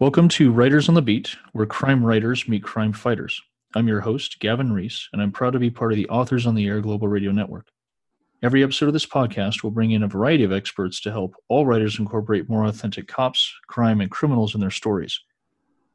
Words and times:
Welcome 0.00 0.30
to 0.30 0.50
Writers 0.50 0.88
on 0.88 0.94
the 0.94 1.02
Beat, 1.02 1.36
where 1.52 1.66
crime 1.66 2.02
writers 2.02 2.48
meet 2.48 2.62
crime 2.62 2.94
fighters. 2.94 3.38
I'm 3.74 3.86
your 3.86 4.00
host, 4.00 4.40
Gavin 4.40 4.72
Reese, 4.72 5.06
and 5.12 5.20
I'm 5.20 5.30
proud 5.30 5.52
to 5.52 5.58
be 5.58 5.68
part 5.68 5.92
of 5.92 5.96
the 5.96 6.08
Authors 6.08 6.46
on 6.46 6.54
the 6.54 6.66
Air 6.66 6.80
Global 6.80 7.06
Radio 7.06 7.32
Network. 7.32 7.66
Every 8.42 8.62
episode 8.62 8.86
of 8.86 8.94
this 8.94 9.04
podcast 9.04 9.62
will 9.62 9.72
bring 9.72 9.90
in 9.90 10.02
a 10.02 10.08
variety 10.08 10.42
of 10.42 10.52
experts 10.52 11.02
to 11.02 11.10
help 11.10 11.34
all 11.50 11.66
writers 11.66 11.98
incorporate 11.98 12.48
more 12.48 12.64
authentic 12.64 13.08
cops, 13.08 13.52
crime, 13.68 14.00
and 14.00 14.10
criminals 14.10 14.54
in 14.54 14.62
their 14.62 14.70
stories. 14.70 15.20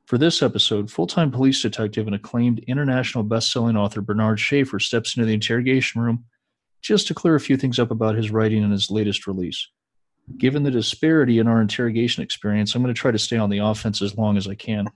For 0.06 0.20
this 0.20 0.44
episode, 0.44 0.92
full 0.92 1.08
time 1.08 1.32
police 1.32 1.60
detective 1.60 2.06
and 2.06 2.16
acclaimed 2.16 2.60
international 2.68 3.24
best 3.24 3.52
selling 3.52 3.76
author 3.76 4.02
Bernard 4.02 4.40
Schaffer 4.40 4.80
steps 4.80 5.18
into 5.18 5.26
the 5.26 5.34
interrogation 5.34 6.00
room 6.00 6.26
just 6.80 7.08
to 7.08 7.16
clear 7.16 7.34
a 7.34 7.40
few 7.40 7.58
things 7.58 7.80
up 7.80 7.90
about 7.90 8.18
his 8.18 8.30
writing 8.30 8.64
and 8.64 8.72
his 8.72 8.92
latest 8.92 9.26
release. 9.26 9.68
Given 10.38 10.64
the 10.64 10.72
disparity 10.72 11.40
in 11.40 11.48
our 11.48 11.62
interrogation 11.62 12.24
experience, 12.24 12.74
I'm 12.74 12.82
going 12.82 12.94
to 12.94 13.00
try 13.00 13.12
to 13.12 13.20
stay 13.20 13.38
on 13.38 13.50
the 13.50 13.60
offense 13.60 14.02
as 14.02 14.18
long 14.18 14.38
as 14.38 14.48
I 14.48 14.56
can. 14.56 14.88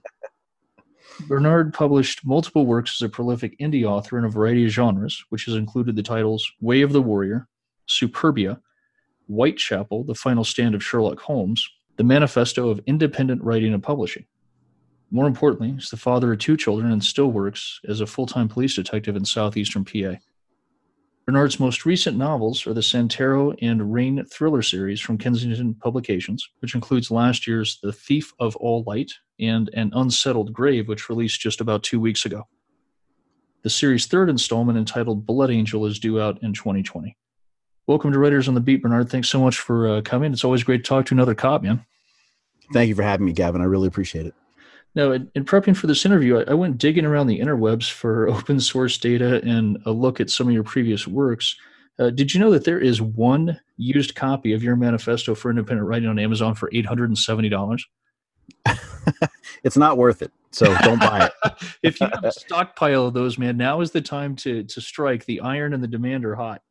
Bernard 1.28 1.72
published 1.72 2.24
multiple 2.24 2.66
works 2.66 2.96
as 2.96 3.06
a 3.06 3.08
prolific 3.08 3.58
indie 3.58 3.84
author 3.84 4.18
in 4.18 4.24
a 4.24 4.28
variety 4.28 4.64
of 4.64 4.70
genres, 4.70 5.24
which 5.28 5.44
has 5.44 5.54
included 5.54 5.94
the 5.96 6.02
titles 6.02 6.50
Way 6.60 6.82
of 6.82 6.92
the 6.92 7.02
Warrior, 7.02 7.46
Superbia, 7.88 8.60
Whitechapel, 9.28 10.04
The 10.04 10.14
Final 10.14 10.44
Stand 10.44 10.74
of 10.74 10.82
Sherlock 10.82 11.20
Holmes, 11.20 11.68
The 11.96 12.04
Manifesto 12.04 12.68
of 12.68 12.80
Independent 12.86 13.42
Writing 13.42 13.74
and 13.74 13.82
Publishing. 13.82 14.24
More 15.10 15.26
importantly, 15.26 15.72
he's 15.72 15.90
the 15.90 15.96
father 15.96 16.32
of 16.32 16.38
two 16.38 16.56
children 16.56 16.92
and 16.92 17.02
still 17.02 17.30
works 17.30 17.80
as 17.88 18.00
a 18.00 18.06
full 18.06 18.26
time 18.26 18.48
police 18.48 18.76
detective 18.76 19.16
in 19.16 19.24
southeastern 19.24 19.84
PA. 19.84 20.14
Bernard's 21.26 21.60
most 21.60 21.84
recent 21.84 22.16
novels 22.16 22.66
are 22.66 22.72
the 22.72 22.80
Santero 22.80 23.54
and 23.60 23.92
Rein 23.92 24.24
thriller 24.24 24.62
series 24.62 25.00
from 25.00 25.18
Kensington 25.18 25.74
Publications, 25.74 26.48
which 26.60 26.74
includes 26.74 27.10
last 27.10 27.46
year's 27.46 27.78
The 27.82 27.92
Thief 27.92 28.32
of 28.40 28.56
All 28.56 28.82
Light 28.86 29.12
and 29.38 29.70
An 29.74 29.92
Unsettled 29.94 30.52
Grave, 30.52 30.88
which 30.88 31.08
released 31.08 31.40
just 31.40 31.60
about 31.60 31.82
two 31.82 32.00
weeks 32.00 32.24
ago. 32.24 32.48
The 33.62 33.70
series' 33.70 34.06
third 34.06 34.30
installment, 34.30 34.78
entitled 34.78 35.26
Blood 35.26 35.50
Angel, 35.50 35.84
is 35.84 35.98
due 35.98 36.20
out 36.20 36.42
in 36.42 36.54
2020. 36.54 37.16
Welcome 37.86 38.12
to 38.12 38.18
Writers 38.18 38.48
on 38.48 38.54
the 38.54 38.60
Beat, 38.60 38.82
Bernard. 38.82 39.10
Thanks 39.10 39.28
so 39.28 39.40
much 39.40 39.58
for 39.58 39.88
uh, 39.88 40.00
coming. 40.00 40.32
It's 40.32 40.44
always 40.44 40.64
great 40.64 40.84
to 40.84 40.88
talk 40.88 41.06
to 41.06 41.14
another 41.14 41.34
cop, 41.34 41.62
man. 41.62 41.84
Thank 42.72 42.88
you 42.88 42.94
for 42.94 43.02
having 43.02 43.26
me, 43.26 43.32
Gavin. 43.32 43.60
I 43.60 43.64
really 43.64 43.88
appreciate 43.88 44.26
it. 44.26 44.34
Now, 44.94 45.12
in, 45.12 45.30
in, 45.34 45.44
prepping 45.44 45.76
for 45.76 45.86
this 45.86 46.04
interview, 46.04 46.38
I, 46.38 46.50
I, 46.50 46.54
went 46.54 46.78
digging 46.78 47.04
around 47.04 47.28
the 47.28 47.38
interwebs 47.38 47.90
for 47.90 48.28
open 48.30 48.60
source 48.60 48.98
data 48.98 49.40
and 49.44 49.78
a 49.86 49.92
look 49.92 50.20
at 50.20 50.30
some 50.30 50.48
of 50.48 50.52
your 50.52 50.64
previous 50.64 51.06
works. 51.06 51.56
Uh, 51.98 52.10
did 52.10 52.32
you 52.32 52.40
know 52.40 52.50
that 52.50 52.64
there 52.64 52.80
is 52.80 53.00
one 53.00 53.60
used 53.76 54.14
copy 54.14 54.52
of 54.52 54.62
your 54.62 54.74
manifesto 54.74 55.34
for 55.34 55.50
independent 55.50 55.86
writing 55.86 56.08
on 56.08 56.18
Amazon 56.18 56.54
for 56.54 56.70
eight 56.72 56.86
hundred 56.86 57.10
and 57.10 57.18
seventy 57.18 57.48
dollars? 57.48 57.86
it's 59.62 59.76
not 59.76 59.98
worth 59.98 60.22
it, 60.22 60.32
so 60.50 60.74
don't 60.78 60.98
buy 60.98 61.26
it. 61.26 61.52
if 61.82 62.00
you 62.00 62.06
have 62.06 62.24
a 62.24 62.32
stockpile 62.32 63.06
of 63.06 63.14
those, 63.14 63.38
man, 63.38 63.56
now 63.56 63.80
is 63.82 63.90
the 63.90 64.00
time 64.00 64.34
to 64.36 64.64
to 64.64 64.80
strike. 64.80 65.26
The 65.26 65.40
iron 65.40 65.74
and 65.74 65.82
the 65.82 65.88
demand 65.88 66.24
are 66.24 66.36
hot. 66.36 66.62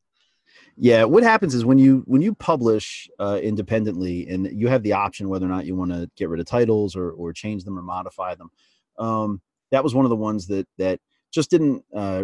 Yeah, 0.82 1.04
what 1.04 1.24
happens 1.24 1.54
is 1.54 1.66
when 1.66 1.78
you 1.78 2.04
when 2.06 2.22
you 2.22 2.34
publish 2.34 3.10
uh, 3.20 3.38
independently, 3.44 4.30
and 4.30 4.50
you 4.54 4.70
have 4.70 4.82
the 4.82 4.94
option 4.94 5.28
whether 5.28 5.46
or 5.46 5.50
not 5.50 5.66
you 5.66 5.76
want 5.76 5.92
to 5.92 6.10
get 6.16 6.30
rid 6.30 6.40
of 6.40 6.46
titles 6.46 6.96
or 6.96 7.12
or 7.12 7.34
change 7.34 7.66
them 7.66 7.78
or 7.78 7.82
modify 7.82 8.36
them. 8.36 8.50
Um, 8.98 9.42
that 9.72 9.84
was 9.84 9.94
one 9.94 10.06
of 10.06 10.10
the 10.10 10.16
ones 10.16 10.48
that 10.48 10.68
that 10.78 11.02
just 11.34 11.52
didn't 11.52 11.84
uh, 11.94 12.24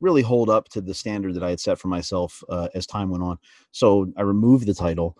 really 0.00 0.22
hold 0.22 0.50
up 0.50 0.68
to 0.70 0.80
the 0.80 0.94
standard 0.94 1.34
that 1.34 1.44
I 1.44 1.50
had 1.50 1.60
set 1.60 1.78
for 1.78 1.86
myself 1.86 2.42
uh, 2.48 2.68
as 2.74 2.88
time 2.88 3.08
went 3.08 3.22
on. 3.22 3.38
So 3.70 4.12
I 4.16 4.22
removed 4.22 4.66
the 4.66 4.74
title, 4.74 5.16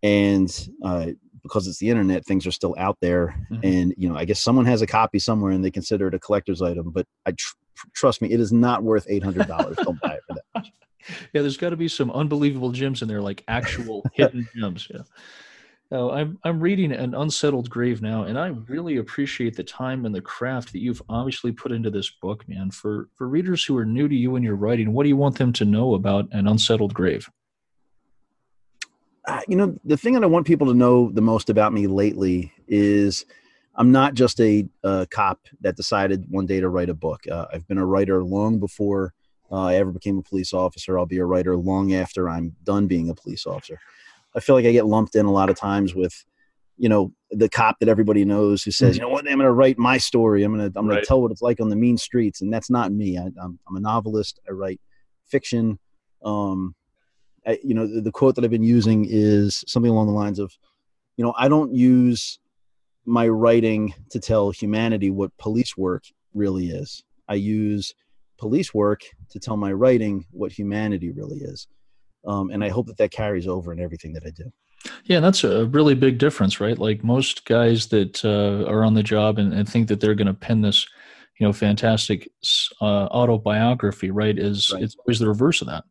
and 0.00 0.48
uh, 0.84 1.08
because 1.42 1.66
it's 1.66 1.78
the 1.78 1.90
internet, 1.90 2.24
things 2.24 2.46
are 2.46 2.52
still 2.52 2.76
out 2.78 2.98
there. 3.00 3.34
Mm-hmm. 3.50 3.66
And 3.66 3.94
you 3.96 4.08
know, 4.08 4.16
I 4.16 4.24
guess 4.24 4.40
someone 4.40 4.66
has 4.66 4.82
a 4.82 4.86
copy 4.86 5.18
somewhere, 5.18 5.50
and 5.50 5.64
they 5.64 5.72
consider 5.72 6.06
it 6.06 6.14
a 6.14 6.20
collector's 6.20 6.62
item. 6.62 6.92
But 6.92 7.06
I 7.26 7.32
tr- 7.32 7.56
trust 7.94 8.22
me, 8.22 8.30
it 8.30 8.38
is 8.38 8.52
not 8.52 8.84
worth 8.84 9.06
eight 9.08 9.24
hundred 9.24 9.48
dollars. 9.48 9.76
Don't 9.82 10.00
buy 10.00 10.12
it 10.14 10.20
for 10.28 10.37
yeah, 11.32 11.42
there's 11.42 11.56
got 11.56 11.70
to 11.70 11.76
be 11.76 11.88
some 11.88 12.10
unbelievable 12.10 12.72
gems 12.72 13.02
in 13.02 13.08
there, 13.08 13.22
like 13.22 13.44
actual 13.48 14.04
hidden 14.12 14.48
gems. 14.56 14.88
Yeah. 14.92 15.02
I'm 15.90 16.38
I'm 16.44 16.60
reading 16.60 16.92
an 16.92 17.14
unsettled 17.14 17.70
grave 17.70 18.02
now, 18.02 18.24
and 18.24 18.38
I 18.38 18.48
really 18.48 18.98
appreciate 18.98 19.56
the 19.56 19.64
time 19.64 20.04
and 20.04 20.14
the 20.14 20.20
craft 20.20 20.72
that 20.72 20.80
you've 20.80 21.02
obviously 21.08 21.50
put 21.50 21.72
into 21.72 21.90
this 21.90 22.10
book, 22.10 22.46
man. 22.46 22.70
For 22.70 23.08
for 23.14 23.26
readers 23.26 23.64
who 23.64 23.76
are 23.78 23.86
new 23.86 24.06
to 24.06 24.14
you 24.14 24.36
and 24.36 24.44
your 24.44 24.56
writing, 24.56 24.92
what 24.92 25.04
do 25.04 25.08
you 25.08 25.16
want 25.16 25.38
them 25.38 25.52
to 25.54 25.64
know 25.64 25.94
about 25.94 26.28
an 26.32 26.46
unsettled 26.46 26.92
grave? 26.92 27.30
Uh, 29.26 29.40
you 29.46 29.56
know, 29.56 29.78
the 29.84 29.96
thing 29.96 30.14
that 30.14 30.24
I 30.24 30.26
want 30.26 30.46
people 30.46 30.66
to 30.68 30.74
know 30.74 31.10
the 31.10 31.20
most 31.20 31.50
about 31.50 31.72
me 31.72 31.86
lately 31.86 32.52
is 32.66 33.26
I'm 33.74 33.92
not 33.92 34.14
just 34.14 34.40
a, 34.40 34.66
a 34.82 35.06
cop 35.10 35.40
that 35.60 35.76
decided 35.76 36.24
one 36.28 36.46
day 36.46 36.60
to 36.60 36.68
write 36.68 36.88
a 36.88 36.94
book. 36.94 37.28
Uh, 37.30 37.46
I've 37.52 37.66
been 37.68 37.78
a 37.78 37.86
writer 37.86 38.24
long 38.24 38.58
before 38.58 39.14
uh, 39.50 39.64
I 39.64 39.74
ever 39.76 39.92
became 39.92 40.18
a 40.18 40.22
police 40.22 40.52
officer. 40.52 40.98
I'll 40.98 41.06
be 41.06 41.18
a 41.18 41.24
writer 41.24 41.56
long 41.56 41.94
after 41.94 42.28
I'm 42.28 42.54
done 42.64 42.86
being 42.86 43.08
a 43.08 43.14
police 43.14 43.46
officer. 43.46 43.78
I 44.36 44.40
feel 44.40 44.54
like 44.54 44.66
I 44.66 44.72
get 44.72 44.86
lumped 44.86 45.14
in 45.14 45.26
a 45.26 45.32
lot 45.32 45.50
of 45.50 45.56
times 45.56 45.94
with, 45.94 46.24
you 46.76 46.88
know, 46.88 47.12
the 47.30 47.48
cop 47.48 47.78
that 47.80 47.88
everybody 47.88 48.24
knows 48.24 48.62
who 48.62 48.70
says, 48.70 48.96
mm-hmm. 48.96 49.02
you 49.02 49.08
know 49.08 49.12
what, 49.12 49.26
I'm 49.26 49.38
going 49.38 49.46
to 49.46 49.52
write 49.52 49.78
my 49.78 49.98
story. 49.98 50.42
I'm 50.42 50.54
going 50.54 50.70
to 50.70 50.78
I'm 50.78 50.86
going 50.86 50.96
right. 50.96 51.02
to 51.02 51.06
tell 51.06 51.20
what 51.20 51.30
it's 51.30 51.42
like 51.42 51.60
on 51.60 51.70
the 51.70 51.76
mean 51.76 51.96
streets, 51.96 52.40
and 52.40 52.52
that's 52.52 52.70
not 52.70 52.92
me. 52.92 53.18
I, 53.18 53.22
am 53.42 53.58
a 53.74 53.80
novelist. 53.80 54.40
I 54.48 54.52
write 54.52 54.80
fiction. 55.26 55.78
Um, 56.24 56.74
I, 57.46 57.58
you 57.62 57.74
know, 57.74 57.86
the, 57.86 58.02
the 58.02 58.12
quote 58.12 58.34
that 58.34 58.44
I've 58.44 58.50
been 58.50 58.62
using 58.62 59.06
is 59.08 59.64
something 59.66 59.90
along 59.90 60.06
the 60.06 60.12
lines 60.12 60.38
of, 60.38 60.56
you 61.16 61.24
know, 61.24 61.34
I 61.38 61.48
don't 61.48 61.74
use 61.74 62.38
my 63.06 63.26
writing 63.26 63.94
to 64.10 64.20
tell 64.20 64.50
humanity 64.50 65.10
what 65.10 65.36
police 65.38 65.76
work 65.76 66.04
really 66.34 66.68
is. 66.68 67.02
I 67.26 67.34
use 67.34 67.94
police 68.36 68.74
work 68.74 69.02
to 69.30 69.38
tell 69.38 69.56
my 69.56 69.72
writing 69.72 70.24
what 70.30 70.52
humanity 70.52 71.10
really 71.10 71.38
is. 71.38 71.66
Um, 72.26 72.50
and 72.50 72.64
I 72.64 72.68
hope 72.68 72.86
that 72.86 72.96
that 72.98 73.10
carries 73.10 73.46
over 73.46 73.72
in 73.72 73.80
everything 73.80 74.12
that 74.14 74.24
I 74.26 74.30
do. 74.30 74.52
Yeah, 75.04 75.20
that's 75.20 75.44
a 75.44 75.66
really 75.66 75.94
big 75.94 76.18
difference, 76.18 76.60
right? 76.60 76.78
Like 76.78 77.02
most 77.02 77.44
guys 77.44 77.86
that 77.88 78.24
uh, 78.24 78.68
are 78.70 78.84
on 78.84 78.94
the 78.94 79.02
job 79.02 79.38
and, 79.38 79.52
and 79.52 79.68
think 79.68 79.88
that 79.88 80.00
they're 80.00 80.14
going 80.14 80.26
to 80.26 80.34
pen 80.34 80.60
this, 80.60 80.86
you 81.38 81.46
know, 81.46 81.52
fantastic 81.52 82.30
uh, 82.80 83.06
autobiography, 83.06 84.10
right? 84.10 84.38
Is 84.38 84.72
right. 84.72 84.82
it's 84.82 84.96
always 84.96 85.18
the 85.18 85.28
reverse 85.28 85.60
of 85.60 85.68
that. 85.68 85.84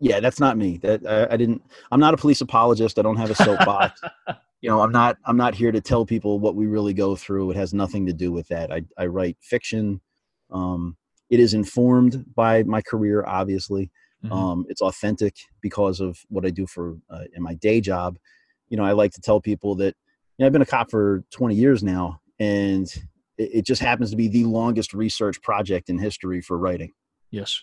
Yeah, 0.00 0.20
that's 0.20 0.40
not 0.40 0.58
me. 0.58 0.78
That 0.78 1.06
I, 1.06 1.34
I 1.34 1.36
didn't. 1.36 1.62
I'm 1.90 2.00
not 2.00 2.14
a 2.14 2.18
police 2.18 2.40
apologist. 2.42 2.98
I 2.98 3.02
don't 3.02 3.16
have 3.16 3.30
a 3.30 3.34
soapbox. 3.34 4.00
you 4.60 4.68
know, 4.68 4.80
I'm 4.80 4.92
not. 4.92 5.16
I'm 5.24 5.36
not 5.36 5.54
here 5.54 5.72
to 5.72 5.80
tell 5.80 6.04
people 6.04 6.38
what 6.38 6.54
we 6.54 6.66
really 6.66 6.92
go 6.92 7.16
through. 7.16 7.50
It 7.50 7.56
has 7.56 7.72
nothing 7.72 8.06
to 8.06 8.12
do 8.12 8.30
with 8.30 8.48
that. 8.48 8.70
I 8.70 8.82
I 8.98 9.06
write 9.06 9.38
fiction. 9.40 10.00
Um, 10.50 10.96
it 11.30 11.40
is 11.40 11.54
informed 11.54 12.24
by 12.34 12.62
my 12.64 12.82
career, 12.82 13.24
obviously. 13.26 13.90
Mm-hmm. 14.24 14.32
Um, 14.32 14.66
it's 14.68 14.80
authentic 14.80 15.34
because 15.60 16.00
of 16.00 16.18
what 16.28 16.46
I 16.46 16.50
do 16.50 16.66
for 16.66 16.96
uh, 17.10 17.24
in 17.34 17.42
my 17.42 17.54
day 17.54 17.80
job. 17.80 18.18
You 18.68 18.76
know, 18.76 18.84
I 18.84 18.92
like 18.92 19.12
to 19.12 19.20
tell 19.20 19.40
people 19.40 19.74
that 19.76 19.94
you 20.36 20.42
know, 20.42 20.46
I've 20.46 20.52
been 20.52 20.62
a 20.62 20.66
cop 20.66 20.90
for 20.90 21.24
20 21.30 21.54
years 21.54 21.82
now, 21.82 22.20
and 22.38 22.86
it, 23.38 23.50
it 23.54 23.66
just 23.66 23.82
happens 23.82 24.10
to 24.10 24.16
be 24.16 24.28
the 24.28 24.44
longest 24.44 24.94
research 24.94 25.40
project 25.42 25.88
in 25.88 25.98
history 25.98 26.40
for 26.40 26.58
writing. 26.58 26.92
Yes. 27.30 27.60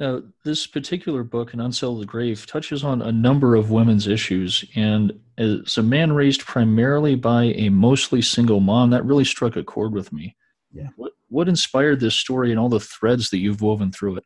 Now, 0.00 0.22
this 0.44 0.66
particular 0.66 1.22
book, 1.22 1.52
An 1.54 1.60
Unsettled 1.60 2.06
Grave, 2.06 2.46
touches 2.46 2.82
on 2.82 3.02
a 3.02 3.12
number 3.12 3.54
of 3.54 3.70
women's 3.70 4.08
issues. 4.08 4.64
And 4.74 5.12
as 5.38 5.78
a 5.78 5.82
man 5.82 6.12
raised 6.12 6.44
primarily 6.44 7.14
by 7.14 7.44
a 7.44 7.68
mostly 7.68 8.22
single 8.22 8.60
mom, 8.60 8.90
that 8.90 9.04
really 9.04 9.24
struck 9.24 9.54
a 9.54 9.62
chord 9.62 9.92
with 9.92 10.12
me. 10.12 10.34
Yeah. 10.72 10.88
What 10.96 11.12
what 11.28 11.48
inspired 11.48 12.00
this 12.00 12.14
story 12.14 12.50
and 12.50 12.58
all 12.58 12.68
the 12.68 12.80
threads 12.80 13.30
that 13.30 13.38
you've 13.38 13.62
woven 13.62 13.92
through 13.92 14.16
it? 14.16 14.24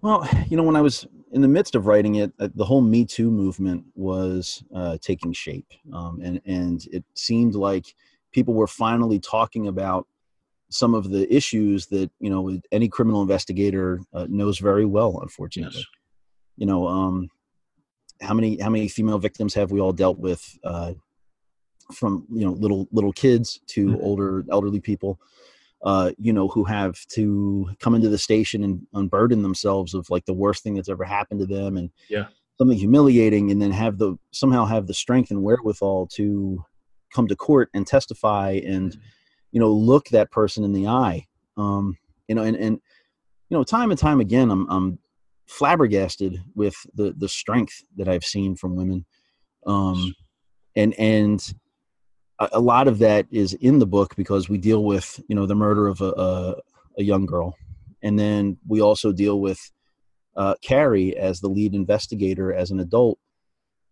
Well, 0.00 0.28
you 0.48 0.56
know, 0.56 0.64
when 0.64 0.76
I 0.76 0.80
was 0.80 1.06
in 1.32 1.42
the 1.42 1.48
midst 1.48 1.74
of 1.74 1.86
writing 1.86 2.16
it, 2.16 2.32
uh, 2.38 2.48
the 2.54 2.64
whole 2.64 2.82
Me 2.82 3.04
Too 3.04 3.30
movement 3.30 3.84
was 3.94 4.62
uh, 4.74 4.98
taking 5.00 5.32
shape, 5.32 5.68
um, 5.92 6.20
and 6.22 6.40
and 6.44 6.84
it 6.92 7.04
seemed 7.14 7.54
like 7.54 7.94
people 8.32 8.54
were 8.54 8.66
finally 8.66 9.20
talking 9.20 9.68
about 9.68 10.06
some 10.70 10.94
of 10.94 11.10
the 11.10 11.32
issues 11.32 11.86
that 11.86 12.10
you 12.18 12.30
know 12.30 12.58
any 12.72 12.88
criminal 12.88 13.22
investigator 13.22 14.00
uh, 14.12 14.26
knows 14.28 14.58
very 14.58 14.84
well. 14.84 15.20
Unfortunately, 15.22 15.78
yes. 15.78 15.86
you 16.56 16.66
know, 16.66 16.88
um, 16.88 17.28
how 18.20 18.34
many 18.34 18.58
how 18.58 18.70
many 18.70 18.88
female 18.88 19.18
victims 19.18 19.54
have 19.54 19.70
we 19.70 19.80
all 19.80 19.92
dealt 19.92 20.18
with? 20.18 20.58
Uh, 20.64 20.94
from 21.92 22.26
you 22.32 22.44
know 22.44 22.52
little 22.52 22.88
little 22.92 23.12
kids 23.12 23.60
to 23.68 23.86
mm-hmm. 23.86 24.02
older 24.02 24.44
elderly 24.50 24.80
people 24.80 25.20
uh, 25.82 26.12
you 26.18 26.32
know, 26.32 26.48
who 26.48 26.64
have 26.64 27.04
to 27.08 27.68
come 27.80 27.94
into 27.94 28.08
the 28.08 28.18
station 28.18 28.62
and 28.62 28.86
unburden 28.94 29.42
themselves 29.42 29.94
of 29.94 30.08
like 30.10 30.24
the 30.26 30.32
worst 30.32 30.62
thing 30.62 30.74
that's 30.74 30.88
ever 30.88 31.04
happened 31.04 31.40
to 31.40 31.46
them 31.46 31.76
and 31.76 31.90
yeah. 32.08 32.26
something 32.56 32.78
humiliating, 32.78 33.50
and 33.50 33.60
then 33.60 33.72
have 33.72 33.98
the 33.98 34.16
somehow 34.30 34.64
have 34.64 34.86
the 34.86 34.94
strength 34.94 35.30
and 35.30 35.42
wherewithal 35.42 36.06
to 36.06 36.64
come 37.12 37.26
to 37.26 37.34
court 37.34 37.68
and 37.74 37.86
testify 37.86 38.60
and 38.64 38.92
mm-hmm. 38.92 39.00
you 39.50 39.60
know 39.60 39.72
look 39.72 40.08
that 40.08 40.30
person 40.30 40.62
in 40.62 40.72
the 40.72 40.86
eye. 40.86 41.26
Um, 41.56 41.98
you 42.28 42.36
know, 42.36 42.42
and 42.42 42.56
and 42.56 42.80
you 43.50 43.56
know, 43.56 43.64
time 43.64 43.90
and 43.90 43.98
time 43.98 44.20
again, 44.20 44.52
I'm 44.52 44.68
I'm 44.70 44.98
flabbergasted 45.46 46.40
with 46.54 46.76
the 46.94 47.12
the 47.16 47.28
strength 47.28 47.82
that 47.96 48.08
I've 48.08 48.24
seen 48.24 48.54
from 48.54 48.76
women. 48.76 49.04
Um, 49.66 50.14
and 50.76 50.94
and 50.94 51.54
a, 52.52 52.60
lot 52.60 52.88
of 52.88 52.98
that 52.98 53.26
is 53.30 53.54
in 53.54 53.78
the 53.78 53.86
book 53.86 54.16
because 54.16 54.48
we 54.48 54.58
deal 54.58 54.84
with 54.84 55.20
you 55.28 55.36
know 55.36 55.46
the 55.46 55.54
murder 55.54 55.86
of 55.86 56.00
a, 56.00 56.10
a, 56.10 56.54
a 56.98 57.02
young 57.02 57.26
girl, 57.26 57.56
and 58.02 58.18
then 58.18 58.58
we 58.66 58.80
also 58.80 59.12
deal 59.12 59.40
with 59.40 59.60
uh, 60.36 60.54
Carrie 60.62 61.16
as 61.16 61.40
the 61.40 61.48
lead 61.48 61.74
investigator 61.74 62.52
as 62.52 62.70
an 62.70 62.80
adult, 62.80 63.18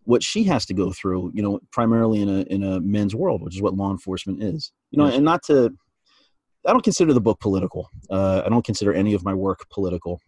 what 0.05 0.23
she 0.23 0.45
has 0.45 0.65
to 0.67 0.75
go 0.75 0.93
through, 0.93 1.31
you 1.35 1.43
know, 1.43 1.61
primarily 1.71 2.21
in 2.21 2.29
a 2.29 2.41
in 2.43 2.63
a 2.63 2.81
men's 2.81 3.15
world, 3.15 3.43
which 3.43 3.55
is 3.55 3.63
what 3.63 3.75
law 3.75 3.91
enforcement 3.91 4.43
is, 4.43 4.73
you 4.91 4.99
know, 4.99 5.07
and 5.07 5.25
not 5.25 5.43
to. 5.45 5.71
I 6.67 6.73
don't 6.73 6.85
consider 6.85 7.15
the 7.15 7.23
book 7.23 7.41
political. 7.41 7.89
Uh, 8.11 8.43
I 8.45 8.51
don't 8.51 8.65
consider 8.65 8.93
any 8.93 9.15
of 9.15 9.25
my 9.25 9.33
work 9.33 9.61
political. 9.71 10.21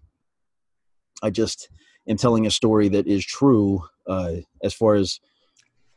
I 1.23 1.29
just 1.29 1.69
am 2.09 2.17
telling 2.17 2.47
a 2.47 2.51
story 2.51 2.89
that 2.89 3.07
is 3.07 3.25
true 3.25 3.85
uh, 4.07 4.37
as 4.63 4.73
far 4.73 4.95
as 4.95 5.21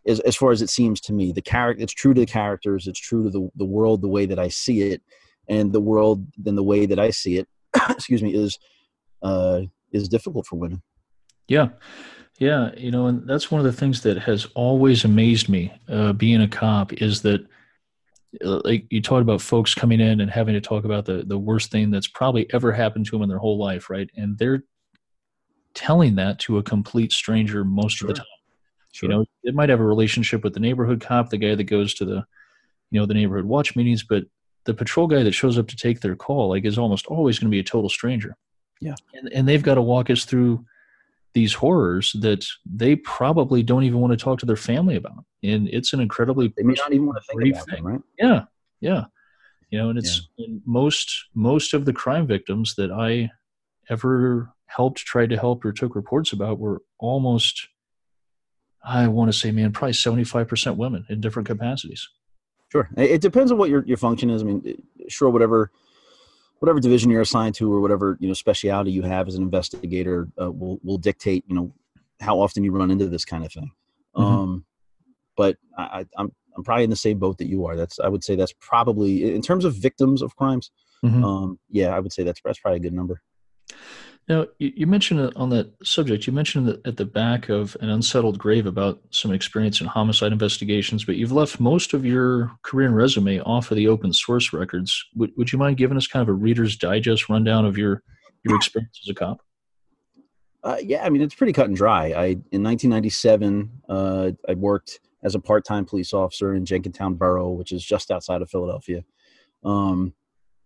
as, 0.07 0.19
as 0.21 0.35
far 0.35 0.51
as 0.51 0.61
it 0.61 0.69
seems 0.69 1.01
to 1.01 1.13
me. 1.13 1.31
The 1.31 1.41
character, 1.41 1.83
it's 1.83 1.93
true 1.93 2.13
to 2.13 2.21
the 2.21 2.25
characters. 2.25 2.87
It's 2.87 2.99
true 2.99 3.23
to 3.23 3.29
the, 3.29 3.49
the 3.55 3.65
world 3.65 4.01
the 4.01 4.07
way 4.07 4.25
that 4.25 4.39
I 4.39 4.49
see 4.49 4.81
it, 4.81 5.01
and 5.47 5.71
the 5.71 5.81
world 5.81 6.25
then 6.37 6.55
the 6.55 6.63
way 6.63 6.85
that 6.85 6.99
I 6.99 7.09
see 7.09 7.37
it. 7.37 7.47
excuse 7.89 8.23
me 8.23 8.33
is 8.33 8.59
uh, 9.21 9.61
is 9.91 10.07
difficult 10.09 10.45
for 10.45 10.57
women. 10.57 10.81
Yeah, 11.47 11.69
yeah, 12.39 12.71
you 12.75 12.91
know, 12.91 13.07
and 13.07 13.27
that's 13.27 13.49
one 13.49 13.59
of 13.59 13.65
the 13.65 13.73
things 13.73 14.01
that 14.01 14.17
has 14.19 14.45
always 14.55 15.05
amazed 15.05 15.49
me. 15.49 15.73
Uh, 15.87 16.13
being 16.13 16.41
a 16.41 16.47
cop 16.47 16.93
is 16.93 17.21
that, 17.21 17.41
uh, 18.43 18.61
like 18.65 18.85
you 18.89 19.01
talked 19.01 19.21
about 19.21 19.41
folks 19.41 19.73
coming 19.73 20.01
in 20.01 20.21
and 20.21 20.29
having 20.29 20.53
to 20.53 20.61
talk 20.61 20.85
about 20.85 21.05
the 21.05 21.23
the 21.25 21.37
worst 21.37 21.71
thing 21.71 21.91
that's 21.91 22.07
probably 22.07 22.51
ever 22.53 22.71
happened 22.71 23.05
to 23.05 23.11
them 23.11 23.23
in 23.23 23.29
their 23.29 23.39
whole 23.39 23.57
life, 23.57 23.89
right? 23.89 24.09
And 24.15 24.37
they're 24.37 24.63
telling 25.73 26.15
that 26.15 26.39
to 26.39 26.57
a 26.57 26.63
complete 26.63 27.11
stranger 27.11 27.63
most 27.63 27.97
sure. 27.97 28.09
of 28.09 28.15
the 28.15 28.19
time. 28.19 28.27
Sure. 28.95 29.09
You 29.09 29.15
know, 29.15 29.25
it 29.43 29.53
might 29.53 29.67
have 29.67 29.81
a 29.81 29.85
relationship 29.85 30.41
with 30.41 30.53
the 30.53 30.61
neighborhood 30.61 31.01
cop, 31.01 31.29
the 31.29 31.37
guy 31.37 31.53
that 31.53 31.65
goes 31.65 31.93
to 31.95 32.05
the, 32.05 32.25
you 32.91 32.99
know, 32.99 33.05
the 33.05 33.13
neighborhood 33.13 33.43
watch 33.43 33.75
meetings, 33.75 34.03
but 34.03 34.23
the 34.63 34.73
patrol 34.73 35.05
guy 35.05 35.21
that 35.21 35.33
shows 35.33 35.57
up 35.57 35.67
to 35.67 35.75
take 35.75 35.99
their 35.99 36.15
call, 36.15 36.47
like, 36.47 36.63
is 36.63 36.77
almost 36.77 37.05
always 37.07 37.37
going 37.37 37.47
to 37.47 37.51
be 37.51 37.59
a 37.59 37.63
total 37.63 37.89
stranger. 37.89 38.37
Yeah. 38.79 38.95
And, 39.13 39.31
and 39.33 39.47
they've 39.47 39.61
got 39.61 39.75
to 39.75 39.81
walk 39.81 40.09
us 40.09 40.23
through 40.23 40.65
these 41.33 41.53
horrors 41.53 42.13
that 42.21 42.45
they 42.65 42.95
probably 42.95 43.63
don't 43.63 43.83
even 43.83 43.99
want 43.99 44.17
to 44.17 44.23
talk 44.23 44.39
to 44.39 44.45
their 44.45 44.55
family 44.55 44.95
about. 44.95 45.25
And 45.43 45.67
it's 45.67 45.91
an 45.91 45.99
incredibly 45.99 46.53
they 46.55 46.63
may 46.63 46.75
not 46.75 46.93
even 46.93 47.07
want 47.07 47.19
to 47.21 47.35
think 47.37 47.53
about 47.53 47.69
thing. 47.69 47.83
Them, 47.83 47.93
right? 47.93 48.01
Yeah. 48.17 48.43
Yeah. 48.79 49.03
You 49.71 49.79
know, 49.79 49.89
and 49.89 49.99
it's 49.99 50.29
yeah. 50.37 50.55
most 50.65 51.25
most 51.33 51.73
of 51.73 51.83
the 51.83 51.91
crime 51.91 52.27
victims 52.27 52.75
that 52.75 52.91
I 52.91 53.31
ever 53.89 54.53
helped, 54.67 54.99
tried 54.99 55.31
to 55.31 55.37
help, 55.37 55.65
or 55.65 55.73
took 55.73 55.95
reports 55.95 56.31
about 56.31 56.59
were 56.59 56.81
almost 56.97 57.67
I 58.87 59.07
want 59.07 59.31
to 59.31 59.37
say, 59.37 59.51
man, 59.51 59.71
probably 59.71 59.93
75% 59.93 60.77
women 60.77 61.05
in 61.09 61.21
different 61.21 61.47
capacities. 61.47 62.07
Sure. 62.71 62.89
It 62.97 63.21
depends 63.21 63.51
on 63.51 63.57
what 63.57 63.69
your, 63.69 63.83
your 63.85 63.97
function 63.97 64.29
is. 64.29 64.41
I 64.41 64.45
mean, 64.45 64.83
sure, 65.07 65.29
whatever 65.29 65.71
whatever 66.59 66.79
division 66.79 67.11
you're 67.11 67.21
assigned 67.21 67.53
to 67.53 67.71
or 67.71 67.81
whatever 67.81 68.17
you 68.19 68.27
know 68.27 68.33
specialty 68.33 68.91
you 68.91 69.01
have 69.01 69.27
as 69.27 69.35
an 69.35 69.43
investigator 69.43 70.27
uh, 70.41 70.51
will 70.51 70.79
will 70.83 70.97
dictate 70.97 71.43
you 71.47 71.55
know 71.55 71.73
how 72.21 72.39
often 72.39 72.63
you 72.63 72.71
run 72.71 72.91
into 72.91 73.07
this 73.07 73.25
kind 73.25 73.45
of 73.45 73.51
thing. 73.51 73.71
Mm-hmm. 74.15 74.25
Um, 74.25 74.65
but 75.35 75.57
I, 75.77 75.99
am 75.99 76.07
I'm, 76.17 76.31
I'm 76.55 76.63
probably 76.63 76.85
in 76.85 76.89
the 76.89 76.95
same 76.95 77.19
boat 77.19 77.37
that 77.39 77.47
you 77.47 77.65
are. 77.65 77.75
That's 77.75 77.99
I 77.99 78.07
would 78.07 78.23
say 78.23 78.35
that's 78.35 78.53
probably 78.59 79.35
in 79.35 79.41
terms 79.41 79.65
of 79.65 79.75
victims 79.75 80.21
of 80.21 80.35
crimes. 80.35 80.71
Mm-hmm. 81.03 81.23
Um, 81.23 81.59
yeah, 81.69 81.95
I 81.95 81.99
would 81.99 82.13
say 82.13 82.23
that's 82.23 82.41
that's 82.43 82.59
probably 82.59 82.77
a 82.77 82.83
good 82.83 82.93
number. 82.93 83.21
Now, 84.27 84.47
you 84.57 84.87
mentioned 84.87 85.31
on 85.35 85.49
that 85.51 85.71
subject, 85.83 86.25
you 86.25 86.33
mentioned 86.33 86.79
at 86.83 86.97
the 86.97 87.05
back 87.05 87.47
of 87.49 87.77
an 87.79 87.89
unsettled 87.89 88.39
grave 88.39 88.65
about 88.65 88.99
some 89.11 89.31
experience 89.31 89.81
in 89.81 89.87
homicide 89.87 90.31
investigations, 90.31 91.05
but 91.05 91.15
you've 91.15 91.31
left 91.31 91.59
most 91.59 91.93
of 91.93 92.03
your 92.03 92.51
career 92.63 92.87
and 92.87 92.95
resume 92.95 93.39
off 93.41 93.69
of 93.69 93.77
the 93.77 93.87
open 93.87 94.13
source 94.13 94.51
records. 94.51 95.05
Would, 95.15 95.31
would 95.37 95.51
you 95.51 95.59
mind 95.59 95.77
giving 95.77 95.95
us 95.95 96.07
kind 96.07 96.23
of 96.23 96.29
a 96.29 96.33
Reader's 96.33 96.75
Digest 96.75 97.29
rundown 97.29 97.65
of 97.65 97.77
your, 97.77 98.01
your 98.43 98.55
experience 98.55 98.99
as 99.05 99.09
a 99.09 99.13
cop? 99.13 99.41
Uh, 100.63 100.77
yeah, 100.81 101.05
I 101.05 101.09
mean, 101.09 101.21
it's 101.21 101.35
pretty 101.35 101.53
cut 101.53 101.67
and 101.67 101.77
dry. 101.77 102.07
I 102.07 102.25
In 102.51 102.63
1997, 102.63 103.69
uh, 103.87 104.31
I 104.49 104.55
worked 104.55 105.01
as 105.23 105.35
a 105.35 105.39
part 105.39 105.65
time 105.65 105.85
police 105.85 106.13
officer 106.13 106.55
in 106.55 106.65
Jenkintown 106.65 107.13
Borough, 107.13 107.51
which 107.51 107.71
is 107.71 107.85
just 107.85 108.09
outside 108.09 108.41
of 108.41 108.49
Philadelphia. 108.49 109.03
Um, 109.63 110.15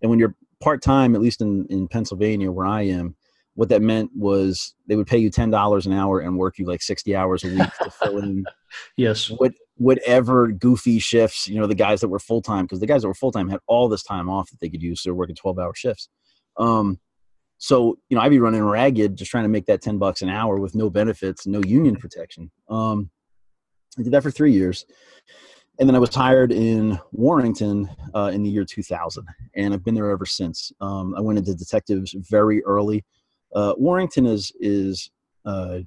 and 0.02 0.10
when 0.10 0.18
you're 0.18 0.36
part 0.62 0.82
time, 0.82 1.14
at 1.16 1.22
least 1.22 1.42
in, 1.42 1.66
in 1.70 1.90
Pennsylvania, 1.90 2.50
where 2.50 2.66
I 2.66 2.84
am, 2.84 3.18
what 3.60 3.68
that 3.68 3.82
meant 3.82 4.10
was 4.16 4.74
they 4.88 4.96
would 4.96 5.06
pay 5.06 5.18
you 5.18 5.30
ten 5.30 5.50
dollars 5.50 5.86
an 5.86 5.92
hour 5.92 6.22
and 6.22 6.38
work 6.38 6.58
you 6.58 6.66
like 6.66 6.82
sixty 6.82 7.14
hours 7.14 7.44
a 7.44 7.50
week 7.50 7.70
to 7.84 7.92
fill 7.92 8.18
in 8.20 8.46
yes 8.96 9.30
what 9.30 9.52
whatever 9.76 10.48
goofy 10.48 10.98
shifts 10.98 11.46
you 11.46 11.60
know 11.60 11.68
the 11.68 11.76
guys 11.76 12.00
that 12.00 12.08
were 12.08 12.20
full 12.20 12.42
time 12.42 12.64
because 12.64 12.80
the 12.80 12.88
guys 12.88 13.02
that 13.02 13.10
were 13.10 13.14
full 13.14 13.34
time 13.34 13.50
had 13.50 13.60
all 13.68 13.90
this 13.90 14.02
time 14.02 14.30
off 14.30 14.50
that 14.50 14.62
they 14.62 14.70
could 14.70 14.82
use 14.82 15.04
so 15.04 15.10
they're 15.10 15.14
working 15.14 15.36
twelve 15.36 15.60
hour 15.60 15.76
shifts. 15.76 16.08
Um, 16.56 17.02
so 17.58 17.98
you 18.08 18.16
know 18.16 18.22
I'd 18.22 18.30
be 18.30 18.40
running 18.40 18.64
ragged 18.64 19.18
just 19.18 19.30
trying 19.30 19.44
to 19.44 19.50
make 19.50 19.66
that 19.66 19.82
ten 19.82 19.98
bucks 19.98 20.22
an 20.22 20.30
hour 20.30 20.58
with 20.58 20.74
no 20.74 20.90
benefits, 20.90 21.46
no 21.46 21.62
union 21.62 21.98
protection. 21.98 22.52
Um, 22.70 23.10
I 24.00 24.04
did 24.04 24.14
that 24.14 24.24
for 24.24 24.32
three 24.32 24.54
years. 24.54 24.86
And 25.80 25.88
then 25.88 25.96
I 25.96 26.00
was 26.00 26.14
hired 26.14 26.52
in 26.52 27.00
Warrington 27.14 27.90
uh, 28.14 28.32
in 28.34 28.44
the 28.44 28.50
year 28.50 28.66
2000, 28.66 29.26
and 29.56 29.74
I've 29.74 29.84
been 29.84 29.96
there 29.96 30.10
ever 30.10 30.26
since. 30.26 30.74
Um, 30.82 31.16
I 31.16 31.22
went 31.22 31.40
into 31.40 31.56
detectives 31.56 32.14
very 32.30 32.62
early. 32.66 33.06
Uh, 33.54 33.74
Warrington 33.78 34.26
is 34.26 34.52
is 34.60 35.10
uh, 35.46 35.80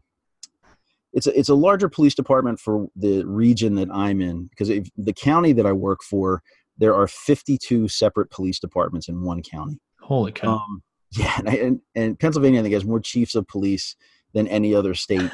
it's 1.12 1.26
a, 1.26 1.38
it's 1.38 1.48
a 1.48 1.54
larger 1.54 1.88
police 1.88 2.14
department 2.14 2.58
for 2.58 2.88
the 2.96 3.24
region 3.24 3.74
that 3.76 3.90
I'm 3.92 4.20
in 4.20 4.46
because 4.46 4.70
if, 4.70 4.88
the 4.96 5.12
county 5.12 5.52
that 5.52 5.66
I 5.66 5.72
work 5.72 6.02
for 6.02 6.42
there 6.78 6.94
are 6.94 7.06
52 7.06 7.88
separate 7.88 8.30
police 8.30 8.58
departments 8.58 9.08
in 9.08 9.22
one 9.22 9.42
county. 9.42 9.78
Holy 10.00 10.32
cow! 10.32 10.54
Um, 10.54 10.82
yeah, 11.12 11.38
and, 11.38 11.48
and, 11.48 11.80
and, 11.94 12.18
Pennsylvania 12.18 12.60
I 12.60 12.62
think 12.62 12.74
has 12.74 12.84
more 12.84 13.00
chiefs 13.00 13.34
of 13.34 13.46
police 13.46 13.94
than 14.32 14.48
any 14.48 14.74
other 14.74 14.94
state 14.94 15.30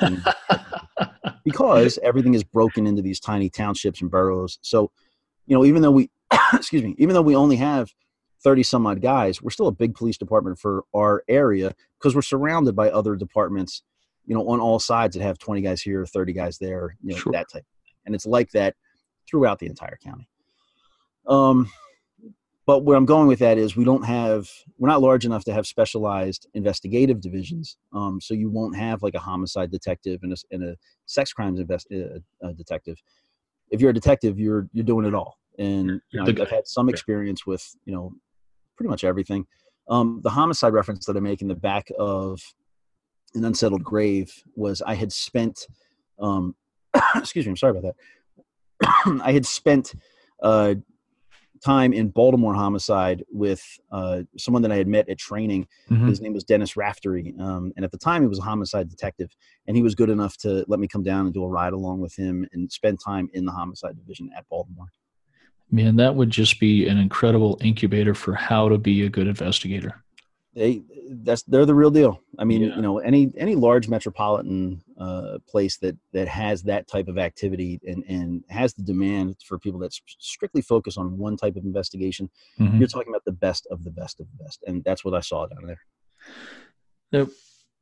because 1.44 1.98
everything 2.02 2.34
is 2.34 2.42
broken 2.42 2.86
into 2.86 3.00
these 3.00 3.20
tiny 3.20 3.48
townships 3.48 4.00
and 4.00 4.10
boroughs. 4.10 4.58
So, 4.60 4.90
you 5.46 5.56
know, 5.56 5.64
even 5.64 5.82
though 5.82 5.92
we 5.92 6.10
excuse 6.52 6.82
me, 6.82 6.94
even 6.98 7.14
though 7.14 7.22
we 7.22 7.36
only 7.36 7.56
have 7.56 7.90
30 8.43 8.62
some 8.62 8.87
odd 8.87 9.00
guys, 9.00 9.42
we're 9.42 9.50
still 9.50 9.66
a 9.68 9.73
big 9.73 9.95
police 9.95 10.16
department 10.16 10.59
for 10.59 10.85
our 10.95 11.25
area 11.28 11.75
because 11.99 12.14
we're 12.14 12.23
surrounded 12.23 12.76
by 12.76 12.90
other 12.90 13.16
departments, 13.16 13.83
you 14.26 14.35
know, 14.35 14.49
on 14.49 14.61
all 14.61 14.78
sides 14.78 15.16
that 15.16 15.23
have 15.23 15.38
20 15.38 15.61
guys 15.61 15.83
here, 15.83 16.07
30 16.07 16.33
guys 16.33 16.59
there, 16.59 16.97
you 17.02 17.12
know, 17.12 17.18
sure. 17.18 17.33
that 17.33 17.49
type. 17.50 17.64
And 18.07 18.14
it's 18.14 18.26
like 18.26 18.50
that 18.52 18.75
throughout 19.28 19.59
the 19.59 19.66
entire 19.66 19.99
county. 20.02 20.28
Um, 21.26 21.71
but 22.64 22.85
where 22.85 22.97
I'm 22.97 23.07
going 23.07 23.28
with 23.28 23.38
that 23.38 23.59
is 23.59 23.76
we 23.76 23.85
don't 23.85 24.04
have, 24.04 24.49
we're 24.78 24.88
not 24.88 25.00
large 25.00 25.25
enough 25.25 25.45
to 25.45 25.54
have 25.54 25.66
specialized 25.66 26.47
investigative 26.54 27.21
divisions. 27.21 27.76
Um, 27.95 28.21
so 28.21 28.35
you 28.35 28.50
won't 28.50 28.76
have 28.76 29.02
like 29.02 29.14
a 29.14 29.18
homicide 29.18 29.71
detective 29.71 30.21
and 30.23 30.33
a, 30.33 30.37
and 30.50 30.62
a 30.62 30.76
sex 31.07 31.33
crimes 31.33 31.61
invest, 31.61 31.88
uh, 31.92 32.47
uh, 32.47 32.52
detective. 32.52 32.99
If 33.71 33.80
you're 33.80 33.90
a 33.90 33.95
detective, 33.95 34.38
you're 34.38 34.68
you're 34.73 34.85
doing 34.85 35.07
it 35.07 35.14
all. 35.14 35.38
And 35.59 36.00
you 36.11 36.23
know, 36.23 36.42
I've 36.42 36.50
had 36.50 36.66
some 36.66 36.88
experience 36.88 37.47
with 37.47 37.66
you 37.85 37.92
know 37.92 38.12
pretty 38.78 38.88
much 38.88 39.04
everything. 39.04 39.44
Um, 39.90 40.20
the 40.23 40.30
homicide 40.30 40.73
reference 40.73 41.04
that 41.06 41.16
I 41.16 41.20
make 41.20 41.42
in 41.42 41.49
the 41.49 41.54
back 41.54 41.88
of 41.99 42.40
an 43.35 43.44
unsettled 43.44 43.82
grave 43.82 44.32
was 44.54 44.80
I 44.80 44.94
had 44.94 45.12
spent, 45.12 45.66
um, 46.18 46.54
excuse 47.16 47.44
me, 47.44 47.50
I'm 47.50 47.56
sorry 47.56 47.76
about 47.76 47.94
that. 48.80 49.20
I 49.23 49.32
had 49.32 49.44
spent 49.44 49.94
uh, 50.42 50.76
time 51.64 51.92
in 51.92 52.08
Baltimore 52.08 52.54
homicide 52.54 53.25
with 53.30 53.62
uh, 53.90 54.23
someone 54.37 54.62
that 54.62 54.70
I 54.70 54.76
had 54.76 54.87
met 54.87 55.08
at 55.08 55.18
training. 55.18 55.66
Mm-hmm. 55.90 56.06
His 56.08 56.20
name 56.20 56.32
was 56.32 56.44
Dennis 56.44 56.76
Raftery, 56.76 57.35
um, 57.40 57.73
and 57.75 57.85
at 57.85 57.90
the 57.90 57.99
time 57.99 58.23
he 58.23 58.28
was 58.28 58.38
a 58.38 58.42
homicide 58.42 58.88
detective, 58.88 59.30
and 59.66 59.76
he 59.76 59.82
was 59.82 59.97
good 59.97 60.11
enough 60.11 60.37
to 60.38 60.64
let 60.68 60.78
me 60.78 60.87
come 60.87 61.02
down 61.02 61.25
and 61.25 61.35
do 61.35 61.42
a 61.42 61.49
ride 61.49 61.73
along 61.73 62.00
with 62.00 62.14
him 62.14 62.47
and 62.52 62.70
spend 62.70 63.00
time 63.04 63.28
in 63.32 63.44
the 63.44 63.52
homicide 63.52 63.97
division 63.97 64.30
at 64.37 64.49
Baltimore. 64.49 64.92
Man, 65.70 65.96
that 65.96 66.14
would 66.14 66.30
just 66.30 66.60
be 66.60 66.88
an 66.88 66.98
incredible 66.98 67.58
incubator 67.60 68.14
for 68.14 68.34
how 68.34 68.68
to 68.68 68.78
be 68.78 69.02
a 69.02 69.08
good 69.08 69.26
investigator. 69.26 70.02
They 70.54 70.82
that's 71.10 71.42
they're 71.42 71.66
the 71.66 71.75
real 71.75 71.90
deal. 71.90 72.20
I 72.38 72.44
mean, 72.44 72.62
yeah. 72.62 72.76
you 72.76 72.82
know, 72.82 72.98
any 72.98 73.30
any 73.37 73.54
large 73.54 73.88
metropolitan 73.88 74.82
uh, 74.98 75.38
place 75.48 75.76
that 75.78 75.96
that 76.12 76.28
has 76.28 76.62
that 76.64 76.88
type 76.88 77.08
of 77.08 77.18
activity 77.18 77.80
and 77.87 78.04
and 78.08 78.44
has 78.48 78.75
the 78.75 78.82
demand 78.82 79.37
for 79.44 79.58
people 79.58 79.80
that 79.80 79.92
strictly 80.18 80.62
focus 80.62 80.96
on 80.96 81.18
one 81.18 81.37
type 81.37 81.56
of 81.56 81.64
investigation, 81.64 82.30
mm-hmm. 82.58 82.78
you're 82.78 82.88
talking 82.88 83.12
about 83.12 83.25
the 83.25 83.32
best 83.32 83.66
of 83.70 83.84
the 83.84 83.90
best 83.90 84.20
of 84.20 84.26
the 84.30 84.44
best, 84.44 84.62
and 84.66 84.82
that's 84.84 85.04
what 85.04 85.14
I 85.14 85.20
saw 85.20 85.46
down 85.46 85.66
there. 85.66 85.80
Now, 87.12 87.28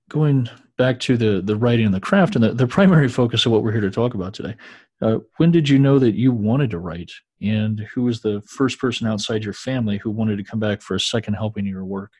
going 0.08 0.48
back 0.76 1.00
to 1.00 1.16
the 1.16 1.40
the 1.40 1.56
writing 1.56 1.86
and 1.86 1.94
the 1.94 2.00
craft 2.00 2.36
and 2.36 2.44
the, 2.44 2.52
the 2.52 2.66
primary 2.66 3.08
focus 3.08 3.46
of 3.46 3.52
what 3.52 3.62
we're 3.62 3.72
here 3.72 3.80
to 3.80 3.90
talk 3.90 4.14
about 4.14 4.34
today, 4.34 4.54
uh, 5.02 5.18
when 5.36 5.50
did 5.50 5.68
you 5.68 5.78
know 5.78 5.98
that 5.98 6.14
you 6.14 6.32
wanted 6.32 6.70
to 6.70 6.78
write? 6.78 7.12
And 7.42 7.80
who 7.94 8.04
was 8.04 8.20
the 8.20 8.42
first 8.46 8.78
person 8.78 9.06
outside 9.06 9.44
your 9.44 9.52
family 9.52 9.98
who 9.98 10.10
wanted 10.10 10.38
to 10.38 10.44
come 10.44 10.60
back 10.60 10.80
for 10.80 10.94
a 10.94 11.00
second 11.00 11.34
helping 11.34 11.66
of 11.66 11.70
your 11.70 11.84
work? 11.84 12.12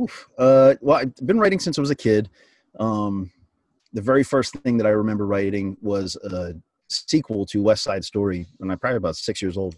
Oof. 0.00 0.28
Uh, 0.36 0.74
well, 0.80 0.98
I've 0.98 1.14
been 1.26 1.38
writing 1.38 1.60
since 1.60 1.78
I 1.78 1.82
was 1.82 1.90
a 1.90 1.94
kid. 1.94 2.30
Um, 2.80 3.30
the 3.92 4.02
very 4.02 4.24
first 4.24 4.54
thing 4.54 4.76
that 4.78 4.86
I 4.86 4.90
remember 4.90 5.26
writing 5.26 5.76
was 5.80 6.16
a, 6.16 6.54
sequel 6.88 7.46
to 7.46 7.62
West 7.62 7.82
Side 7.82 8.04
Story 8.04 8.46
when 8.58 8.70
I 8.70 8.76
probably 8.76 8.98
about 8.98 9.16
six 9.16 9.40
years 9.40 9.56
old. 9.56 9.76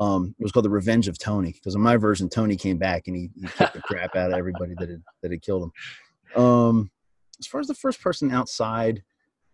Um, 0.00 0.34
it 0.38 0.42
was 0.42 0.52
called 0.52 0.64
The 0.64 0.70
Revenge 0.70 1.08
of 1.08 1.18
Tony 1.18 1.52
because 1.52 1.74
in 1.74 1.80
my 1.80 1.96
version, 1.96 2.28
Tony 2.28 2.56
came 2.56 2.78
back 2.78 3.06
and 3.06 3.16
he, 3.16 3.30
he 3.34 3.46
kicked 3.46 3.74
the 3.74 3.82
crap 3.82 4.16
out 4.16 4.32
of 4.32 4.38
everybody 4.38 4.74
that 4.78 4.88
had 4.88 5.02
that 5.22 5.30
had 5.30 5.42
killed 5.42 5.64
him. 5.64 6.42
Um, 6.42 6.90
as 7.38 7.46
far 7.46 7.60
as 7.60 7.66
the 7.66 7.74
first 7.74 8.00
person 8.00 8.32
outside 8.32 9.02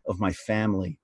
of 0.06 0.20
my 0.20 0.32
family, 0.32 0.99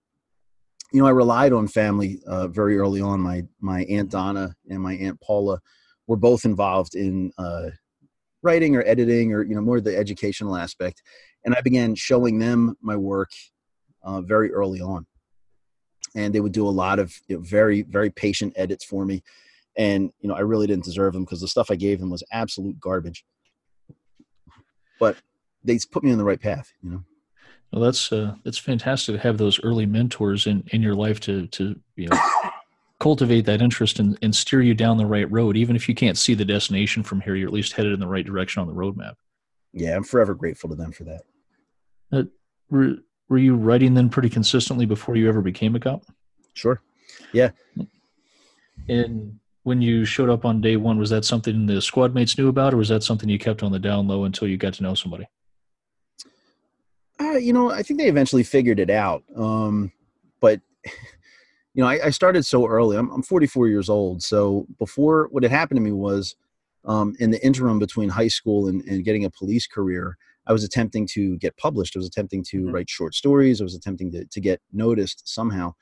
you 0.92 1.00
know, 1.00 1.06
I 1.06 1.10
relied 1.10 1.52
on 1.52 1.68
family 1.68 2.20
uh, 2.26 2.48
very 2.48 2.78
early 2.78 3.00
on. 3.00 3.20
My 3.20 3.44
my 3.60 3.82
aunt 3.84 4.10
Donna 4.10 4.54
and 4.70 4.80
my 4.80 4.94
aunt 4.94 5.20
Paula 5.20 5.60
were 6.06 6.16
both 6.16 6.44
involved 6.44 6.94
in 6.94 7.32
uh, 7.38 7.70
writing 8.42 8.76
or 8.76 8.82
editing 8.86 9.32
or 9.32 9.42
you 9.42 9.54
know 9.54 9.60
more 9.60 9.80
the 9.80 9.96
educational 9.96 10.56
aspect, 10.56 11.02
and 11.44 11.54
I 11.54 11.60
began 11.60 11.94
showing 11.94 12.38
them 12.38 12.76
my 12.80 12.96
work 12.96 13.30
uh, 14.02 14.20
very 14.20 14.52
early 14.52 14.80
on. 14.80 15.06
And 16.14 16.34
they 16.34 16.40
would 16.40 16.52
do 16.52 16.66
a 16.66 16.70
lot 16.70 16.98
of 16.98 17.14
you 17.28 17.36
know, 17.36 17.42
very 17.42 17.82
very 17.82 18.10
patient 18.10 18.52
edits 18.56 18.84
for 18.84 19.04
me, 19.04 19.22
and 19.76 20.12
you 20.20 20.28
know 20.28 20.34
I 20.34 20.40
really 20.40 20.66
didn't 20.66 20.84
deserve 20.84 21.12
them 21.14 21.24
because 21.24 21.40
the 21.40 21.48
stuff 21.48 21.70
I 21.70 21.76
gave 21.76 21.98
them 21.98 22.10
was 22.10 22.22
absolute 22.30 22.78
garbage. 22.80 23.24
But 25.00 25.16
they 25.64 25.78
put 25.90 26.04
me 26.04 26.12
on 26.12 26.18
the 26.18 26.24
right 26.24 26.40
path, 26.40 26.72
you 26.82 26.90
know. 26.90 27.04
Well, 27.72 27.82
that's 27.82 28.12
uh, 28.12 28.34
that's 28.44 28.58
fantastic 28.58 29.14
to 29.16 29.20
have 29.20 29.38
those 29.38 29.62
early 29.62 29.86
mentors 29.86 30.46
in, 30.46 30.64
in 30.72 30.82
your 30.82 30.94
life 30.94 31.20
to 31.20 31.46
to 31.48 31.78
you 31.96 32.08
know 32.08 32.18
cultivate 33.00 33.44
that 33.46 33.60
interest 33.60 33.98
and, 33.98 34.18
and 34.22 34.34
steer 34.34 34.62
you 34.62 34.74
down 34.74 34.96
the 34.96 35.06
right 35.06 35.30
road. 35.30 35.56
Even 35.56 35.76
if 35.76 35.88
you 35.88 35.94
can't 35.94 36.16
see 36.16 36.34
the 36.34 36.44
destination 36.44 37.02
from 37.02 37.20
here, 37.20 37.34
you're 37.34 37.48
at 37.48 37.54
least 37.54 37.72
headed 37.72 37.92
in 37.92 38.00
the 38.00 38.06
right 38.06 38.24
direction 38.24 38.60
on 38.60 38.68
the 38.68 38.74
roadmap. 38.74 39.14
Yeah, 39.72 39.96
I'm 39.96 40.04
forever 40.04 40.34
grateful 40.34 40.70
to 40.70 40.76
them 40.76 40.92
for 40.92 41.04
that. 41.04 41.22
Uh, 42.12 42.22
were 42.70 42.96
were 43.28 43.38
you 43.38 43.56
writing 43.56 43.94
then 43.94 44.08
pretty 44.08 44.28
consistently 44.28 44.86
before 44.86 45.16
you 45.16 45.28
ever 45.28 45.42
became 45.42 45.74
a 45.74 45.80
cop? 45.80 46.04
Sure. 46.54 46.80
Yeah. 47.32 47.50
And 48.88 49.38
when 49.64 49.82
you 49.82 50.04
showed 50.04 50.30
up 50.30 50.44
on 50.44 50.60
day 50.60 50.76
one, 50.76 50.98
was 50.98 51.10
that 51.10 51.24
something 51.24 51.66
the 51.66 51.82
squad 51.82 52.14
mates 52.14 52.38
knew 52.38 52.48
about, 52.48 52.72
or 52.72 52.76
was 52.76 52.88
that 52.88 53.02
something 53.02 53.28
you 53.28 53.38
kept 53.38 53.62
on 53.62 53.72
the 53.72 53.78
down 53.78 54.06
low 54.06 54.24
until 54.24 54.46
you 54.46 54.56
got 54.56 54.74
to 54.74 54.82
know 54.82 54.94
somebody? 54.94 55.26
Uh, 57.20 57.32
you 57.32 57.52
know, 57.52 57.70
I 57.70 57.82
think 57.82 57.98
they 57.98 58.08
eventually 58.08 58.42
figured 58.42 58.78
it 58.78 58.90
out. 58.90 59.24
Um, 59.34 59.92
but 60.40 60.60
you 61.74 61.82
know, 61.82 61.86
I, 61.86 62.06
I, 62.06 62.10
started 62.10 62.44
so 62.44 62.66
early. 62.66 62.96
I'm, 62.96 63.10
I'm 63.10 63.22
44 63.22 63.68
years 63.68 63.88
old. 63.88 64.22
So 64.22 64.66
before, 64.78 65.28
what 65.30 65.42
had 65.42 65.52
happened 65.52 65.76
to 65.76 65.82
me 65.82 65.92
was, 65.92 66.36
um, 66.86 67.14
in 67.18 67.30
the 67.30 67.44
interim 67.44 67.78
between 67.78 68.08
high 68.08 68.28
school 68.28 68.68
and, 68.68 68.82
and, 68.84 69.04
getting 69.04 69.24
a 69.24 69.30
police 69.30 69.66
career, 69.66 70.16
I 70.46 70.52
was 70.52 70.62
attempting 70.62 71.06
to 71.08 71.36
get 71.38 71.56
published. 71.56 71.96
I 71.96 71.98
was 71.98 72.06
attempting 72.06 72.44
to 72.44 72.62
mm-hmm. 72.62 72.70
write 72.70 72.88
short 72.88 73.14
stories. 73.14 73.60
I 73.60 73.64
was 73.64 73.74
attempting 73.74 74.12
to, 74.12 74.24
to 74.24 74.40
get 74.40 74.60
noticed 74.72 75.28
somehow. 75.28 75.74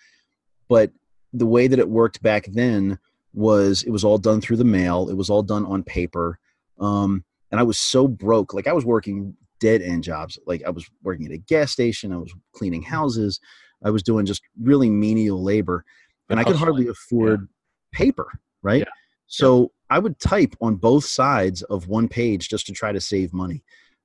But 0.69 0.93
the 1.33 1.47
way 1.47 1.67
that 1.67 1.79
it 1.79 1.89
worked 1.89 2.23
back 2.23 2.47
then 2.47 2.99
was 3.35 3.83
it 3.83 3.91
was 3.91 4.05
all 4.05 4.19
done 4.19 4.41
through 4.41 4.57
the 4.57 4.65
mail. 4.65 5.09
It 5.11 5.17
was 5.17 5.29
all 5.29 5.43
done 5.43 5.67
on 5.67 5.83
paper. 5.83 6.39
Um, 6.81 7.25
and 7.51 7.61
I 7.61 7.65
was 7.65 7.79
so 7.79 8.09
broke. 8.09 8.55
Like 8.55 8.67
I 8.67 8.73
was 8.73 8.85
working 8.85 9.37
dead 9.65 9.81
end 9.81 10.05
jobs. 10.05 10.39
Like 10.47 10.63
I 10.67 10.71
was 10.71 10.85
working 11.03 11.25
at 11.25 11.33
a 11.33 11.39
gas 11.39 11.73
station, 11.73 12.13
I 12.13 12.19
was 12.19 12.35
cleaning 12.53 12.83
houses, 12.83 13.41
I 13.83 13.89
was 13.89 14.03
doing 14.03 14.27
just 14.27 14.43
really 14.61 14.91
menial 14.91 15.43
labor, 15.43 15.87
and 16.29 16.39
I 16.39 16.45
could 16.45 16.57
hardly 16.57 16.87
afford 16.89 17.41
yeah. 17.41 17.99
paper, 17.99 18.29
right? 18.63 18.81
Yeah. 18.81 18.93
So 19.27 19.63
yeah. 19.63 19.97
I 19.97 19.99
would 20.01 20.21
type 20.21 20.55
on 20.61 20.77
both 20.77 21.07
sides 21.07 21.63
of 21.63 21.89
one 21.89 22.09
page 22.09 22.51
just 22.51 22.67
to 22.67 22.73
try 22.73 22.93
to 22.93 23.01
save 23.01 23.33
money. 23.33 23.65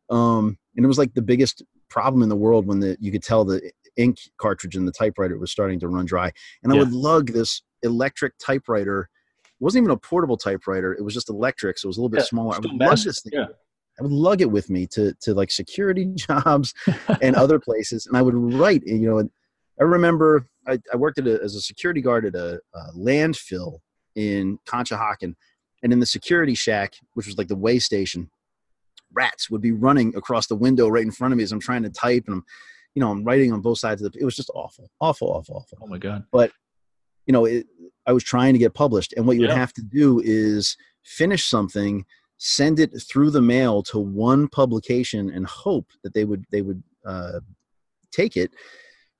Um, 0.10 0.58
and 0.78 0.86
it 0.86 0.88
was 0.88 0.98
like 0.98 1.14
the 1.14 1.22
biggest 1.22 1.62
problem 1.90 2.24
in 2.24 2.30
the 2.30 2.38
world 2.38 2.66
when 2.66 2.80
the 2.80 2.96
you 3.02 3.12
could 3.12 3.24
tell 3.24 3.44
the 3.44 3.70
ink 3.98 4.18
cartridge 4.38 4.78
in 4.78 4.86
the 4.86 4.94
typewriter 4.94 5.38
was 5.38 5.52
starting 5.52 5.80
to 5.82 5.90
run 5.90 6.06
dry. 6.06 6.32
And 6.64 6.72
I 6.72 6.78
would 6.78 6.94
lug 6.94 7.34
this 7.34 7.62
electric 7.84 8.38
typewriter. 8.40 9.10
It 9.44 9.64
wasn't 9.64 9.84
even 9.84 9.92
a 9.92 9.98
portable 9.98 10.38
typewriter. 10.38 10.94
It 10.94 11.04
was 11.04 11.14
just 11.14 11.30
electric, 11.30 11.78
so 11.78 11.88
it 11.88 11.90
was 11.90 11.98
a 11.98 12.00
little 12.00 12.10
bit 12.10 12.26
smaller. 12.26 12.56
I 12.56 12.60
would 12.60 12.74
lug 12.74 12.98
this 12.98 13.22
thing. 13.22 13.46
I 14.00 14.04
would 14.04 14.12
lug 14.12 14.42
it 14.42 14.52
with 14.52 14.70
me 14.70 14.88
to 14.88 15.14
to 15.22 15.34
like 15.34 15.52
security 15.52 16.06
jobs 16.16 16.74
and 17.22 17.36
other 17.36 17.60
places, 17.68 18.06
and 18.06 18.16
I 18.18 18.22
would 18.22 18.36
write. 18.36 18.84
You 18.86 19.00
know, 19.00 19.30
I 19.80 19.84
remember 19.84 20.48
I, 20.68 20.80
I 20.94 20.98
worked 20.98 21.20
a, 21.20 21.42
as 21.42 21.56
a 21.56 21.62
security 21.62 22.02
guard 22.02 22.26
at 22.26 22.36
a, 22.36 22.60
a 22.74 22.92
landfill 22.98 23.80
in 24.16 24.60
Conshohocken, 24.68 25.36
and 25.84 25.94
in 25.94 26.00
the 26.00 26.06
security 26.06 26.56
shack, 26.56 26.96
which 27.14 27.28
was 27.28 27.38
like 27.38 27.48
the 27.48 27.56
way 27.56 27.80
station, 27.80 28.30
rats 29.14 29.50
would 29.50 29.62
be 29.62 29.72
running 29.72 30.16
across 30.16 30.48
the 30.48 30.56
window 30.56 30.88
right 30.88 31.06
in 31.06 31.12
front 31.12 31.34
of 31.34 31.38
me 31.38 31.44
as 31.44 31.52
I'm 31.52 31.60
trying 31.60 31.84
to 31.84 31.90
type, 31.90 32.26
and 32.28 32.38
I'm, 32.38 32.46
you 32.96 33.02
know, 33.02 33.12
I'm 33.12 33.24
writing 33.24 33.54
on 33.54 33.62
both 33.62 33.80
sides 33.80 34.02
of 34.02 34.12
the. 34.12 34.20
It 34.20 34.26
was 34.26 34.36
just 34.36 34.52
awful, 34.54 34.90
awful, 35.00 35.30
awful, 35.30 35.58
awful. 35.58 35.78
Oh 35.82 35.88
my 35.88 35.98
god! 35.98 36.24
But 36.32 36.52
you 37.26 37.34
know, 37.34 37.46
it, 37.46 37.68
I 38.06 38.14
was 38.14 38.24
trying 38.24 38.54
to 38.54 38.60
get 38.60 38.74
published, 38.74 39.14
and 39.16 39.28
what 39.28 39.36
you 39.36 39.44
yeah. 39.44 39.50
would 39.50 39.58
have 39.58 39.74
to 39.74 39.82
do 39.82 40.22
is 40.24 40.78
finish 41.04 41.46
something 41.46 42.06
send 42.40 42.80
it 42.80 42.92
through 43.02 43.30
the 43.30 43.42
mail 43.42 43.84
to 43.84 44.00
one 44.00 44.48
publication 44.48 45.30
and 45.30 45.46
hope 45.46 45.88
that 46.04 46.14
they 46.14 46.24
would 46.24 46.46
they 46.52 46.62
would 46.62 46.82
uh, 47.06 47.40
take 48.12 48.38
it 48.38 48.52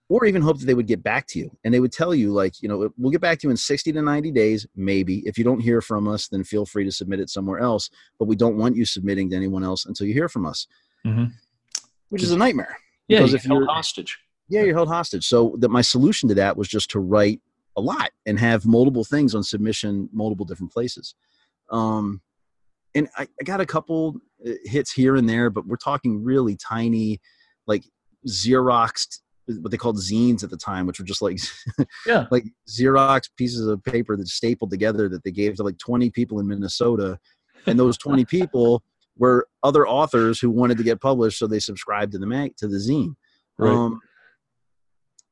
or 0.08 0.26
even 0.26 0.42
hope 0.42 0.58
that 0.58 0.66
they 0.66 0.74
would 0.74 0.88
get 0.88 1.04
back 1.04 1.28
to 1.28 1.38
you. 1.38 1.56
And 1.64 1.72
they 1.72 1.82
would 1.82 1.92
tell 1.92 2.16
you 2.16 2.32
like 2.32 2.62
you 2.62 2.70
know 2.70 2.90
we'll 2.98 3.12
get 3.12 3.22
back 3.22 3.38
to 3.40 3.48
you 3.48 3.52
in 3.52 3.58
60 3.58 3.92
to 3.92 4.02
90 4.02 4.32
days 4.32 4.66
maybe. 4.76 5.20
If 5.28 5.38
you 5.38 5.44
don't 5.44 5.60
hear 5.60 5.82
from 5.82 6.08
us 6.08 6.30
then 6.30 6.44
feel 6.46 6.66
free 6.66 6.86
to 6.86 6.92
submit 6.92 7.20
it 7.20 7.30
somewhere 7.30 7.60
else. 7.60 7.90
But 8.18 8.26
we 8.26 8.38
don't 8.38 8.58
want 8.58 8.78
you 8.78 8.86
submitting 8.86 9.30
to 9.32 9.36
anyone 9.36 9.64
else 9.64 9.86
until 9.86 10.08
you 10.08 10.14
hear 10.14 10.30
from 10.30 10.46
us. 10.46 10.66
Mm-hmm. 11.06 11.26
which 12.10 12.24
is 12.24 12.32
a 12.32 12.38
nightmare. 12.38 12.78
Yeah 13.08 13.20
because 13.20 13.34
if 13.34 13.46
you're 13.46 13.66
hostage. 13.66 14.18
Yeah 14.48 14.64
you're 14.64 14.76
held 14.76 14.90
hostage. 14.90 15.26
So 15.26 15.56
that 15.60 15.70
my 15.70 15.82
solution 15.82 16.30
to 16.30 16.36
that 16.36 16.56
was 16.56 16.70
just 16.70 16.90
to 16.92 17.00
write 17.00 17.42
a 17.76 17.82
lot 17.82 18.12
and 18.26 18.40
have 18.40 18.66
multiple 18.66 19.04
things 19.04 19.36
on 19.36 19.44
submission 19.44 20.08
multiple 20.14 20.46
different 20.46 20.72
places. 20.72 21.16
Um, 21.70 22.22
and 22.96 23.08
I, 23.18 23.28
I 23.40 23.44
got 23.44 23.62
a 23.62 23.66
couple 23.66 24.18
uh, 24.46 24.52
hits 24.66 24.92
here 24.92 25.16
and 25.16 25.30
there, 25.30 25.50
but 25.50 25.66
we're 25.66 25.78
talking 25.78 26.24
really 26.24 26.56
tiny, 26.56 27.20
like 27.68 27.84
Xeroxed 28.28 29.20
what 29.58 29.72
they 29.72 29.78
called 29.78 29.98
zines 29.98 30.44
at 30.44 30.50
the 30.50 30.58
time, 30.58 30.86
which 30.86 31.00
were 31.00 31.06
just 31.06 31.22
like 31.22 31.40
yeah, 32.06 32.28
like 32.32 32.46
Xerox 32.70 33.30
pieces 33.36 33.66
of 33.68 33.84
paper 33.84 34.16
that 34.16 34.28
stapled 34.28 34.70
together 34.70 35.10
that 35.10 35.24
they 35.24 35.32
gave 35.32 35.56
to 35.56 35.64
like 35.64 35.78
20 35.78 36.10
people 36.12 36.40
in 36.40 36.48
Minnesota, 36.48 37.20
and 37.66 37.80
those 37.80 37.98
20 37.98 38.26
people 38.26 38.84
were 39.18 39.48
other 39.64 39.88
authors 39.88 40.40
who 40.40 40.50
wanted 40.50 40.78
to 40.78 40.84
get 40.84 41.02
published, 41.02 41.40
so 41.40 41.48
they 41.48 41.60
subscribed 41.60 42.12
to 42.14 42.20
the 42.20 42.28
mag 42.28 42.56
to 42.58 42.68
the 42.68 42.78
zine. 42.78 43.16
Right. 43.58 43.72
Um, 43.72 44.00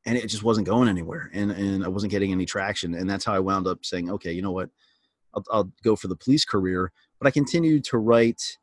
and 0.06 0.18
it 0.18 0.28
just 0.28 0.44
wasn't 0.44 0.68
going 0.68 0.90
anywhere, 0.90 1.30
and 1.34 1.52
and 1.52 1.84
I 1.84 1.88
wasn't 1.88 2.12
getting 2.12 2.32
any 2.32 2.46
traction, 2.46 2.96
and 2.96 3.10
that's 3.10 3.26
how 3.26 3.34
I 3.34 3.40
wound 3.40 3.68
up 3.68 3.86
saying, 3.86 4.10
okay, 4.12 4.32
you 4.32 4.42
know 4.42 4.52
what, 4.52 4.70
I'll, 5.34 5.44
I'll 5.52 5.72
go 5.84 5.96
for 5.96 6.08
the 6.08 6.16
police 6.16 6.46
career 6.46 6.92
but 7.19 7.27
I 7.27 7.31
continued 7.31 7.83
to 7.86 7.97
write 7.97 8.57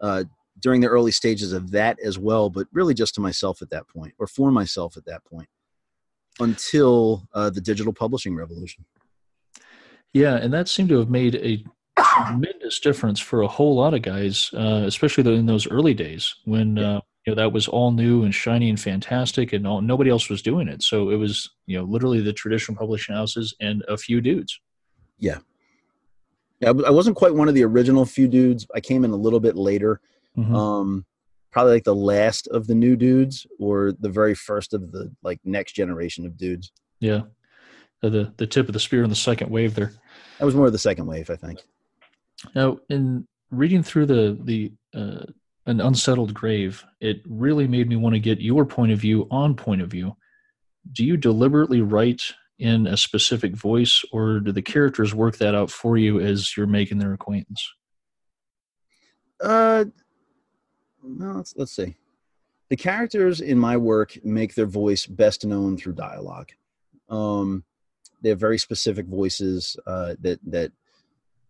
uh, 0.00 0.24
during 0.60 0.80
the 0.80 0.88
early 0.88 1.10
stages 1.10 1.52
of 1.52 1.70
that 1.72 1.98
as 2.00 2.18
well, 2.18 2.50
but 2.50 2.66
really 2.72 2.94
just 2.94 3.14
to 3.16 3.20
myself 3.20 3.62
at 3.62 3.70
that 3.70 3.88
point, 3.88 4.14
or 4.18 4.26
for 4.26 4.50
myself 4.50 4.96
at 4.96 5.04
that 5.06 5.24
point, 5.24 5.48
until 6.40 7.26
uh, 7.34 7.50
the 7.50 7.60
digital 7.60 7.92
publishing 7.92 8.34
revolution. 8.34 8.84
Yeah, 10.12 10.36
and 10.36 10.52
that 10.52 10.68
seemed 10.68 10.88
to 10.90 10.98
have 10.98 11.10
made 11.10 11.34
a 11.36 11.64
tremendous 11.98 12.78
difference 12.78 13.20
for 13.20 13.42
a 13.42 13.48
whole 13.48 13.74
lot 13.74 13.94
of 13.94 14.02
guys, 14.02 14.50
uh, 14.54 14.84
especially 14.86 15.34
in 15.34 15.46
those 15.46 15.68
early 15.68 15.94
days 15.94 16.36
when 16.44 16.78
uh, 16.78 17.00
you 17.26 17.32
know 17.32 17.42
that 17.42 17.52
was 17.52 17.66
all 17.68 17.90
new 17.90 18.22
and 18.24 18.34
shiny 18.34 18.68
and 18.68 18.78
fantastic, 18.78 19.52
and 19.52 19.66
all, 19.66 19.80
nobody 19.80 20.10
else 20.10 20.28
was 20.28 20.42
doing 20.42 20.68
it. 20.68 20.82
So 20.82 21.10
it 21.10 21.16
was 21.16 21.50
you 21.66 21.76
know 21.76 21.84
literally 21.84 22.20
the 22.20 22.32
traditional 22.32 22.76
publishing 22.76 23.14
houses 23.14 23.54
and 23.60 23.82
a 23.88 23.96
few 23.96 24.20
dudes. 24.20 24.60
Yeah, 25.18 25.38
I 26.64 26.90
wasn't 26.90 27.16
quite 27.16 27.34
one 27.34 27.48
of 27.48 27.54
the 27.54 27.64
original 27.64 28.04
few 28.04 28.28
dudes. 28.28 28.66
I 28.74 28.80
came 28.80 29.04
in 29.04 29.10
a 29.10 29.16
little 29.16 29.40
bit 29.40 29.56
later. 29.56 30.00
Mm-hmm. 30.36 30.54
Um, 30.54 31.06
probably 31.50 31.74
like 31.74 31.84
the 31.84 31.94
last 31.94 32.48
of 32.48 32.66
the 32.66 32.74
new 32.74 32.96
dudes 32.96 33.46
or 33.60 33.92
the 33.92 34.08
very 34.08 34.34
first 34.34 34.74
of 34.74 34.90
the 34.90 35.12
like 35.22 35.38
next 35.44 35.72
generation 35.72 36.26
of 36.26 36.36
dudes. 36.36 36.72
Yeah. 37.00 37.22
The 38.02 38.32
the 38.36 38.46
tip 38.46 38.66
of 38.68 38.74
the 38.74 38.80
spear 38.80 39.04
in 39.04 39.10
the 39.10 39.16
second 39.16 39.50
wave 39.50 39.74
there. 39.74 39.92
That 40.38 40.44
was 40.44 40.54
more 40.54 40.66
of 40.66 40.72
the 40.72 40.78
second 40.78 41.06
wave, 41.06 41.30
I 41.30 41.36
think. 41.36 41.60
Now, 42.54 42.78
in 42.90 43.26
reading 43.50 43.82
through 43.82 44.06
the 44.06 44.38
the 44.42 44.72
uh, 44.94 45.24
an 45.66 45.80
unsettled 45.80 46.34
grave, 46.34 46.84
it 47.00 47.22
really 47.26 47.66
made 47.66 47.88
me 47.88 47.96
want 47.96 48.14
to 48.14 48.20
get 48.20 48.40
your 48.40 48.66
point 48.66 48.92
of 48.92 48.98
view 48.98 49.26
on 49.30 49.54
point 49.54 49.80
of 49.80 49.90
view. 49.90 50.16
Do 50.92 51.04
you 51.04 51.16
deliberately 51.16 51.80
write 51.80 52.34
in 52.58 52.86
a 52.86 52.96
specific 52.96 53.56
voice, 53.56 54.04
or 54.12 54.40
do 54.40 54.52
the 54.52 54.62
characters 54.62 55.14
work 55.14 55.38
that 55.38 55.54
out 55.54 55.70
for 55.70 55.96
you 55.96 56.20
as 56.20 56.56
you're 56.56 56.66
making 56.66 56.98
their 56.98 57.12
acquaintance? 57.12 57.74
Uh, 59.40 59.84
well, 61.02 61.36
let's 61.36 61.54
let's 61.56 61.74
see. 61.74 61.96
The 62.70 62.76
characters 62.76 63.40
in 63.40 63.58
my 63.58 63.76
work 63.76 64.18
make 64.24 64.54
their 64.54 64.66
voice 64.66 65.06
best 65.06 65.44
known 65.44 65.76
through 65.76 65.94
dialogue. 65.94 66.50
Um, 67.08 67.64
they 68.22 68.30
have 68.30 68.40
very 68.40 68.58
specific 68.58 69.06
voices 69.06 69.76
uh, 69.86 70.14
that 70.20 70.40
that 70.46 70.72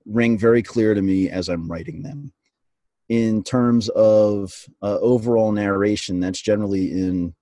ring 0.06 0.36
very 0.38 0.62
clear 0.62 0.94
to 0.94 1.02
me 1.02 1.30
as 1.30 1.48
I'm 1.48 1.70
writing 1.70 2.02
them. 2.02 2.32
In 3.08 3.44
terms 3.44 3.88
of 3.90 4.52
uh, 4.82 4.98
overall 5.00 5.52
narration, 5.52 6.20
that's 6.20 6.40
generally 6.40 6.90
in 6.90 7.34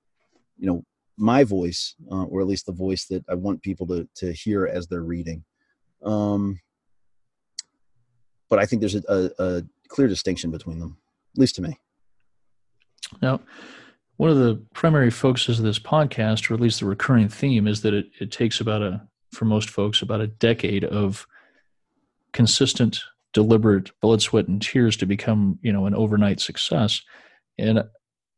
you 0.58 0.66
know 0.66 0.84
my 1.16 1.44
voice, 1.44 1.94
uh, 2.10 2.24
or 2.24 2.40
at 2.40 2.46
least 2.46 2.66
the 2.66 2.72
voice 2.72 3.06
that 3.06 3.24
I 3.28 3.34
want 3.34 3.62
people 3.62 3.86
to 3.88 4.08
to 4.16 4.32
hear 4.32 4.66
as 4.66 4.86
they're 4.86 5.02
reading. 5.02 5.44
Um, 6.04 6.60
but 8.48 8.58
I 8.58 8.66
think 8.66 8.80
there's 8.80 8.96
a, 8.96 9.02
a, 9.08 9.30
a 9.38 9.62
clear 9.88 10.08
distinction 10.08 10.50
between 10.50 10.78
them, 10.78 10.98
at 11.34 11.40
least 11.40 11.54
to 11.56 11.62
me. 11.62 11.78
Now, 13.20 13.40
one 14.16 14.30
of 14.30 14.36
the 14.36 14.62
primary 14.74 15.10
focuses 15.10 15.58
of 15.58 15.64
this 15.64 15.78
podcast, 15.78 16.50
or 16.50 16.54
at 16.54 16.60
least 16.60 16.80
the 16.80 16.86
recurring 16.86 17.28
theme, 17.28 17.66
is 17.66 17.82
that 17.82 17.94
it, 17.94 18.06
it 18.20 18.30
takes 18.30 18.60
about 18.60 18.82
a, 18.82 19.06
for 19.32 19.44
most 19.46 19.70
folks, 19.70 20.02
about 20.02 20.20
a 20.20 20.26
decade 20.26 20.84
of 20.84 21.26
consistent, 22.32 23.00
deliberate 23.32 23.90
blood, 24.00 24.22
sweat, 24.22 24.48
and 24.48 24.60
tears 24.60 24.96
to 24.98 25.06
become, 25.06 25.58
you 25.62 25.72
know, 25.72 25.86
an 25.86 25.94
overnight 25.94 26.40
success. 26.40 27.00
And 27.58 27.84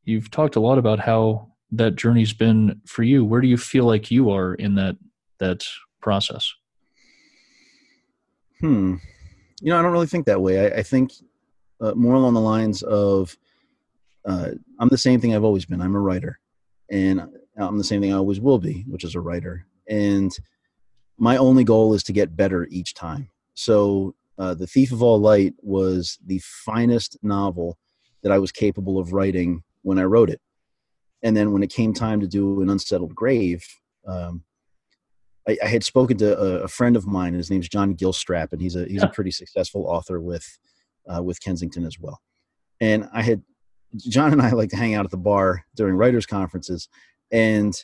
you've 0.05 0.31
talked 0.31 0.57
a 0.57 0.61
lot 0.61 0.79
about 0.79 1.01
how 1.01 1.54
that 1.77 1.97
journey's 1.97 2.33
been 2.33 2.81
for 2.87 3.03
you. 3.03 3.25
Where 3.25 3.41
do 3.41 3.49
you 3.49 3.57
feel 3.57 3.85
like 3.85 4.11
you 4.11 4.31
are 4.31 4.55
in 4.55 4.75
that 4.77 4.97
that 5.39 5.65
process? 6.01 6.53
Hmm. 8.61 8.97
You 9.61 9.71
know, 9.71 9.79
I 9.79 9.83
don't 9.83 9.93
really 9.93 10.07
think 10.07 10.27
that 10.27 10.41
way. 10.41 10.73
I, 10.73 10.79
I 10.79 10.83
think 10.83 11.13
uh, 11.81 11.95
more 11.95 12.15
along 12.15 12.35
the 12.35 12.41
lines 12.41 12.83
of 12.83 13.37
uh, 14.25 14.51
I'm 14.79 14.89
the 14.89 14.99
same 14.99 15.21
thing 15.21 15.35
I've 15.35 15.45
always 15.45 15.65
been. 15.65 15.81
I'm 15.81 15.95
a 15.95 16.01
writer, 16.01 16.39
and 16.91 17.23
I'm 17.57 17.79
the 17.79 17.85
same 17.85 18.01
thing 18.01 18.13
I 18.13 18.17
always 18.17 18.41
will 18.41 18.59
be, 18.59 18.85
which 18.89 19.05
is 19.05 19.15
a 19.15 19.21
writer. 19.21 19.67
And 19.89 20.33
my 21.19 21.37
only 21.37 21.65
goal 21.65 21.95
is 21.95 22.03
to 22.05 22.13
get 22.13 22.37
better 22.37 22.67
each 22.71 22.95
time. 22.95 23.31
So, 23.55 24.15
uh, 24.39 24.55
The 24.55 24.67
Thief 24.67 24.93
of 24.93 25.03
All 25.03 25.21
Light 25.21 25.55
was 25.61 26.19
the 26.27 26.41
finest 26.43 27.17
novel 27.23 27.79
that 28.23 28.33
I 28.33 28.39
was 28.39 28.51
capable 28.51 28.99
of 28.99 29.13
writing 29.13 29.63
when 29.83 29.99
I 29.99 30.05
wrote 30.05 30.31
it. 30.31 30.41
And 31.25 31.37
then 31.37 31.53
when 31.53 31.63
it 31.63 31.73
came 31.73 31.93
time 31.93 32.21
to 32.21 32.29
do 32.29 32.61
An 32.61 32.69
Unsettled 32.69 33.15
Grave, 33.15 33.67
um, 34.07 34.45
I, 35.49 35.57
I, 35.65 35.67
had 35.67 35.83
spoken 35.83 36.19
to 36.19 36.39
a, 36.39 36.65
a, 36.65 36.69
friend 36.69 36.97
of 36.97 37.07
mine. 37.07 37.33
His 37.33 37.51
name's 37.51 37.69
John 37.69 37.95
Gilstrap, 37.97 38.53
and 38.53 38.61
he's 38.61 38.77
a 38.77 38.85
he's 38.85 39.03
yeah. 39.03 39.09
a 39.09 39.13
pretty 39.13 39.31
successful 39.31 39.87
author 39.87 40.21
with 40.21 40.47
uh, 41.09 41.23
with 41.23 41.43
Kensington 41.43 41.87
as 41.87 41.99
well. 41.99 42.21
And 42.81 43.09
I 43.13 43.23
had 43.23 43.43
John 43.97 44.33
and 44.33 44.43
I 44.43 44.51
like 44.51 44.69
to 44.71 44.77
hang 44.77 44.95
out 44.95 45.07
at 45.07 45.11
the 45.11 45.17
bar 45.17 45.65
during 45.75 45.97
writers' 45.97 46.27
conferences, 46.27 46.89
and 47.33 47.75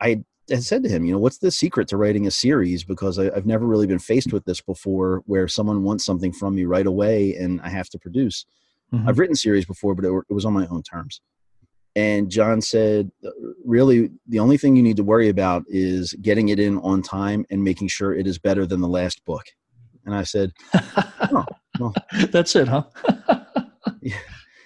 I 0.00 0.22
had 0.48 0.62
said 0.62 0.84
to 0.84 0.88
him, 0.88 1.04
you 1.04 1.12
know, 1.12 1.18
what's 1.18 1.38
the 1.38 1.50
secret 1.50 1.88
to 1.88 1.96
writing 1.96 2.26
a 2.26 2.30
series? 2.30 2.84
Because 2.84 3.18
I, 3.18 3.24
have 3.34 3.46
never 3.46 3.66
really 3.66 3.86
been 3.88 3.98
faced 3.98 4.32
with 4.32 4.44
this 4.44 4.60
before, 4.60 5.22
where 5.26 5.48
someone 5.48 5.82
wants 5.82 6.04
something 6.04 6.32
from 6.32 6.54
me 6.54 6.64
right 6.64 6.86
away, 6.86 7.34
and 7.34 7.60
I 7.62 7.68
have 7.68 7.88
to 7.90 7.98
produce. 7.98 8.46
Mm-hmm. 8.92 9.08
I've 9.08 9.18
written 9.18 9.34
series 9.34 9.64
before, 9.64 9.96
but 9.96 10.04
it, 10.04 10.12
it 10.28 10.32
was 10.32 10.44
on 10.44 10.52
my 10.52 10.66
own 10.68 10.82
terms. 10.82 11.20
And 11.96 12.30
John 12.30 12.60
said, 12.60 13.10
really, 13.64 14.10
the 14.28 14.38
only 14.38 14.56
thing 14.56 14.76
you 14.76 14.82
need 14.82 14.96
to 14.96 15.02
worry 15.02 15.28
about 15.28 15.64
is 15.68 16.12
getting 16.14 16.48
it 16.48 16.60
in 16.60 16.78
on 16.78 17.02
time 17.02 17.44
and 17.50 17.64
making 17.64 17.88
sure 17.88 18.14
it 18.14 18.26
is 18.26 18.38
better 18.38 18.64
than 18.64 18.80
the 18.80 18.88
last 18.88 19.24
book. 19.24 19.44
And 20.06 20.14
I 20.14 20.22
said, 20.22 20.52
oh, 20.74 21.44
well, 21.78 21.94
that's 22.30 22.54
it, 22.56 22.68
huh? 22.68 22.84
yeah. 24.02 24.16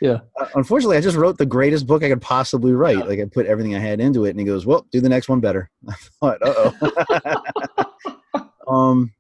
Yeah. 0.01 0.21
Uh, 0.39 0.47
unfortunately, 0.55 0.99
I 0.99 1.01
just 1.01 1.17
wrote 1.17 1.39
the 1.39 1.47
greatest 1.47 1.87
book 1.87 2.03
I 2.03 2.11
could 2.11 2.21
possibly 2.21 2.73
write. 2.73 2.99
Yeah. 2.99 3.05
Like 3.05 3.21
I 3.21 3.25
put 3.25 3.47
everything 3.47 3.75
I 3.75 3.79
had 3.79 4.01
into 4.01 4.27
it, 4.27 4.31
and 4.31 4.39
he 4.39 4.45
goes, 4.45 4.67
"Well, 4.67 4.87
do 4.93 5.01
the 5.01 5.09
next 5.09 5.31
one 5.31 5.41
better." 5.41 5.71
I 5.89 5.95
thought, 6.21 6.43
"Uh 6.43 6.73
oh." 8.69 8.73
um, 8.73 9.15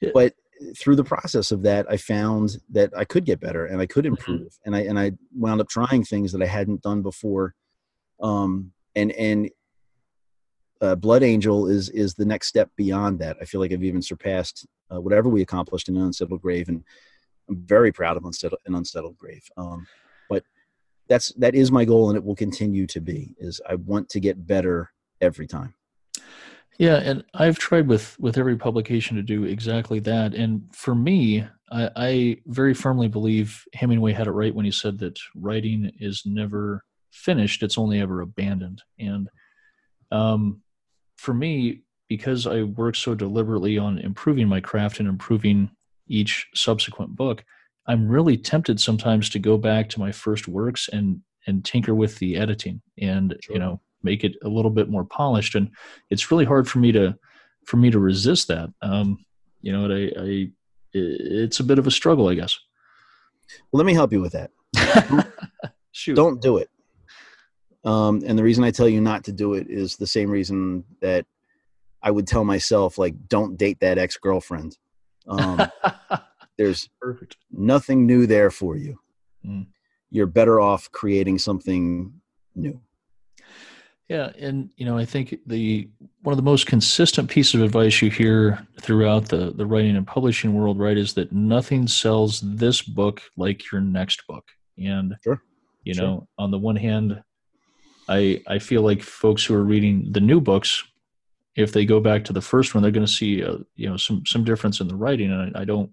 yeah. 0.00 0.10
but 0.12 0.34
through 0.76 0.96
the 0.96 1.04
process 1.04 1.52
of 1.52 1.62
that, 1.62 1.86
I 1.90 1.96
found 1.96 2.58
that 2.70 2.92
I 2.96 3.04
could 3.04 3.24
get 3.24 3.40
better 3.40 3.66
and 3.66 3.80
I 3.80 3.86
could 3.86 4.04
mm-hmm. 4.04 4.14
improve, 4.14 4.48
mm-hmm. 4.48 4.74
and 4.74 4.76
I 4.76 4.80
and 4.80 4.98
I 4.98 5.12
wound 5.34 5.60
up 5.60 5.68
trying 5.68 6.04
things 6.04 6.32
that 6.32 6.42
I 6.42 6.46
hadn't 6.46 6.82
done 6.82 7.02
before. 7.02 7.54
Um, 8.20 8.72
and 8.94 9.12
and 9.12 9.50
uh, 10.80 10.94
Blood 10.94 11.22
Angel 11.22 11.66
is 11.66 11.88
is 11.90 12.14
the 12.14 12.24
next 12.24 12.48
step 12.48 12.70
beyond 12.76 13.18
that. 13.20 13.36
I 13.40 13.44
feel 13.44 13.60
like 13.60 13.72
I've 13.72 13.84
even 13.84 14.02
surpassed 14.02 14.66
uh, 14.92 15.00
whatever 15.00 15.28
we 15.28 15.42
accomplished 15.42 15.88
in 15.88 15.96
an 15.96 16.02
unsettled 16.02 16.42
grave, 16.42 16.68
and 16.68 16.84
I'm 17.48 17.56
very 17.64 17.92
proud 17.92 18.16
of 18.16 18.24
unsettled, 18.24 18.60
an 18.66 18.74
unsettled 18.74 19.16
grave. 19.18 19.42
Um, 19.56 19.86
but 20.28 20.44
that's 21.08 21.32
that 21.34 21.54
is 21.54 21.72
my 21.72 21.84
goal, 21.84 22.10
and 22.10 22.16
it 22.16 22.24
will 22.24 22.36
continue 22.36 22.86
to 22.88 23.00
be. 23.00 23.34
Is 23.38 23.60
I 23.68 23.74
want 23.76 24.08
to 24.10 24.20
get 24.20 24.46
better 24.46 24.92
every 25.20 25.46
time. 25.46 25.74
Yeah, 26.78 26.96
and 26.98 27.24
I've 27.34 27.58
tried 27.58 27.88
with 27.88 28.18
with 28.20 28.38
every 28.38 28.56
publication 28.56 29.16
to 29.16 29.22
do 29.22 29.44
exactly 29.44 29.98
that. 30.00 30.34
And 30.34 30.62
for 30.72 30.94
me, 30.94 31.44
I, 31.72 31.90
I 31.96 32.36
very 32.46 32.72
firmly 32.72 33.08
believe 33.08 33.64
Hemingway 33.74 34.12
had 34.12 34.28
it 34.28 34.32
right 34.32 34.54
when 34.54 34.64
he 34.64 34.70
said 34.70 34.98
that 35.00 35.18
writing 35.34 35.90
is 35.98 36.22
never 36.24 36.84
finished; 37.10 37.64
it's 37.64 37.78
only 37.78 38.00
ever 38.00 38.20
abandoned. 38.20 38.82
And 38.98 39.28
um, 40.12 40.62
for 41.16 41.34
me, 41.34 41.82
because 42.08 42.46
I 42.46 42.62
work 42.62 42.94
so 42.94 43.14
deliberately 43.16 43.76
on 43.76 43.98
improving 43.98 44.46
my 44.46 44.60
craft 44.60 45.00
and 45.00 45.08
improving 45.08 45.70
each 46.06 46.46
subsequent 46.54 47.16
book, 47.16 47.44
I'm 47.88 48.08
really 48.08 48.36
tempted 48.36 48.80
sometimes 48.80 49.28
to 49.30 49.40
go 49.40 49.58
back 49.58 49.88
to 49.90 50.00
my 50.00 50.12
first 50.12 50.46
works 50.46 50.88
and 50.92 51.22
and 51.48 51.64
tinker 51.64 51.94
with 51.94 52.18
the 52.18 52.36
editing 52.36 52.82
and 53.00 53.36
sure. 53.40 53.54
you 53.54 53.58
know 53.58 53.80
make 54.02 54.24
it 54.24 54.36
a 54.42 54.48
little 54.48 54.70
bit 54.70 54.88
more 54.88 55.04
polished. 55.04 55.54
And 55.54 55.70
it's 56.10 56.30
really 56.30 56.44
hard 56.44 56.68
for 56.68 56.78
me 56.78 56.92
to 56.92 57.16
for 57.66 57.76
me 57.76 57.90
to 57.90 57.98
resist 57.98 58.48
that. 58.48 58.70
Um, 58.82 59.24
you 59.60 59.72
know, 59.72 59.86
I, 59.90 60.12
I 60.18 60.50
it's 60.94 61.60
a 61.60 61.64
bit 61.64 61.78
of 61.78 61.86
a 61.86 61.90
struggle, 61.90 62.28
I 62.28 62.34
guess. 62.34 62.58
Well, 63.70 63.78
let 63.78 63.86
me 63.86 63.94
help 63.94 64.12
you 64.12 64.20
with 64.20 64.32
that. 64.32 64.50
Shoot. 65.92 66.14
Don't 66.14 66.40
do 66.40 66.58
it. 66.58 66.70
Um, 67.84 68.22
and 68.26 68.38
the 68.38 68.42
reason 68.42 68.64
I 68.64 68.70
tell 68.70 68.88
you 68.88 69.00
not 69.00 69.24
to 69.24 69.32
do 69.32 69.54
it 69.54 69.68
is 69.68 69.96
the 69.96 70.06
same 70.06 70.30
reason 70.30 70.84
that 71.00 71.26
I 72.02 72.10
would 72.10 72.26
tell 72.26 72.44
myself, 72.44 72.98
like, 72.98 73.14
don't 73.28 73.56
date 73.56 73.80
that 73.80 73.98
ex 73.98 74.16
girlfriend. 74.16 74.76
Um, 75.26 75.60
there's 76.58 76.88
Perfect. 77.00 77.36
nothing 77.50 78.06
new 78.06 78.26
there 78.26 78.50
for 78.50 78.76
you. 78.76 78.98
Mm. 79.46 79.66
You're 80.10 80.26
better 80.26 80.60
off 80.60 80.90
creating 80.90 81.38
something 81.38 82.12
new. 82.54 82.80
Yeah, 84.08 84.30
and 84.38 84.70
you 84.76 84.86
know, 84.86 84.96
I 84.96 85.04
think 85.04 85.38
the 85.46 85.88
one 86.22 86.32
of 86.32 86.38
the 86.38 86.42
most 86.42 86.66
consistent 86.66 87.28
pieces 87.28 87.54
of 87.54 87.62
advice 87.62 88.00
you 88.00 88.10
hear 88.10 88.66
throughout 88.80 89.28
the 89.28 89.52
the 89.52 89.66
writing 89.66 89.96
and 89.96 90.06
publishing 90.06 90.54
world, 90.54 90.78
right, 90.78 90.96
is 90.96 91.12
that 91.14 91.32
nothing 91.32 91.86
sells 91.86 92.40
this 92.40 92.80
book 92.80 93.20
like 93.36 93.70
your 93.70 93.82
next 93.82 94.26
book. 94.26 94.44
And 94.78 95.14
sure. 95.22 95.42
you 95.84 95.94
sure. 95.94 96.04
know, 96.04 96.28
on 96.38 96.50
the 96.50 96.58
one 96.58 96.76
hand, 96.76 97.22
I 98.08 98.42
I 98.46 98.58
feel 98.58 98.80
like 98.80 99.02
folks 99.02 99.44
who 99.44 99.54
are 99.54 99.64
reading 99.64 100.08
the 100.10 100.20
new 100.20 100.40
books 100.40 100.82
if 101.58 101.72
they 101.72 101.84
go 101.84 101.98
back 101.98 102.24
to 102.24 102.32
the 102.32 102.40
first 102.40 102.72
one, 102.72 102.82
they're 102.82 102.92
going 102.92 103.04
to 103.04 103.12
see 103.12 103.42
uh, 103.42 103.58
you 103.74 103.90
know 103.90 103.96
some 103.96 104.24
some 104.24 104.44
difference 104.44 104.80
in 104.80 104.86
the 104.86 104.94
writing, 104.94 105.32
and 105.32 105.56
I, 105.56 105.62
I, 105.62 105.64
don't 105.64 105.90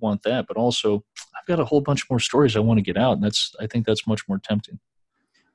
want 0.00 0.22
that. 0.22 0.46
But 0.48 0.56
also, 0.56 1.04
I've 1.36 1.46
got 1.46 1.60
a 1.60 1.64
whole 1.64 1.82
bunch 1.82 2.08
more 2.08 2.18
stories 2.18 2.56
I 2.56 2.60
want 2.60 2.78
to 2.78 2.82
get 2.82 2.96
out, 2.96 3.12
and 3.12 3.22
that's 3.22 3.54
I 3.60 3.66
think 3.66 3.84
that's 3.84 4.06
much 4.06 4.26
more 4.26 4.38
tempting. 4.42 4.80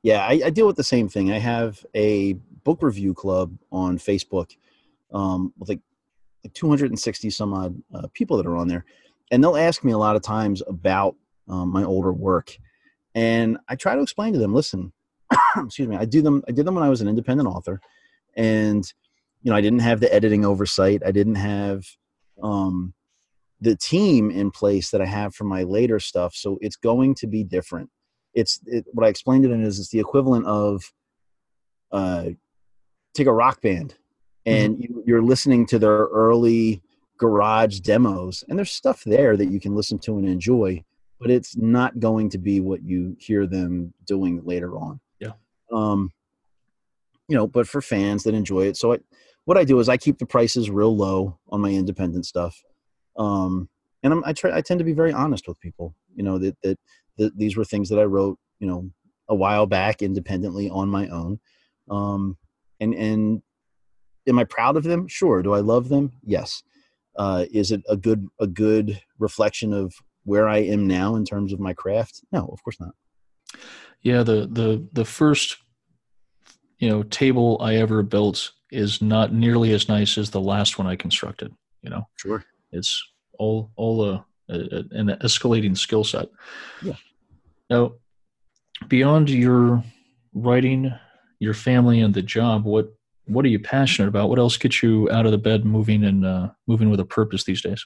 Yeah, 0.04 0.26
I, 0.26 0.42
I 0.46 0.50
deal 0.50 0.68
with 0.68 0.78
the 0.78 0.84
same 0.84 1.10
thing. 1.10 1.32
I 1.32 1.40
have 1.40 1.86
a 1.94 2.34
book 2.64 2.82
review 2.82 3.14
club 3.14 3.58
on 3.72 3.98
Facebook 3.98 4.56
um, 5.14 5.54
with 5.58 5.70
like, 5.70 5.82
like 6.44 6.54
260 6.54 7.30
some 7.30 7.54
odd 7.54 7.82
uh, 7.94 8.08
people 8.14 8.38
that 8.38 8.46
are 8.46 8.56
on 8.56 8.68
there, 8.68 8.86
and 9.32 9.44
they'll 9.44 9.58
ask 9.58 9.84
me 9.84 9.92
a 9.92 9.98
lot 9.98 10.16
of 10.16 10.22
times 10.22 10.64
about 10.68 11.16
um, 11.50 11.72
my 11.72 11.84
older 11.84 12.14
work, 12.14 12.58
and 13.14 13.58
I 13.68 13.76
try 13.76 13.96
to 13.96 14.02
explain 14.02 14.34
to 14.34 14.40
them, 14.40 14.54
listen, 14.54 14.94
excuse 15.58 15.88
me, 15.88 15.98
I 15.98 16.06
do 16.06 16.22
them. 16.22 16.44
I 16.48 16.52
did 16.52 16.66
them 16.66 16.76
when 16.76 16.84
I 16.84 16.90
was 16.90 17.02
an 17.02 17.10
independent 17.10 17.50
author, 17.50 17.82
and 18.36 18.86
you 19.42 19.52
know, 19.52 19.58
I 19.58 19.62
didn't 19.62 19.80
have 19.80 20.00
the 20.00 20.14
editing 20.14 20.46
oversight. 20.46 21.02
I 21.06 21.12
didn't 21.12 21.36
have 21.36 21.86
um, 22.42 22.94
the 23.62 23.76
team 23.76 24.32
in 24.32 24.52
place 24.52 24.92
that 24.92 25.02
I 25.02 25.06
have 25.06 25.36
for 25.36 25.44
my 25.44 25.64
later 25.64 26.00
stuff. 26.00 26.36
So 26.36 26.58
it's 26.62 26.76
going 26.76 27.16
to 27.16 27.28
be 27.28 27.44
different. 27.44 27.90
It's 28.40 28.60
it, 28.66 28.86
what 28.92 29.06
I 29.06 29.10
explained 29.10 29.46
it 29.46 29.52
in 29.52 29.64
is 29.64 29.80
it's 29.80 29.90
the 29.90 30.00
equivalent 30.00 30.46
of 30.46 30.84
uh, 31.92 32.30
take 33.14 33.28
a 33.28 33.34
rock 33.34 33.62
band 33.62 33.96
and 34.46 34.78
mm-hmm. 34.78 35.00
you, 35.06 35.16
are 35.16 35.22
listening 35.22 35.66
to 35.68 35.80
their 35.80 36.06
early 36.06 36.82
garage 37.18 37.80
demos, 37.82 38.44
and 38.48 38.58
there's 38.58 38.72
stuff 38.72 39.04
there 39.04 39.36
that 39.38 39.52
you 39.52 39.60
can 39.60 39.76
listen 39.76 40.00
to 40.00 40.18
and 40.18 40.28
enjoy, 40.28 40.84
but 41.20 41.30
it's 41.30 41.58
not 41.58 42.00
going 42.00 42.30
to 42.30 42.38
be 42.38 42.60
what 42.60 42.82
you 42.82 43.16
hear 43.20 43.46
them 43.46 43.94
doing 44.08 44.42
later 44.46 44.78
on. 44.78 45.00
Yeah. 45.20 45.34
Um, 45.72 46.12
you 47.28 47.36
know, 47.36 47.46
but 47.46 47.68
for 47.68 47.82
fans 47.82 48.24
that 48.24 48.34
enjoy 48.34 48.68
it. 48.68 48.78
So 48.78 48.94
I, 48.94 49.00
what 49.46 49.58
I 49.58 49.64
do 49.64 49.80
is 49.80 49.90
I 49.90 49.98
keep 49.98 50.18
the 50.18 50.26
prices 50.26 50.70
real 50.70 50.96
low 50.96 51.38
on 51.50 51.62
my 51.62 51.70
independent 51.70 52.26
stuff. 52.26 52.60
Um, 53.18 53.70
and 54.02 54.14
I'm, 54.14 54.24
I 54.26 54.34
try, 54.34 54.56
I 54.56 54.62
tend 54.62 54.80
to 54.80 54.84
be 54.84 54.94
very 54.94 55.12
honest 55.12 55.48
with 55.48 55.60
people, 55.60 55.94
you 56.16 56.24
know, 56.24 56.38
that, 56.40 56.56
that, 56.64 56.80
that 57.20 57.38
these 57.38 57.56
were 57.56 57.64
things 57.64 57.88
that 57.90 58.00
I 58.00 58.04
wrote, 58.04 58.40
you 58.60 58.68
know, 58.68 58.90
a 59.30 59.36
while 59.36 59.68
back 59.68 60.02
independently 60.02 60.70
on 60.70 60.90
my 60.90 61.08
own. 61.10 61.40
Um, 61.90 62.38
and, 62.80 62.96
and 62.96 63.42
am 64.28 64.40
I 64.40 64.44
proud 64.44 64.76
of 64.76 64.84
them? 64.84 65.08
Sure. 65.08 65.44
Do 65.44 65.54
I 65.54 65.60
love 65.60 65.90
them? 65.90 66.14
Yes. 66.24 66.64
Uh, 67.16 67.46
is 67.52 67.72
it 67.72 67.82
a 67.88 67.96
good, 67.96 68.28
a 68.40 68.48
good 68.48 69.00
reflection 69.20 69.72
of 69.74 69.94
where 70.24 70.50
I 70.50 70.58
am 70.58 70.88
now 70.88 71.16
in 71.16 71.26
terms 71.26 71.54
of 71.54 71.60
my 71.60 71.74
craft? 71.74 72.22
No, 72.32 72.48
of 72.52 72.64
course 72.64 72.80
not. 72.80 72.96
Yeah. 74.02 74.24
The, 74.24 74.48
the, 74.52 74.88
the 74.94 75.06
first 75.06 75.58
you 76.80 76.90
know 76.90 77.04
table 77.04 77.58
I 77.62 77.76
ever 77.76 78.02
built 78.04 78.52
is 78.72 79.02
not 79.02 79.34
nearly 79.34 79.74
as 79.74 79.90
nice 79.90 80.18
as 80.18 80.30
the 80.30 80.42
last 80.42 80.78
one 80.78 80.88
I 80.88 80.96
constructed. 80.96 81.54
You 81.82 81.90
know, 81.90 82.08
Sure. 82.16 82.44
it's 82.72 83.04
all 83.38 83.72
all 83.76 84.04
a, 84.06 84.26
a 84.50 84.56
an 84.92 85.08
escalating 85.22 85.78
skill 85.78 86.04
set. 86.04 86.30
Yeah. 86.82 86.96
Now, 87.70 87.94
beyond 88.88 89.30
your 89.30 89.84
writing, 90.34 90.94
your 91.40 91.54
family, 91.54 92.02
and 92.02 92.14
the 92.14 92.22
job, 92.22 92.66
what 92.66 92.94
what 93.26 93.46
are 93.46 93.50
you 93.50 93.60
passionate 93.60 94.08
about? 94.08 94.30
What 94.30 94.40
else 94.40 94.58
gets 94.58 94.82
you 94.82 95.10
out 95.12 95.26
of 95.26 95.32
the 95.32 95.38
bed, 95.38 95.64
moving 95.64 96.04
and 96.04 96.26
uh, 96.26 96.50
moving 96.68 96.90
with 96.90 97.00
a 97.00 97.06
purpose 97.06 97.44
these 97.44 97.62
days? 97.62 97.86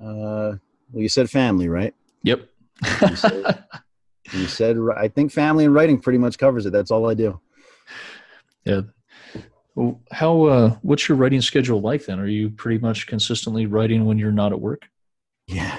Uh, 0.00 0.56
well, 0.90 1.02
you 1.02 1.08
said 1.08 1.28
family, 1.28 1.68
right? 1.68 1.94
Yep. 2.24 2.48
You 3.02 3.16
said, 3.16 3.64
you 4.32 4.46
said 4.46 4.76
I 4.96 5.08
think 5.08 5.32
family 5.32 5.66
and 5.66 5.74
writing 5.74 6.00
pretty 6.00 6.18
much 6.18 6.38
covers 6.38 6.64
it. 6.64 6.72
That's 6.72 6.90
all 6.90 7.08
I 7.08 7.14
do. 7.14 7.40
yeah. 8.64 8.82
How 10.10 10.42
uh, 10.44 10.76
what's 10.82 11.08
your 11.08 11.16
writing 11.16 11.40
schedule 11.40 11.80
like 11.80 12.06
then? 12.06 12.18
Are 12.18 12.26
you 12.26 12.50
pretty 12.50 12.78
much 12.78 13.06
consistently 13.06 13.66
writing 13.66 14.04
when 14.04 14.18
you're 14.18 14.32
not 14.32 14.52
at 14.52 14.60
work? 14.60 14.88
Yeah, 15.46 15.78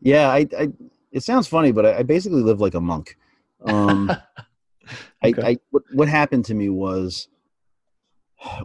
yeah. 0.00 0.28
I, 0.28 0.46
I 0.58 0.68
it 1.12 1.22
sounds 1.22 1.46
funny, 1.46 1.72
but 1.72 1.86
I, 1.86 1.98
I 1.98 2.02
basically 2.02 2.42
live 2.42 2.60
like 2.60 2.74
a 2.74 2.80
monk. 2.80 3.16
Um, 3.64 4.10
I, 5.22 5.34
I 5.42 5.58
what, 5.70 5.82
what 5.92 6.08
happened 6.08 6.44
to 6.46 6.54
me 6.54 6.68
was 6.68 7.28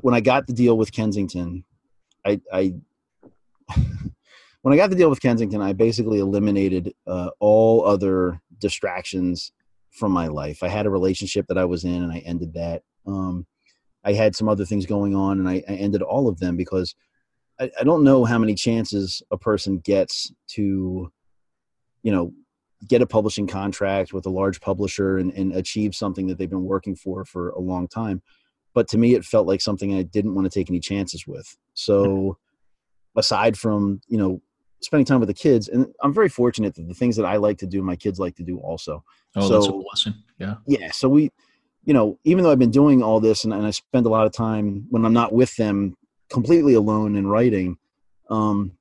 when 0.02 0.14
I 0.14 0.22
got 0.22 0.48
the 0.48 0.54
deal 0.54 0.78
with 0.78 0.92
Kensington, 0.92 1.64
I, 2.26 2.40
I 2.52 2.76
when 4.62 4.74
I 4.74 4.78
got 4.78 4.90
the 4.90 4.96
deal 4.96 5.10
with 5.10 5.22
Kensington, 5.22 5.62
I 5.62 5.74
basically 5.74 6.20
eliminated 6.20 6.94
uh, 7.08 7.30
all 7.40 7.86
other 7.86 8.42
distractions 8.60 9.52
from 9.92 10.12
my 10.12 10.28
life. 10.28 10.64
I 10.64 10.70
had 10.70 10.86
a 10.86 10.92
relationship 10.92 11.48
that 11.48 11.58
I 11.58 11.66
was 11.66 11.84
in, 11.84 12.04
and 12.04 12.12
I 12.12 12.20
ended 12.20 12.54
that. 12.54 12.84
Um, 13.06 13.46
I 14.04 14.14
had 14.14 14.36
some 14.36 14.50
other 14.50 14.66
things 14.66 14.86
going 14.86 15.16
on, 15.16 15.40
and 15.40 15.50
I, 15.50 15.64
I 15.68 15.74
ended 15.74 16.02
all 16.02 16.28
of 16.28 16.40
them 16.40 16.58
because 16.58 16.96
I, 17.60 17.72
I 17.80 17.84
don't 17.84 18.04
know 18.04 18.26
how 18.26 18.38
many 18.38 18.56
chances 18.56 19.22
a 19.32 19.38
person 19.38 19.80
gets 19.80 20.32
to, 20.50 21.12
you 22.04 22.12
know, 22.12 22.34
get 22.88 23.02
a 23.02 23.08
publishing 23.08 23.48
contract 23.48 24.14
with 24.14 24.26
a 24.26 24.30
large 24.30 24.60
publisher 24.62 25.18
and, 25.18 25.32
and 25.34 25.54
achieve 25.54 25.96
something 25.96 26.28
that 26.28 26.38
they've 26.38 26.50
been 26.50 26.66
working 26.66 26.96
for 26.96 27.26
for 27.26 27.50
a 27.52 27.60
long 27.60 27.88
time. 27.88 28.22
But 28.74 28.88
to 28.90 28.98
me, 28.98 29.16
it 29.16 29.24
felt 29.24 29.48
like 29.48 29.62
something 29.62 29.96
I 29.96 30.04
didn't 30.04 30.36
want 30.36 30.46
to 30.46 30.50
take 30.60 30.70
any 30.70 30.80
chances 30.80 31.26
with. 31.28 31.58
So, 31.74 32.38
aside 33.16 33.58
from 33.58 34.02
you 34.08 34.18
know 34.18 34.42
spending 34.82 35.06
time 35.06 35.20
with 35.20 35.30
the 35.30 35.34
kids, 35.34 35.70
and 35.70 35.88
I'm 36.02 36.14
very 36.14 36.30
fortunate 36.30 36.76
that 36.76 36.88
the 36.88 36.94
things 36.94 37.16
that 37.16 37.26
I 37.26 37.38
like 37.38 37.58
to 37.60 37.68
do, 37.68 37.82
my 37.82 37.96
kids 37.96 38.20
like 38.20 38.36
to 38.36 38.44
do 38.44 38.58
also. 38.60 39.04
Oh, 39.36 39.42
that's 39.42 39.50
a 39.50 39.62
So- 39.62 39.82
blessing. 39.84 40.14
Yeah. 40.40 40.56
Yeah. 40.68 40.92
So 40.92 41.08
we, 41.08 41.32
you 41.86 41.94
know, 41.94 42.20
even 42.26 42.44
though 42.44 42.52
I've 42.52 42.60
been 42.60 42.72
doing 42.72 43.02
all 43.02 43.20
this 43.22 43.46
and, 43.46 43.54
and 43.54 43.66
I 43.66 43.72
spend 43.72 44.06
a 44.06 44.10
lot 44.10 44.26
of 44.26 44.34
time 44.34 44.86
when 44.90 45.06
I'm 45.06 45.14
not 45.14 45.32
with 45.32 45.56
them 45.56 45.96
completely 46.30 46.74
alone 46.74 47.16
in 47.16 47.28
writing, 47.28 47.78
um, 48.30 48.74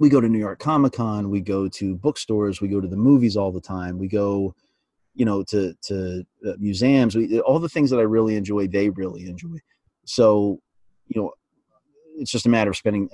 we 0.00 0.08
go 0.08 0.20
to 0.20 0.28
New 0.28 0.38
York 0.38 0.58
Comic 0.58 0.94
Con, 0.94 1.30
we 1.30 1.40
go 1.40 1.68
to 1.68 1.96
bookstores, 1.96 2.60
we 2.60 2.68
go 2.68 2.80
to 2.80 2.88
the 2.88 2.96
movies 2.96 3.36
all 3.36 3.52
the 3.52 3.60
time, 3.60 3.98
we 3.98 4.08
go, 4.08 4.54
you 5.14 5.24
know, 5.24 5.42
to 5.44 5.74
to 5.82 6.24
uh, 6.46 6.52
museums, 6.58 7.14
we, 7.14 7.40
all 7.40 7.58
the 7.58 7.68
things 7.68 7.90
that 7.90 7.98
I 7.98 8.02
really 8.02 8.36
enjoy, 8.36 8.66
they 8.66 8.90
really 8.90 9.26
enjoy. 9.26 9.58
So, 10.04 10.60
you 11.06 11.20
know, 11.20 11.32
it's 12.16 12.30
just 12.30 12.46
a 12.46 12.48
matter 12.48 12.70
of 12.70 12.76
spending, 12.76 13.08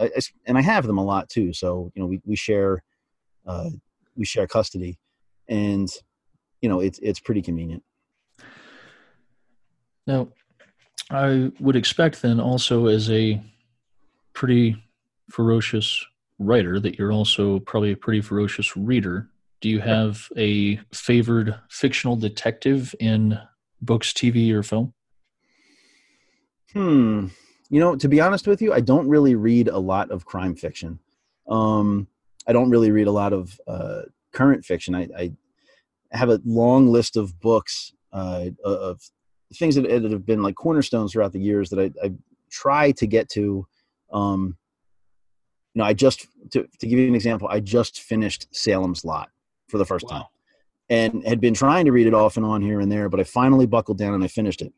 and 0.47 0.59
I 0.59 0.63
have 0.63 0.87
them 0.87 0.99
a 0.99 1.05
lot 1.05 1.29
too. 1.29 1.53
So, 1.53 1.91
you 1.95 2.03
know, 2.03 2.07
we 2.07 2.21
we 2.25 2.37
share, 2.37 2.83
uh, 3.47 3.71
we 4.17 4.25
share 4.25 4.47
custody, 4.47 4.99
and 5.49 5.91
you 6.61 6.69
know, 6.69 6.81
it's 6.81 6.99
it's 7.01 7.21
pretty 7.21 7.43
convenient. 7.43 7.83
Now, 10.07 10.29
I 11.11 11.51
would 11.61 11.77
expect 11.77 12.23
then 12.23 12.41
also 12.41 12.87
as 12.87 13.11
a 13.11 13.41
pretty 14.33 14.83
ferocious 15.31 16.05
writer 16.41 16.81
that 16.81 16.99
you're 16.99 17.13
also 17.13 17.61
probably 17.61 17.93
a 17.93 17.97
pretty 17.97 18.21
ferocious 18.21 18.77
reader. 18.77 19.29
Do 19.61 19.69
you 19.69 19.81
have 19.81 20.29
a 20.37 20.77
favored 20.93 21.55
fictional 21.69 22.17
detective 22.17 22.95
in 22.99 23.39
books, 23.81 24.13
TV, 24.13 24.51
or 24.53 24.63
film? 24.63 24.95
Hmm. 26.73 27.27
You 27.69 27.79
know, 27.79 27.95
to 27.95 28.09
be 28.09 28.21
honest 28.21 28.49
with 28.49 28.61
you, 28.63 28.73
I 28.73 28.81
don't 28.81 29.07
really 29.07 29.35
read 29.35 29.69
a 29.69 29.79
lot 29.79 30.11
of 30.11 30.25
crime 30.25 30.57
fiction. 30.57 30.99
Um, 31.49 32.09
I 32.49 32.53
don't 32.53 32.71
really 32.71 32.91
read 32.91 33.07
a 33.07 33.13
lot 33.13 33.33
of 33.33 33.61
uh, 33.69 34.03
current 34.33 34.65
fiction. 34.65 34.95
I, 34.95 35.09
I 35.17 35.33
have 36.11 36.31
a 36.31 36.41
long 36.45 36.89
list 36.89 37.17
of 37.17 37.39
books 37.39 37.93
uh, 38.13 38.47
of 38.65 39.01
things 39.55 39.75
that, 39.75 39.83
that 39.83 40.11
have 40.11 40.27
been 40.27 40.43
like 40.43 40.55
cornerstones 40.55 41.13
throughout 41.13 41.33
the 41.33 41.41
years 41.41 41.71
that 41.71 41.79
I, 41.79 42.07
I 42.07 42.13
try 42.51 42.93
to 42.93 43.07
get 43.07 43.29
to. 43.31 43.67
Um, 44.13 44.57
know, 45.75 45.85
I 45.85 45.93
just 45.95 46.27
to, 46.51 46.67
to 46.81 46.87
give 46.87 46.99
you 46.99 47.09
an 47.09 47.15
example, 47.15 47.49
I 47.49 47.61
just 47.61 48.01
finished 48.01 48.49
Salem's 48.55 49.05
Lot 49.05 49.31
for 49.69 49.79
the 49.79 49.85
first 49.85 50.09
time, 50.09 50.25
and 50.89 51.25
had 51.27 51.41
been 51.41 51.55
trying 51.55 51.85
to 51.85 51.93
read 51.93 52.07
it 52.07 52.15
off 52.15 52.37
and 52.37 52.45
on 52.45 52.61
here 52.63 52.81
and 52.81 52.91
there, 52.91 53.09
but 53.09 53.21
I 53.21 53.25
finally 53.25 53.67
buckled 53.67 53.99
down 53.99 54.15
and 54.15 54.25
I 54.25 54.27
finished 54.29 54.63
it. 54.63 54.73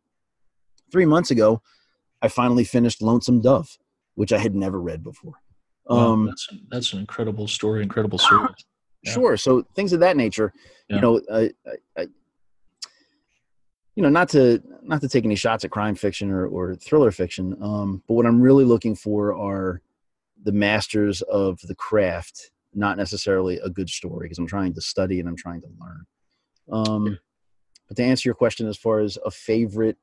Three 0.90 1.06
months 1.06 1.30
ago, 1.30 1.62
I 2.20 2.28
finally 2.28 2.64
finished 2.64 3.00
Lonesome 3.00 3.40
Dove, 3.40 3.78
which 4.14 4.32
I 4.32 4.38
had 4.38 4.54
never 4.54 4.80
read 4.80 5.02
before. 5.02 5.34
Wow, 5.86 5.96
Um, 6.12 6.26
that's 6.26 6.48
that's 6.68 6.92
an 6.92 7.00
incredible 7.00 7.48
story, 7.48 7.82
incredible 7.82 8.18
series. 8.18 8.48
Yeah. 9.04 9.14
Sure. 9.14 9.36
So 9.36 9.66
things 9.74 9.92
of 9.92 9.98
that 9.98 10.16
nature, 10.16 10.52
Yeah. 10.88 10.94
you 10.94 11.02
know, 11.02 11.20
I, 11.32 11.50
I, 11.66 12.02
I, 12.02 12.06
you 13.96 14.02
know, 14.04 14.08
not 14.08 14.28
to 14.28 14.62
not 14.82 15.00
to 15.00 15.08
take 15.08 15.24
any 15.24 15.34
shots 15.34 15.64
at 15.64 15.72
crime 15.72 15.96
fiction 15.96 16.30
or, 16.30 16.46
or 16.46 16.76
thriller 16.76 17.10
fiction, 17.10 17.56
um, 17.60 18.02
but 18.06 18.14
what 18.14 18.26
I'm 18.26 18.40
really 18.40 18.64
looking 18.64 18.94
for 18.94 19.34
are 19.34 19.82
the 20.42 20.52
masters 20.52 21.22
of 21.22 21.60
the 21.62 21.74
craft, 21.74 22.50
not 22.74 22.96
necessarily 22.96 23.58
a 23.58 23.70
good 23.70 23.88
story, 23.88 24.26
because 24.26 24.38
I'm 24.38 24.46
trying 24.46 24.74
to 24.74 24.80
study 24.80 25.20
and 25.20 25.28
I'm 25.28 25.36
trying 25.36 25.60
to 25.62 25.68
learn. 25.80 26.06
Um, 26.70 27.18
but 27.88 27.96
to 27.96 28.04
answer 28.04 28.28
your 28.28 28.34
question, 28.34 28.68
as 28.68 28.76
far 28.76 29.00
as 29.00 29.18
a 29.24 29.30
favorite 29.30 29.98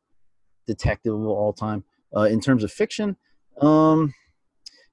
detective 0.68 1.14
of 1.14 1.26
all 1.26 1.54
time, 1.54 1.84
uh, 2.16 2.22
in 2.22 2.40
terms 2.42 2.64
of 2.64 2.72
fiction, 2.72 3.16
um, 3.62 4.14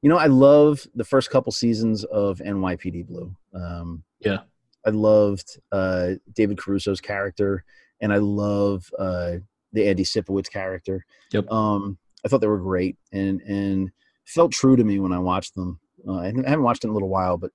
you 0.03 0.09
know, 0.09 0.19
I 0.19 0.27
love 0.27 0.87
the 0.95 1.05
first 1.05 1.31
couple 1.31 1.53
seasons 1.53 2.05
of 2.05 2.39
NYPD 2.39 3.07
Blue. 3.07 3.35
Um, 3.55 4.05
Yeah. 4.21 4.39
I 4.85 4.91
loved 4.91 5.59
uh, 5.73 6.13
David 6.33 6.59
Caruso's 6.59 7.01
character, 7.01 7.65
and 8.01 8.13
I 8.13 8.19
love 8.19 8.89
uh, 8.99 9.37
the 9.73 9.89
Andy 9.89 10.05
Sipowicz 10.05 10.51
character. 10.51 11.05
Yep. 11.33 11.51
Um, 11.51 11.99
I 12.25 12.29
thought 12.29 12.41
they 12.41 12.47
were 12.47 12.59
great, 12.59 12.97
and 13.13 13.41
and 13.43 13.91
felt 14.27 14.53
true 14.53 14.77
to 14.77 14.85
me 14.85 14.99
when 14.99 15.13
I 15.13 15.19
watched 15.19 15.55
them. 15.55 15.81
Uh, 16.07 16.19
I 16.19 16.27
haven't 16.27 16.63
watched 16.63 16.85
it 16.85 16.89
in 16.89 16.91
a 16.91 16.95
little 16.95 17.09
while, 17.09 17.37
but 17.39 17.51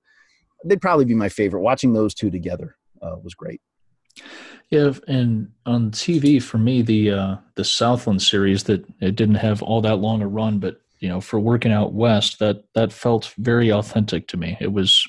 they'd 0.64 0.80
probably 0.80 1.04
be 1.04 1.14
my 1.14 1.28
favorite. 1.28 1.60
Watching 1.62 1.92
those 1.92 2.14
two 2.14 2.30
together 2.30 2.76
uh, 3.00 3.16
was 3.22 3.34
great. 3.34 3.60
Yeah, 4.70 4.92
and 5.08 5.50
on 5.66 5.90
TV 5.90 6.42
for 6.42 6.58
me, 6.58 6.82
the 6.82 7.10
uh, 7.12 7.36
the 7.56 7.64
Southland 7.64 8.22
series 8.22 8.64
that 8.64 8.84
it 9.00 9.16
didn't 9.16 9.36
have 9.36 9.62
all 9.62 9.80
that 9.82 9.96
long 9.96 10.22
a 10.22 10.28
run, 10.28 10.58
but 10.58 10.80
you 11.00 11.08
know, 11.08 11.20
for 11.20 11.38
working 11.40 11.72
out 11.72 11.92
west, 11.94 12.38
that 12.38 12.64
that 12.74 12.92
felt 12.92 13.32
very 13.38 13.70
authentic 13.70 14.28
to 14.28 14.36
me. 14.36 14.56
It 14.60 14.72
was 14.72 15.06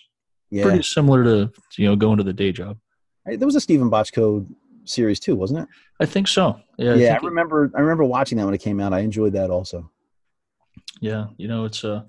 Yeah, 0.52 0.63
pretty 0.63 0.84
similar 0.84 1.23
to 1.23 1.52
you 1.78 1.88
know 1.88 1.95
going 1.95 2.17
to 2.17 2.23
the 2.23 2.34
day 2.34 2.52
job. 2.52 2.78
Right, 3.26 3.39
there 3.39 3.45
was 3.47 3.56
a 3.56 3.62
Steven 3.62 3.89
Bochco 3.89 4.45
series 4.86 5.19
too, 5.19 5.36
wasn't 5.36 5.62
it? 5.62 5.69
I 6.02 6.06
think 6.06 6.28
so. 6.28 6.60
Yeah, 6.78 6.95
Yeah, 6.95 7.13
I, 7.13 7.15
it- 7.17 7.23
remember. 7.23 7.71
I 7.76 7.80
remember 7.82 8.04
watching 8.04 8.38
that 8.38 8.45
when 8.45 8.54
it 8.54 8.62
came 8.62 8.80
out. 8.82 8.93
I 8.93 8.99
enjoyed 8.99 9.34
that 9.34 9.49
also. 9.49 9.89
Yeah. 11.01 11.27
You 11.38 11.47
know, 11.47 11.65
it's 11.65 11.83
uh, 11.83 12.03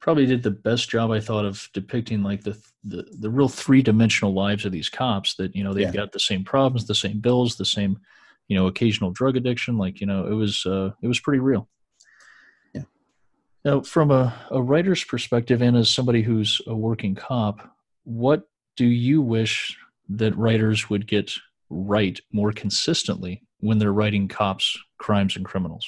probably 0.00 0.26
did 0.26 0.42
the 0.42 0.50
best 0.50 0.88
job 0.88 1.10
I 1.10 1.20
thought 1.20 1.44
of 1.44 1.68
depicting 1.72 2.22
like 2.22 2.42
the 2.42 2.56
the, 2.84 3.04
the 3.18 3.30
real 3.30 3.48
three 3.48 3.82
dimensional 3.82 4.32
lives 4.32 4.64
of 4.64 4.72
these 4.72 4.88
cops. 4.88 5.34
That 5.34 5.54
you 5.56 5.64
know 5.64 5.72
they've 5.74 5.84
Yeah. 5.86 5.92
got 6.02 6.12
the 6.12 6.20
same 6.20 6.44
problems, 6.44 6.86
the 6.86 6.94
same 6.94 7.20
bills, 7.20 7.56
the 7.56 7.64
same 7.64 7.98
you 8.48 8.56
know 8.56 8.66
occasional 8.66 9.10
drug 9.10 9.36
addiction. 9.36 9.78
Like 9.78 10.00
you 10.00 10.06
know, 10.06 10.26
it 10.26 10.34
was 10.34 10.64
uh, 10.66 10.90
it 11.02 11.08
was 11.08 11.20
pretty 11.20 11.40
real. 11.40 11.68
Yeah. 12.72 12.82
Now, 13.64 13.80
from 13.80 14.10
a, 14.10 14.34
a 14.50 14.62
writer's 14.62 15.02
perspective, 15.02 15.62
and 15.62 15.76
as 15.76 15.90
somebody 15.90 16.22
who's 16.22 16.60
a 16.66 16.74
working 16.76 17.14
cop, 17.14 17.74
what 18.04 18.48
do 18.76 18.86
you 18.86 19.20
wish 19.22 19.76
that 20.08 20.36
writers 20.36 20.88
would 20.88 21.08
get 21.08 21.32
right 21.68 22.20
more 22.32 22.52
consistently 22.52 23.42
when 23.58 23.78
they're 23.78 23.92
writing 23.92 24.28
cops, 24.28 24.78
crimes, 24.98 25.34
and 25.34 25.44
criminals? 25.44 25.84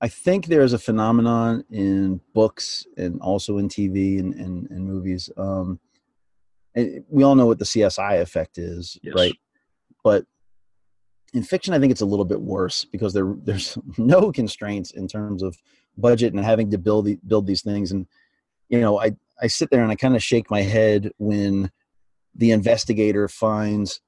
I 0.00 0.08
think 0.08 0.46
there's 0.46 0.72
a 0.72 0.78
phenomenon 0.78 1.64
in 1.70 2.20
books 2.34 2.86
and 2.96 3.20
also 3.20 3.58
in 3.58 3.68
TV 3.68 4.18
and, 4.18 4.34
and, 4.34 4.70
and 4.70 4.86
movies. 4.86 5.30
Um, 5.36 5.80
and 6.74 7.04
we 7.08 7.22
all 7.22 7.34
know 7.34 7.46
what 7.46 7.58
the 7.58 7.64
CSI 7.64 8.20
effect 8.20 8.58
is, 8.58 8.98
Yes. 9.02 9.14
right? 9.14 9.34
But 10.04 10.26
in 11.32 11.42
fiction, 11.42 11.72
I 11.72 11.78
think 11.78 11.90
it's 11.90 12.02
a 12.02 12.06
little 12.06 12.24
bit 12.24 12.40
worse 12.40 12.84
because 12.84 13.14
there 13.14 13.34
there's 13.42 13.78
no 13.96 14.30
constraints 14.32 14.90
in 14.90 15.08
terms 15.08 15.42
of 15.42 15.56
budget 15.96 16.34
and 16.34 16.44
having 16.44 16.70
to 16.70 16.78
build 16.78 17.06
the, 17.06 17.18
build 17.26 17.46
these 17.46 17.62
things. 17.62 17.92
And 17.92 18.06
you 18.68 18.80
know, 18.80 19.00
I 19.00 19.16
I 19.40 19.46
sit 19.46 19.70
there 19.70 19.82
and 19.82 19.90
I 19.90 19.96
kind 19.96 20.14
of 20.16 20.22
shake 20.22 20.50
my 20.50 20.62
head 20.62 21.10
when 21.18 21.70
the 22.34 22.50
investigator 22.50 23.28
finds 23.28 24.00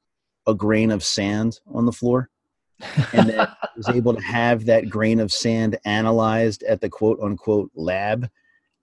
a 0.47 0.55
grain 0.55 0.91
of 0.91 1.03
sand 1.05 1.61
on 1.73 1.87
the 1.87 1.93
floor 1.93 2.31
and 3.13 3.29
then 3.29 3.49
was 3.77 3.89
able 3.89 4.15
to 4.15 4.23
have 4.23 4.67
that 4.67 4.89
grain 4.89 5.21
of 5.21 5.33
sand 5.33 5.79
analyzed 5.85 6.63
at 6.65 6.81
the 6.81 6.89
quote 6.89 7.19
unquote 7.21 7.71
lab 7.75 8.29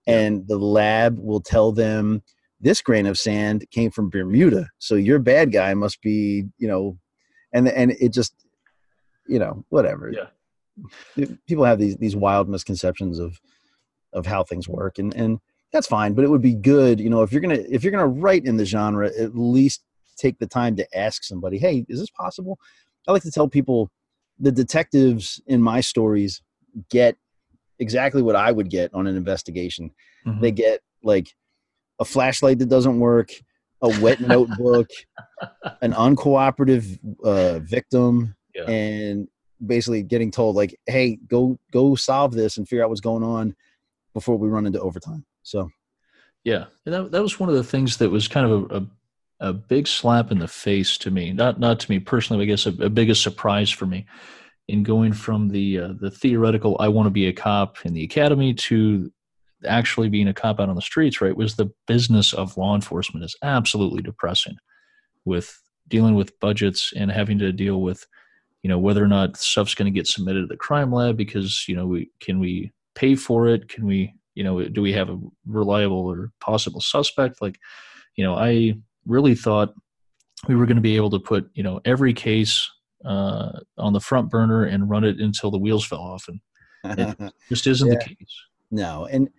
and 0.07 0.47
the 0.47 0.57
lab 0.57 1.17
will 1.19 1.41
tell 1.41 1.71
them 1.71 2.21
this 2.59 2.81
grain 2.81 3.05
of 3.05 3.17
sand 3.17 3.65
came 3.71 3.91
from 3.91 4.09
Bermuda 4.09 4.67
so 4.79 4.95
your 4.95 5.19
bad 5.19 5.51
guy 5.51 5.73
must 5.73 6.01
be 6.01 6.45
you 6.57 6.67
know 6.67 6.97
and 7.53 7.67
and 7.67 7.91
it 7.99 8.13
just 8.13 8.35
you 9.27 9.39
know 9.39 9.65
whatever. 9.69 10.11
Yeah. 10.11 11.25
People 11.47 11.63
have 11.63 11.79
these 11.79 11.95
these 11.97 12.15
wild 12.15 12.49
misconceptions 12.49 13.19
of 13.19 13.39
of 14.13 14.25
how 14.25 14.43
things 14.43 14.67
work 14.67 14.99
and 14.99 15.13
and 15.15 15.39
that's 15.71 15.87
fine 15.87 16.13
but 16.13 16.23
it 16.23 16.29
would 16.29 16.41
be 16.41 16.53
good 16.53 16.99
you 16.99 17.09
know 17.09 17.21
if 17.21 17.31
you're 17.31 17.41
gonna 17.41 17.63
if 17.69 17.83
you're 17.83 17.91
gonna 17.91 18.07
write 18.07 18.45
in 18.45 18.57
the 18.57 18.65
genre 18.65 19.09
at 19.17 19.35
least 19.35 19.83
take 20.17 20.37
the 20.39 20.47
time 20.47 20.75
to 20.75 20.97
ask 20.97 21.23
somebody 21.23 21.57
hey 21.57 21.85
is 21.89 21.99
this 21.99 22.09
possible 22.09 22.57
i 23.07 23.11
like 23.11 23.23
to 23.23 23.31
tell 23.31 23.47
people 23.47 23.89
the 24.39 24.51
detectives 24.51 25.41
in 25.47 25.61
my 25.61 25.81
stories 25.81 26.41
get 26.89 27.15
exactly 27.79 28.21
what 28.21 28.35
i 28.35 28.51
would 28.51 28.69
get 28.69 28.93
on 28.93 29.07
an 29.07 29.15
investigation 29.15 29.91
mm-hmm. 30.25 30.41
they 30.41 30.51
get 30.51 30.81
like 31.03 31.27
a 31.99 32.05
flashlight 32.05 32.59
that 32.59 32.69
doesn't 32.69 32.99
work 32.99 33.31
a 33.81 33.99
wet 34.01 34.19
notebook 34.33 34.89
an 35.81 35.93
uncooperative 35.93 36.99
uh, 37.23 37.59
victim 37.59 38.35
yeah. 38.53 38.63
and 38.63 39.27
basically 39.65 40.03
getting 40.03 40.31
told 40.31 40.55
like 40.55 40.77
hey 40.85 41.17
go 41.27 41.57
go 41.71 41.95
solve 41.95 42.33
this 42.33 42.57
and 42.57 42.67
figure 42.67 42.83
out 42.83 42.89
what's 42.89 43.01
going 43.01 43.23
on 43.23 43.55
before 44.13 44.37
we 44.37 44.47
run 44.47 44.65
into 44.65 44.79
overtime 44.79 45.25
so, 45.45 45.69
yeah, 46.43 46.65
and 46.85 46.93
that 46.93 47.11
that 47.11 47.21
was 47.21 47.39
one 47.39 47.49
of 47.49 47.55
the 47.55 47.63
things 47.63 47.97
that 47.97 48.09
was 48.09 48.27
kind 48.27 48.51
of 48.51 48.71
a, 48.71 48.77
a, 48.77 48.87
a 49.39 49.53
big 49.53 49.87
slap 49.87 50.31
in 50.31 50.39
the 50.39 50.47
face 50.47 50.97
to 50.99 51.11
me. 51.11 51.33
Not 51.33 51.59
not 51.59 51.79
to 51.81 51.91
me 51.91 51.99
personally, 51.99 52.43
I 52.43 52.47
guess 52.47 52.65
a, 52.65 52.69
a 52.83 52.89
biggest 52.89 53.21
surprise 53.21 53.69
for 53.69 53.85
me 53.85 54.05
in 54.67 54.83
going 54.83 55.13
from 55.13 55.49
the 55.49 55.79
uh, 55.79 55.93
the 55.99 56.11
theoretical 56.11 56.77
I 56.79 56.87
want 56.87 57.07
to 57.07 57.11
be 57.11 57.27
a 57.27 57.33
cop 57.33 57.85
in 57.85 57.93
the 57.93 58.03
academy 58.03 58.53
to 58.53 59.11
actually 59.65 60.09
being 60.09 60.27
a 60.27 60.33
cop 60.33 60.59
out 60.59 60.69
on 60.69 60.75
the 60.75 60.81
streets. 60.81 61.21
Right, 61.21 61.35
was 61.35 61.55
the 61.55 61.71
business 61.87 62.33
of 62.33 62.57
law 62.57 62.75
enforcement 62.75 63.25
is 63.25 63.35
absolutely 63.43 64.01
depressing, 64.01 64.57
with 65.25 65.61
dealing 65.87 66.15
with 66.15 66.39
budgets 66.39 66.93
and 66.95 67.11
having 67.11 67.39
to 67.39 67.51
deal 67.51 67.81
with 67.81 68.07
you 68.63 68.69
know 68.69 68.79
whether 68.79 69.03
or 69.03 69.07
not 69.07 69.37
stuff's 69.37 69.75
going 69.75 69.91
to 69.91 69.95
get 69.95 70.07
submitted 70.07 70.41
to 70.41 70.47
the 70.47 70.57
crime 70.57 70.91
lab 70.91 71.15
because 71.15 71.65
you 71.67 71.75
know 71.75 71.85
we 71.85 72.09
can 72.19 72.39
we 72.39 72.71
pay 72.95 73.15
for 73.15 73.47
it 73.47 73.69
can 73.69 73.85
we 73.85 74.11
you 74.33 74.43
know 74.43 74.63
do 74.63 74.81
we 74.81 74.91
have 74.91 75.09
a 75.09 75.19
reliable 75.45 76.07
or 76.07 76.31
possible 76.39 76.81
suspect 76.81 77.43
like 77.43 77.59
you 78.15 78.23
know 78.23 78.33
i 78.33 78.73
really 79.05 79.35
thought 79.35 79.73
we 80.47 80.55
were 80.55 80.65
going 80.65 80.75
to 80.75 80.81
be 80.81 80.95
able 80.95 81.09
to 81.09 81.19
put 81.19 81.49
you 81.53 81.63
know 81.63 81.79
every 81.85 82.13
case 82.13 82.69
uh, 83.05 83.51
on 83.77 83.93
the 83.93 83.99
front 83.99 84.29
burner 84.29 84.63
and 84.63 84.89
run 84.89 85.03
it 85.03 85.19
until 85.19 85.51
the 85.51 85.57
wheels 85.57 85.85
fell 85.85 85.99
off 85.99 86.27
and 86.27 86.39
it 86.99 87.33
just 87.49 87.67
isn't 87.67 87.87
yeah. 87.87 87.97
the 87.97 88.15
case 88.15 88.41
no 88.71 89.05
and 89.05 89.29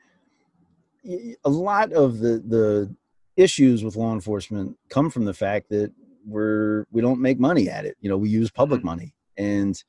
a 1.45 1.51
lot 1.51 1.93
of 1.93 2.19
the 2.19 2.43
the 2.47 2.95
issues 3.37 3.85
with 3.85 3.97
law 3.97 4.13
enforcement 4.13 4.77
come 4.89 5.11
from 5.11 5.25
the 5.25 5.35
fact 5.35 5.69
that 5.69 5.93
we're 6.27 6.87
we 6.91 7.01
don't 7.01 7.21
make 7.21 7.39
money 7.39 7.69
at 7.69 7.85
it 7.85 7.97
you 8.01 8.09
know 8.09 8.17
we 8.17 8.29
use 8.29 8.51
public 8.51 8.81
mm-hmm. 8.81 8.89
money 8.89 9.15
and 9.37 9.83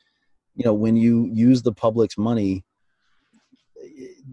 you 0.56 0.66
know 0.66 0.74
when 0.74 0.96
you 0.96 1.30
use 1.32 1.62
the 1.62 1.72
public's 1.72 2.18
money 2.18 2.64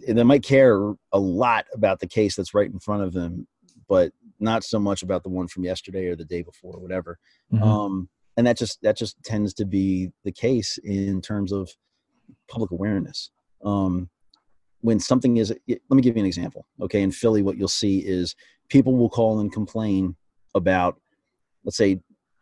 they 0.07 0.23
might 0.23 0.43
care 0.43 0.95
a 1.13 1.19
lot 1.19 1.67
about 1.73 2.01
the 2.01 2.07
case 2.07 2.37
that's 2.37 2.55
right 2.55 2.71
in 2.71 2.79
front 2.79 3.03
of 3.03 3.13
them, 3.13 3.47
but 3.89 4.13
not 4.45 4.63
so 4.63 4.79
much 4.79 5.03
about 5.03 5.25
the 5.25 5.29
one 5.29 5.49
from 5.49 5.65
yesterday 5.65 6.07
or 6.07 6.17
the 6.17 6.25
day 6.25 6.43
before, 6.43 6.75
or 6.75 6.81
whatever. 6.81 7.19
Mm-hmm. 7.53 7.65
Um, 7.65 8.09
and 8.37 8.47
that 8.47 8.57
just 8.57 8.81
that 8.83 8.97
just 8.97 9.17
tends 9.25 9.55
to 9.55 9.65
be 9.65 10.13
the 10.25 10.33
case 10.33 10.79
in 10.85 11.21
terms 11.21 11.53
of 11.53 11.71
public 12.49 12.71
awareness. 12.71 13.31
Um, 13.65 14.09
when 14.81 15.01
something 15.01 15.39
is, 15.39 15.53
let 15.67 15.81
me 15.91 16.03
give 16.03 16.17
you 16.17 16.21
an 16.21 16.27
example. 16.27 16.67
Okay, 16.81 17.03
in 17.03 17.11
Philly, 17.11 17.43
what 17.43 17.57
you'll 17.57 17.69
see 17.69 18.01
is 18.01 18.37
people 18.69 18.95
will 18.97 19.09
call 19.09 19.41
and 19.41 19.51
complain 19.51 20.15
about, 20.55 21.01
let's 21.65 21.79
say, 21.79 22.01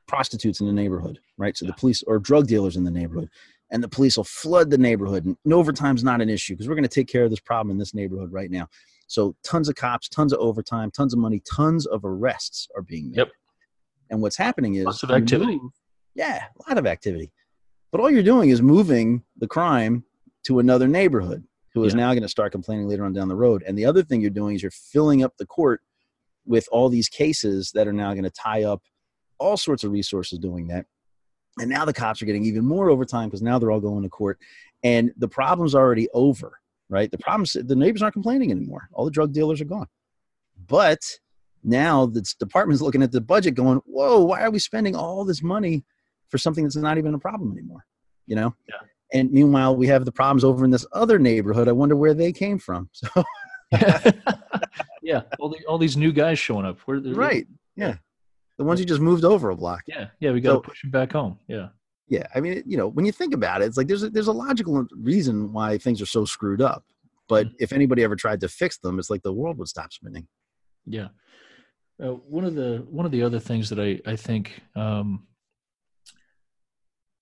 prostitutes 0.09 0.61
in 0.61 0.67
the 0.67 0.73
neighborhood, 0.73 1.21
right? 1.39 1.57
So 1.57 1.65
yeah. 1.65 1.71
the 1.71 1.81
police 1.81 2.03
or 2.03 2.19
drug 2.19 2.49
dealers 2.49 2.77
in 2.77 2.85
the 2.85 2.91
neighborhood, 2.91 3.29
and 3.71 3.83
the 3.83 3.89
police 3.89 4.17
will 4.17 4.25
flood 4.25 4.71
the 4.71 4.79
neighborhood. 4.79 5.25
And 5.25 5.53
overtime's 5.53 6.03
not 6.03 6.21
an 6.21 6.29
issue 6.29 6.55
because 6.55 6.69
we're 6.69 6.75
going 6.75 6.83
to 6.83 6.89
take 6.89 7.09
care 7.09 7.25
of 7.25 7.31
this 7.31 7.41
problem 7.41 7.71
in 7.71 7.79
this 7.79 7.95
neighborhood 7.95 8.33
right 8.33 8.51
now. 8.51 8.69
So 9.13 9.37
tons 9.45 9.69
of 9.69 9.75
cops, 9.75 10.09
tons 10.09 10.33
of 10.33 10.39
overtime, 10.39 10.91
tons 10.91 11.13
of 11.13 11.19
money, 11.19 11.43
tons 11.45 11.85
of 11.85 12.03
arrests 12.03 12.67
are 12.75 12.81
being 12.81 13.11
made. 13.11 13.19
Yep. 13.19 13.29
And 14.09 14.23
what's 14.23 14.39
happening 14.39 14.77
is 14.77 14.87
lots 14.87 15.03
of 15.03 15.11
activity. 15.11 15.59
Move, 15.59 15.73
yeah, 16.15 16.45
a 16.59 16.71
lot 16.71 16.79
of 16.79 16.87
activity. 16.87 17.31
But 17.91 18.01
all 18.01 18.11
you're 18.11 18.23
doing 18.23 18.49
is 18.49 18.63
moving 18.63 19.23
the 19.37 19.47
crime 19.47 20.05
to 20.45 20.61
another 20.61 20.89
neighborhood 20.89 21.45
who 21.75 21.85
is 21.85 21.93
yeah. 21.93 22.01
now 22.01 22.13
going 22.15 22.23
to 22.23 22.29
start 22.29 22.53
complaining 22.53 22.89
later 22.89 23.05
on 23.05 23.13
down 23.13 23.29
the 23.29 23.37
road. 23.37 23.63
And 23.67 23.77
the 23.77 23.85
other 23.85 24.03
thing 24.03 24.23
you're 24.23 24.31
doing 24.31 24.55
is 24.55 24.63
you're 24.63 24.71
filling 24.71 25.23
up 25.23 25.37
the 25.37 25.45
court 25.45 25.83
with 26.47 26.67
all 26.73 26.89
these 26.89 27.11
cases 27.11 27.71
that 27.75 27.87
are 27.87 27.93
now 27.93 28.15
going 28.15 28.25
to 28.25 28.31
tie 28.31 28.63
up 28.63 28.81
all 29.37 29.59
sorts 29.59 29.85
of 29.85 29.93
resources 29.93 30.39
doing 30.39 30.69
that. 30.69 30.87
And 31.59 31.69
now 31.69 31.85
the 31.85 31.93
cops 31.93 32.23
are 32.23 32.27
getting 32.27 32.47
even 32.47 32.65
more 32.65 32.89
overtime 32.89 33.29
because 33.29 33.43
now 33.43 33.59
they're 33.59 33.71
all 33.71 33.79
going 33.79 34.05
to 34.05 34.09
court. 34.09 34.39
And 34.83 35.13
the 35.19 35.29
problem's 35.29 35.75
already 35.75 36.09
over, 36.15 36.62
right? 36.93 37.11
The 37.11 37.19
problems, 37.19 37.55
the 37.55 37.75
neighbors 37.75 38.03
aren't 38.03 38.13
complaining 38.13 38.51
anymore. 38.51 38.89
All 38.93 39.07
the 39.07 39.11
drug 39.11 39.33
dealers 39.33 39.61
are 39.63 39.65
gone. 39.67 39.87
But 40.69 41.01
now 41.65 42.07
the 42.07 42.23
department's 42.39 42.83
looking 42.83 43.03
at 43.03 43.11
the 43.11 43.21
budget 43.21 43.55
going, 43.55 43.81
whoa, 43.87 44.23
why 44.23 44.43
are 44.43 44.51
we 44.51 44.59
spending 44.59 44.95
all 44.95 45.25
this 45.25 45.43
money 45.43 45.85
for 46.29 46.37
something 46.37 46.65
that's 46.65 46.77
not 46.77 46.99
even 46.99 47.15
a 47.15 47.19
problem 47.19 47.51
anymore? 47.51 47.87
You 48.27 48.37
know? 48.37 48.55
Yeah. 48.69 48.77
And 49.15 49.33
meanwhile, 49.33 49.75
we 49.75 49.87
have 49.87 50.05
the 50.05 50.13
problems 50.13 50.45
over 50.45 50.65
in 50.67 50.71
this 50.71 50.87
other 50.93 51.19
neighborhood. 51.19 51.67
I 51.67 51.73
wonder 51.73 51.97
where 51.97 52.15
they 52.15 52.33
came 52.33 52.59
from. 52.59 52.91
So, 53.73 53.81
yeah, 55.03 55.23
all, 55.39 55.49
the, 55.49 55.65
all 55.67 55.79
these 55.79 55.97
new 55.97 56.13
guys 56.13 56.39
showing 56.39 56.67
up. 56.67 56.79
Where, 56.81 56.99
right. 56.99 57.47
Yeah. 57.75 57.95
The 58.59 58.65
ones 58.65 58.81
you 58.81 58.85
just 58.85 59.01
moved 59.01 59.25
over 59.25 59.49
a 59.49 59.57
block. 59.57 59.81
Yeah, 59.87 60.09
yeah, 60.21 60.31
we 60.31 60.43
got 60.43 60.51
to 60.51 60.57
so, 60.57 60.61
push 60.61 60.83
them 60.83 60.91
back 60.91 61.13
home. 61.13 61.39
Yeah, 61.49 61.69
yeah. 62.13 62.27
I 62.35 62.41
mean, 62.41 62.63
you 62.67 62.77
know, 62.77 62.89
when 62.89 63.07
you 63.07 63.13
think 63.13 63.33
about 63.33 63.63
it, 63.63 63.65
it's 63.65 63.79
like 63.79 63.87
there's 63.87 64.03
a, 64.03 64.11
there's 64.11 64.27
a 64.27 64.33
logical 64.33 64.87
reason 65.01 65.51
why 65.51 65.79
things 65.79 66.03
are 66.03 66.07
so 66.07 66.27
screwed 66.27 66.61
up. 66.61 66.85
But 67.27 67.47
mm-hmm. 67.47 67.57
if 67.61 67.73
anybody 67.73 68.05
ever 68.05 68.17
tried 68.17 68.41
to 68.41 68.49
fix 68.49 68.77
them, 68.77 68.99
it's 68.99 69.09
like 69.09 69.23
the 69.23 69.33
world 69.33 69.57
would 69.57 69.69
stop 69.69 69.95
spinning. 69.95 70.29
Yeah. 70.85 71.09
Uh, 72.03 72.09
one 72.09 72.45
of 72.45 72.55
the 72.55 72.87
one 72.91 73.07
of 73.07 73.13
the 73.13 73.23
other 73.23 73.41
things 73.41 73.71
that 73.71 73.81
I 73.81 73.99
I 74.05 74.15
think 74.15 74.61
um, 74.77 75.27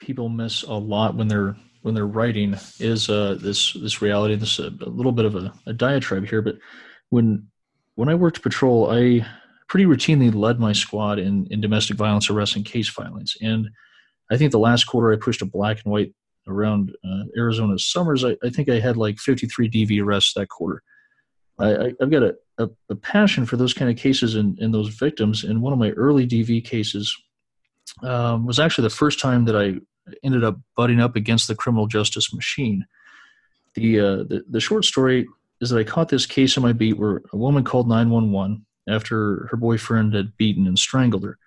people 0.01 0.29
miss 0.29 0.65
a 0.65 0.73
lot 0.73 1.15
when 1.15 1.29
they're 1.29 1.55
when 1.83 1.95
they're 1.95 2.07
writing 2.09 2.57
is 2.81 3.09
uh, 3.09 3.39
this 3.41 3.75
this 3.75 4.03
reality. 4.03 4.35
This 4.35 4.59
uh, 4.59 4.71
a 4.81 4.89
little 4.89 5.13
bit 5.13 5.25
of 5.25 5.37
a, 5.37 5.53
a 5.67 5.73
diatribe 5.73 6.27
here, 6.27 6.43
but 6.43 6.57
when 7.11 7.47
when 7.95 8.09
I 8.09 8.17
worked 8.17 8.43
patrol, 8.43 8.91
I 8.91 9.25
pretty 9.69 9.87
routinely 9.87 10.35
led 10.35 10.59
my 10.59 10.73
squad 10.73 11.21
in, 11.21 11.47
in 11.53 11.61
domestic 11.61 11.97
violence 11.97 12.29
arrests 12.29 12.57
and 12.57 12.65
case 12.65 12.89
filings. 12.89 13.37
And 13.41 13.69
I 14.31 14.37
think 14.37 14.53
the 14.53 14.59
last 14.59 14.85
quarter 14.85 15.13
I 15.13 15.17
pushed 15.17 15.43
a 15.43 15.47
black 15.47 15.83
and 15.85 15.93
white 15.93 16.15
around 16.47 16.93
uh, 17.05 17.25
Arizona 17.37 17.79
summers. 17.79 18.25
I, 18.25 18.37
I, 18.43 18.51
think 18.51 18.69
I 18.69 18.81
had 18.81 18.97
like 18.97 19.19
53 19.19 19.69
DV 19.71 20.03
arrests 20.03 20.35
that 20.35 20.49
quarter. 20.49 20.83
I, 21.59 21.93
have 22.01 22.11
got 22.11 22.23
a, 22.23 22.35
a, 22.59 22.69
a, 22.89 22.95
passion 22.95 23.45
for 23.45 23.57
those 23.57 23.75
kind 23.75 23.91
of 23.91 23.97
cases 23.99 24.35
and, 24.35 24.59
and 24.61 24.73
those 24.73 24.89
victims. 24.89 25.45
And 25.45 25.61
one 25.61 25.75
of 25.75 25.79
my 25.79 25.91
early 25.91 26.27
DV 26.27 26.65
cases 26.65 27.15
um, 28.03 28.47
was 28.47 28.59
actually 28.59 28.85
the 28.85 28.95
first 28.95 29.21
time 29.21 29.45
that 29.45 29.57
I 29.57 29.75
ended 30.25 30.43
up 30.43 30.59
butting 30.77 31.01
up 31.01 31.17
against 31.17 31.49
the 31.49 31.55
criminal 31.55 31.87
justice 31.87 32.33
machine. 32.33 32.87
The, 33.75 34.01
uh, 34.01 34.17
the, 34.17 34.45
the 34.49 34.61
short 34.61 34.85
story 34.87 35.29
is 35.61 35.71
that 35.71 35.79
I 35.79 35.85
caught 35.85 36.09
this 36.09 36.27
case 36.27 36.57
on 36.57 36.63
my 36.63 36.73
beat 36.73 36.99
where 36.99 37.23
a 37.33 37.37
woman 37.37 37.65
called 37.65 37.89
911 37.89 38.65
after 38.89 39.47
her 39.51 39.57
boyfriend 39.57 40.15
had 40.15 40.37
beaten 40.37 40.67
and 40.67 40.79
strangled 40.79 41.25
her. 41.25 41.39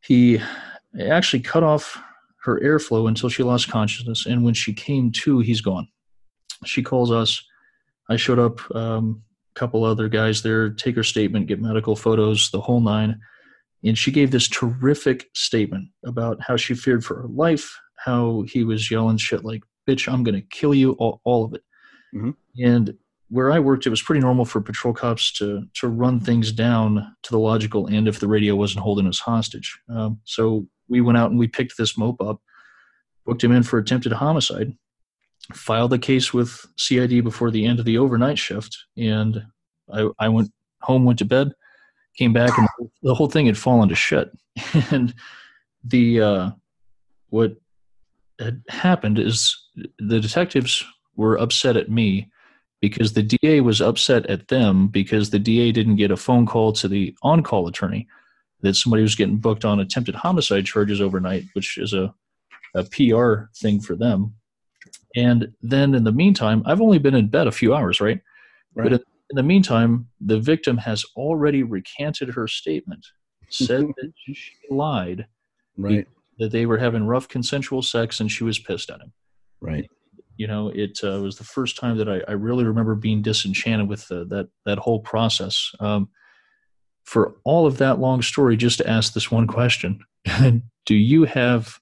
He 0.00 0.40
actually 1.00 1.40
cut 1.40 1.62
off 1.62 2.00
her 2.44 2.60
airflow 2.60 3.08
until 3.08 3.28
she 3.28 3.42
lost 3.42 3.70
consciousness, 3.70 4.26
and 4.26 4.44
when 4.44 4.54
she 4.54 4.72
came 4.72 5.10
to, 5.12 5.40
he's 5.40 5.60
gone. 5.60 5.88
She 6.64 6.82
calls 6.82 7.10
us. 7.10 7.42
I 8.10 8.16
showed 8.16 8.38
up, 8.38 8.74
um, 8.74 9.22
a 9.54 9.58
couple 9.58 9.84
other 9.84 10.08
guys 10.08 10.42
there, 10.42 10.70
take 10.70 10.96
her 10.96 11.02
statement, 11.02 11.46
get 11.46 11.60
medical 11.60 11.96
photos, 11.96 12.50
the 12.50 12.60
whole 12.60 12.80
nine. 12.80 13.18
And 13.82 13.96
she 13.96 14.10
gave 14.10 14.30
this 14.30 14.48
terrific 14.48 15.28
statement 15.34 15.88
about 16.04 16.38
how 16.40 16.56
she 16.56 16.74
feared 16.74 17.04
for 17.04 17.22
her 17.22 17.28
life, 17.28 17.78
how 17.96 18.44
he 18.46 18.64
was 18.64 18.90
yelling 18.90 19.18
shit 19.18 19.44
like, 19.44 19.62
bitch, 19.88 20.10
I'm 20.10 20.22
going 20.22 20.34
to 20.34 20.46
kill 20.48 20.74
you, 20.74 20.92
all, 20.92 21.20
all 21.24 21.44
of 21.44 21.54
it. 21.54 21.62
Mm-hmm. 22.14 22.30
And 22.62 22.94
where 23.28 23.50
I 23.50 23.58
worked, 23.58 23.86
it 23.86 23.90
was 23.90 24.02
pretty 24.02 24.20
normal 24.20 24.44
for 24.44 24.60
patrol 24.60 24.94
cops 24.94 25.32
to 25.34 25.64
to 25.74 25.88
run 25.88 26.20
things 26.20 26.52
down 26.52 27.14
to 27.22 27.30
the 27.30 27.38
logical 27.38 27.88
end 27.88 28.06
if 28.06 28.20
the 28.20 28.28
radio 28.28 28.54
wasn't 28.54 28.84
holding 28.84 29.06
us 29.06 29.18
hostage. 29.18 29.78
Um, 29.88 30.20
so 30.24 30.66
we 30.88 31.00
went 31.00 31.18
out 31.18 31.30
and 31.30 31.38
we 31.38 31.48
picked 31.48 31.76
this 31.76 31.96
mope 31.96 32.20
up, 32.20 32.40
booked 33.24 33.42
him 33.42 33.52
in 33.52 33.62
for 33.62 33.78
attempted 33.78 34.12
homicide, 34.12 34.72
filed 35.52 35.90
the 35.90 35.98
case 35.98 36.32
with 36.32 36.66
CID 36.76 37.22
before 37.24 37.50
the 37.50 37.66
end 37.66 37.78
of 37.78 37.84
the 37.84 37.98
overnight 37.98 38.38
shift, 38.38 38.76
and 38.96 39.42
I, 39.92 40.08
I 40.18 40.28
went 40.28 40.50
home, 40.80 41.04
went 41.04 41.18
to 41.20 41.24
bed, 41.24 41.52
came 42.16 42.32
back, 42.32 42.56
and 42.56 42.68
the 43.02 43.14
whole 43.14 43.28
thing 43.28 43.46
had 43.46 43.58
fallen 43.58 43.88
to 43.88 43.94
shit. 43.94 44.30
and 44.90 45.14
the 45.82 46.20
uh, 46.20 46.50
what 47.28 47.56
had 48.38 48.62
happened 48.68 49.18
is 49.18 49.56
the 49.98 50.20
detectives 50.20 50.84
were 51.16 51.38
upset 51.38 51.76
at 51.76 51.90
me 51.90 52.30
because 52.80 53.12
the 53.12 53.22
DA 53.22 53.60
was 53.60 53.80
upset 53.80 54.26
at 54.26 54.48
them 54.48 54.88
because 54.88 55.30
the 55.30 55.38
DA 55.38 55.72
didn't 55.72 55.96
get 55.96 56.10
a 56.10 56.16
phone 56.16 56.46
call 56.46 56.72
to 56.72 56.88
the 56.88 57.16
on-call 57.22 57.66
attorney 57.66 58.06
that 58.64 58.74
somebody 58.74 59.02
was 59.02 59.14
getting 59.14 59.36
booked 59.36 59.64
on 59.64 59.78
attempted 59.78 60.14
homicide 60.14 60.64
charges 60.64 61.00
overnight, 61.00 61.44
which 61.52 61.76
is 61.76 61.92
a, 61.92 62.12
a 62.74 62.82
PR 62.84 63.50
thing 63.54 63.78
for 63.78 63.94
them. 63.94 64.34
And 65.14 65.52
then 65.62 65.94
in 65.94 66.04
the 66.04 66.12
meantime, 66.12 66.62
I've 66.64 66.80
only 66.80 66.98
been 66.98 67.14
in 67.14 67.28
bed 67.28 67.46
a 67.46 67.52
few 67.52 67.74
hours, 67.74 68.00
right? 68.00 68.20
Right. 68.74 68.84
But 68.84 68.92
in, 68.92 68.98
in 69.30 69.36
the 69.36 69.42
meantime, 69.42 70.08
the 70.18 70.40
victim 70.40 70.78
has 70.78 71.04
already 71.14 71.62
recanted 71.62 72.30
her 72.30 72.48
statement, 72.48 73.06
said 73.50 73.86
that 73.96 74.12
she 74.16 74.54
lied, 74.70 75.26
Right. 75.76 76.08
that 76.38 76.50
they 76.50 76.64
were 76.64 76.78
having 76.78 77.04
rough 77.06 77.28
consensual 77.28 77.82
sex, 77.82 78.18
and 78.18 78.32
she 78.32 78.44
was 78.44 78.58
pissed 78.58 78.90
at 78.90 79.00
him. 79.00 79.12
Right. 79.60 79.90
You 80.36 80.46
know, 80.46 80.68
it 80.68 80.98
uh, 81.04 81.20
was 81.20 81.36
the 81.36 81.44
first 81.44 81.76
time 81.76 81.98
that 81.98 82.08
I, 82.08 82.22
I 82.26 82.32
really 82.32 82.64
remember 82.64 82.94
being 82.94 83.20
disenchanted 83.20 83.88
with 83.88 84.08
the, 84.08 84.24
that 84.26 84.48
that 84.64 84.78
whole 84.78 85.00
process. 85.00 85.70
Um, 85.80 86.08
for 87.04 87.36
all 87.44 87.66
of 87.66 87.78
that 87.78 88.00
long 88.00 88.22
story, 88.22 88.56
just 88.56 88.78
to 88.78 88.88
ask 88.88 89.12
this 89.12 89.30
one 89.30 89.46
question: 89.46 90.00
Do 90.86 90.94
you 90.94 91.24
have 91.24 91.78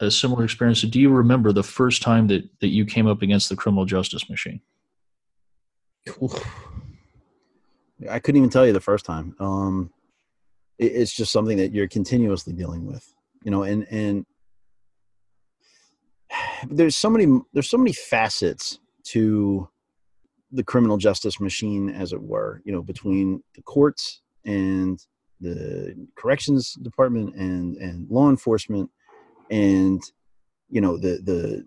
a 0.00 0.10
similar 0.10 0.44
experience? 0.44 0.82
Do 0.82 1.00
you 1.00 1.10
remember 1.10 1.52
the 1.52 1.62
first 1.62 2.02
time 2.02 2.26
that 2.28 2.48
that 2.60 2.68
you 2.68 2.84
came 2.84 3.06
up 3.06 3.22
against 3.22 3.48
the 3.48 3.56
criminal 3.56 3.84
justice 3.84 4.28
machine? 4.28 4.60
I 8.10 8.18
couldn't 8.18 8.38
even 8.38 8.50
tell 8.50 8.66
you 8.66 8.72
the 8.72 8.80
first 8.80 9.06
time. 9.06 9.36
Um, 9.38 9.90
it, 10.78 10.86
it's 10.86 11.12
just 11.12 11.32
something 11.32 11.56
that 11.58 11.72
you're 11.72 11.88
continuously 11.88 12.52
dealing 12.52 12.84
with, 12.86 13.14
you 13.44 13.50
know, 13.50 13.62
and 13.62 13.86
and 13.90 14.26
there's 16.68 16.96
so 16.96 17.08
many 17.08 17.40
there's 17.52 17.70
so 17.70 17.78
many 17.78 17.92
facets 17.92 18.80
to 19.04 19.68
the 20.50 20.64
criminal 20.64 20.96
justice 20.96 21.40
machine, 21.40 21.90
as 21.90 22.12
it 22.12 22.22
were, 22.22 22.62
you 22.64 22.72
know, 22.72 22.82
between 22.82 23.42
the 23.54 23.62
courts 23.62 24.20
and 24.44 24.98
the 25.40 25.94
corrections 26.16 26.74
department 26.74 27.34
and 27.34 27.76
and 27.76 28.08
law 28.10 28.30
enforcement 28.30 28.90
and 29.50 30.02
you 30.70 30.80
know 30.80 30.96
the 30.96 31.20
the 31.24 31.64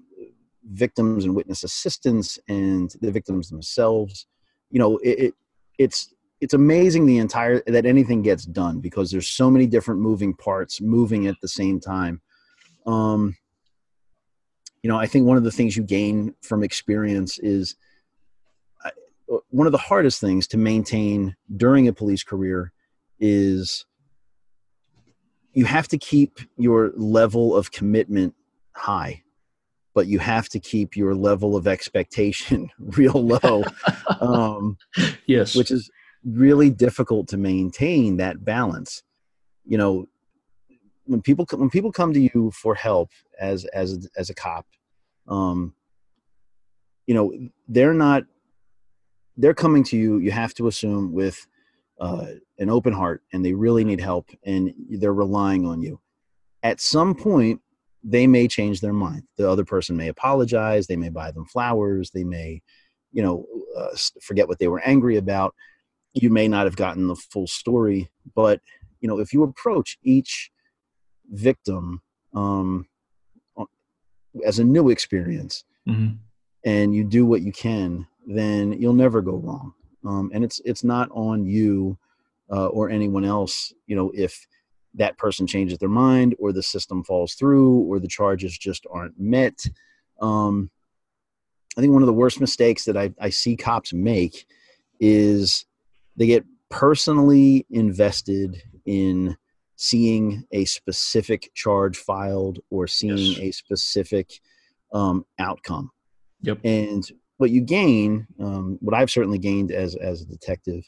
victims 0.71 1.25
and 1.25 1.35
witness 1.35 1.63
assistance 1.63 2.37
and 2.49 2.93
the 3.01 3.11
victims 3.11 3.49
themselves. 3.49 4.27
You 4.69 4.79
know 4.79 4.97
it, 4.97 5.19
it 5.19 5.33
it's 5.77 6.13
it's 6.39 6.53
amazing 6.53 7.05
the 7.05 7.17
entire 7.17 7.63
that 7.67 7.85
anything 7.85 8.21
gets 8.21 8.45
done 8.45 8.79
because 8.79 9.11
there's 9.11 9.27
so 9.27 9.49
many 9.49 9.65
different 9.65 10.01
moving 10.01 10.33
parts 10.33 10.81
moving 10.81 11.27
at 11.27 11.35
the 11.41 11.47
same 11.47 11.79
time. 11.79 12.21
Um 12.85 13.35
you 14.83 14.89
know 14.89 14.97
i 14.97 15.05
think 15.05 15.25
one 15.25 15.37
of 15.37 15.43
the 15.43 15.51
things 15.51 15.75
you 15.75 15.83
gain 15.83 16.33
from 16.41 16.63
experience 16.63 17.39
is 17.39 17.75
one 19.49 19.67
of 19.67 19.71
the 19.71 19.77
hardest 19.77 20.21
things 20.21 20.47
to 20.47 20.57
maintain 20.57 21.35
during 21.55 21.87
a 21.87 21.93
police 21.93 22.23
career 22.23 22.71
is 23.19 23.85
you 25.53 25.65
have 25.65 25.87
to 25.87 25.97
keep 25.97 26.39
your 26.57 26.91
level 26.95 27.55
of 27.55 27.71
commitment 27.71 28.33
high 28.75 29.21
but 29.95 30.05
you 30.05 30.19
have 30.19 30.47
to 30.47 30.59
keep 30.59 30.95
your 30.95 31.15
level 31.15 31.55
of 31.55 31.67
expectation 31.67 32.69
real 32.79 33.13
low 33.13 33.63
um, 34.21 34.77
Yes. 35.25 35.55
which 35.55 35.71
is 35.71 35.89
really 36.23 36.69
difficult 36.69 37.27
to 37.29 37.37
maintain 37.37 38.17
that 38.17 38.43
balance 38.45 39.01
you 39.65 39.77
know 39.77 40.07
when 41.05 41.21
people 41.21 41.45
when 41.53 41.69
people 41.69 41.91
come 41.91 42.13
to 42.13 42.19
you 42.19 42.51
for 42.51 42.75
help 42.75 43.09
as 43.39 43.65
as 43.65 44.07
as 44.17 44.29
a 44.29 44.33
cop 44.35 44.65
um 45.27 45.73
you 47.07 47.15
know 47.15 47.31
they're 47.67 47.93
not 47.93 48.23
they're 49.37 49.53
coming 49.53 49.83
to 49.83 49.97
you 49.97 50.17
you 50.17 50.31
have 50.31 50.53
to 50.55 50.67
assume 50.67 51.13
with 51.13 51.45
uh, 51.99 52.27
an 52.59 52.69
open 52.69 52.93
heart 52.93 53.23
and 53.33 53.43
they 53.43 53.53
really 53.53 53.83
need 53.83 53.99
help 54.01 54.29
and 54.45 54.73
they're 54.89 55.13
relying 55.13 55.65
on 55.65 55.81
you. 55.81 55.99
At 56.63 56.81
some 56.81 57.15
point 57.15 57.61
they 58.03 58.27
may 58.27 58.47
change 58.47 58.81
their 58.81 58.93
mind. 58.93 59.23
The 59.37 59.49
other 59.49 59.65
person 59.65 59.97
may 59.97 60.07
apologize 60.07 60.87
they 60.87 60.95
may 60.95 61.09
buy 61.09 61.31
them 61.31 61.45
flowers 61.45 62.11
they 62.11 62.23
may 62.23 62.61
you 63.11 63.23
know 63.23 63.45
uh, 63.77 63.95
forget 64.21 64.47
what 64.47 64.59
they 64.59 64.67
were 64.67 64.81
angry 64.81 65.17
about. 65.17 65.55
You 66.13 66.29
may 66.29 66.47
not 66.47 66.65
have 66.65 66.75
gotten 66.75 67.07
the 67.07 67.15
full 67.15 67.47
story 67.47 68.09
but 68.35 68.59
you 69.01 69.07
know 69.07 69.19
if 69.19 69.33
you 69.33 69.43
approach 69.43 69.97
each 70.03 70.51
victim 71.29 72.01
um, 72.33 72.87
as 74.45 74.59
a 74.59 74.63
new 74.63 74.89
experience 74.89 75.63
Mhm. 75.87 76.17
and 76.65 76.93
you 76.93 77.03
do 77.03 77.25
what 77.25 77.41
you 77.41 77.51
can 77.51 78.07
then 78.27 78.73
you'll 78.73 78.93
never 78.93 79.21
go 79.21 79.37
wrong 79.37 79.73
um, 80.05 80.29
and 80.33 80.43
it's 80.43 80.59
it's 80.65 80.83
not 80.83 81.09
on 81.11 81.45
you 81.45 81.97
uh, 82.51 82.67
or 82.67 82.89
anyone 82.89 83.25
else 83.25 83.73
you 83.87 83.95
know 83.95 84.11
if 84.13 84.45
that 84.93 85.17
person 85.17 85.47
changes 85.47 85.77
their 85.77 85.89
mind 85.89 86.35
or 86.39 86.51
the 86.51 86.63
system 86.63 87.03
falls 87.03 87.33
through 87.33 87.79
or 87.89 87.99
the 87.99 88.07
charges 88.07 88.57
just 88.57 88.85
aren't 88.91 89.17
met 89.19 89.63
um, 90.21 90.69
i 91.77 91.81
think 91.81 91.93
one 91.93 92.01
of 92.03 92.07
the 92.07 92.13
worst 92.13 92.41
mistakes 92.41 92.85
that 92.85 92.97
I, 92.97 93.13
I 93.19 93.29
see 93.29 93.55
cops 93.55 93.93
make 93.93 94.45
is 94.99 95.65
they 96.17 96.27
get 96.27 96.43
personally 96.69 97.65
invested 97.69 98.61
in 98.85 99.37
seeing 99.77 100.43
a 100.51 100.65
specific 100.65 101.51
charge 101.53 101.95
filed 101.97 102.59
or 102.71 102.87
seeing 102.87 103.13
Yes. 103.13 103.39
a 103.39 103.51
specific 103.51 104.41
um, 104.91 105.25
outcome 105.39 105.91
Yep. 106.41 106.59
and 106.63 107.09
what 107.37 107.49
you 107.51 107.61
gain 107.61 108.27
um, 108.39 108.77
what 108.81 108.95
i've 108.95 109.09
certainly 109.11 109.37
gained 109.37 109.71
as 109.71 109.95
as 109.95 110.21
a 110.21 110.25
detective 110.25 110.83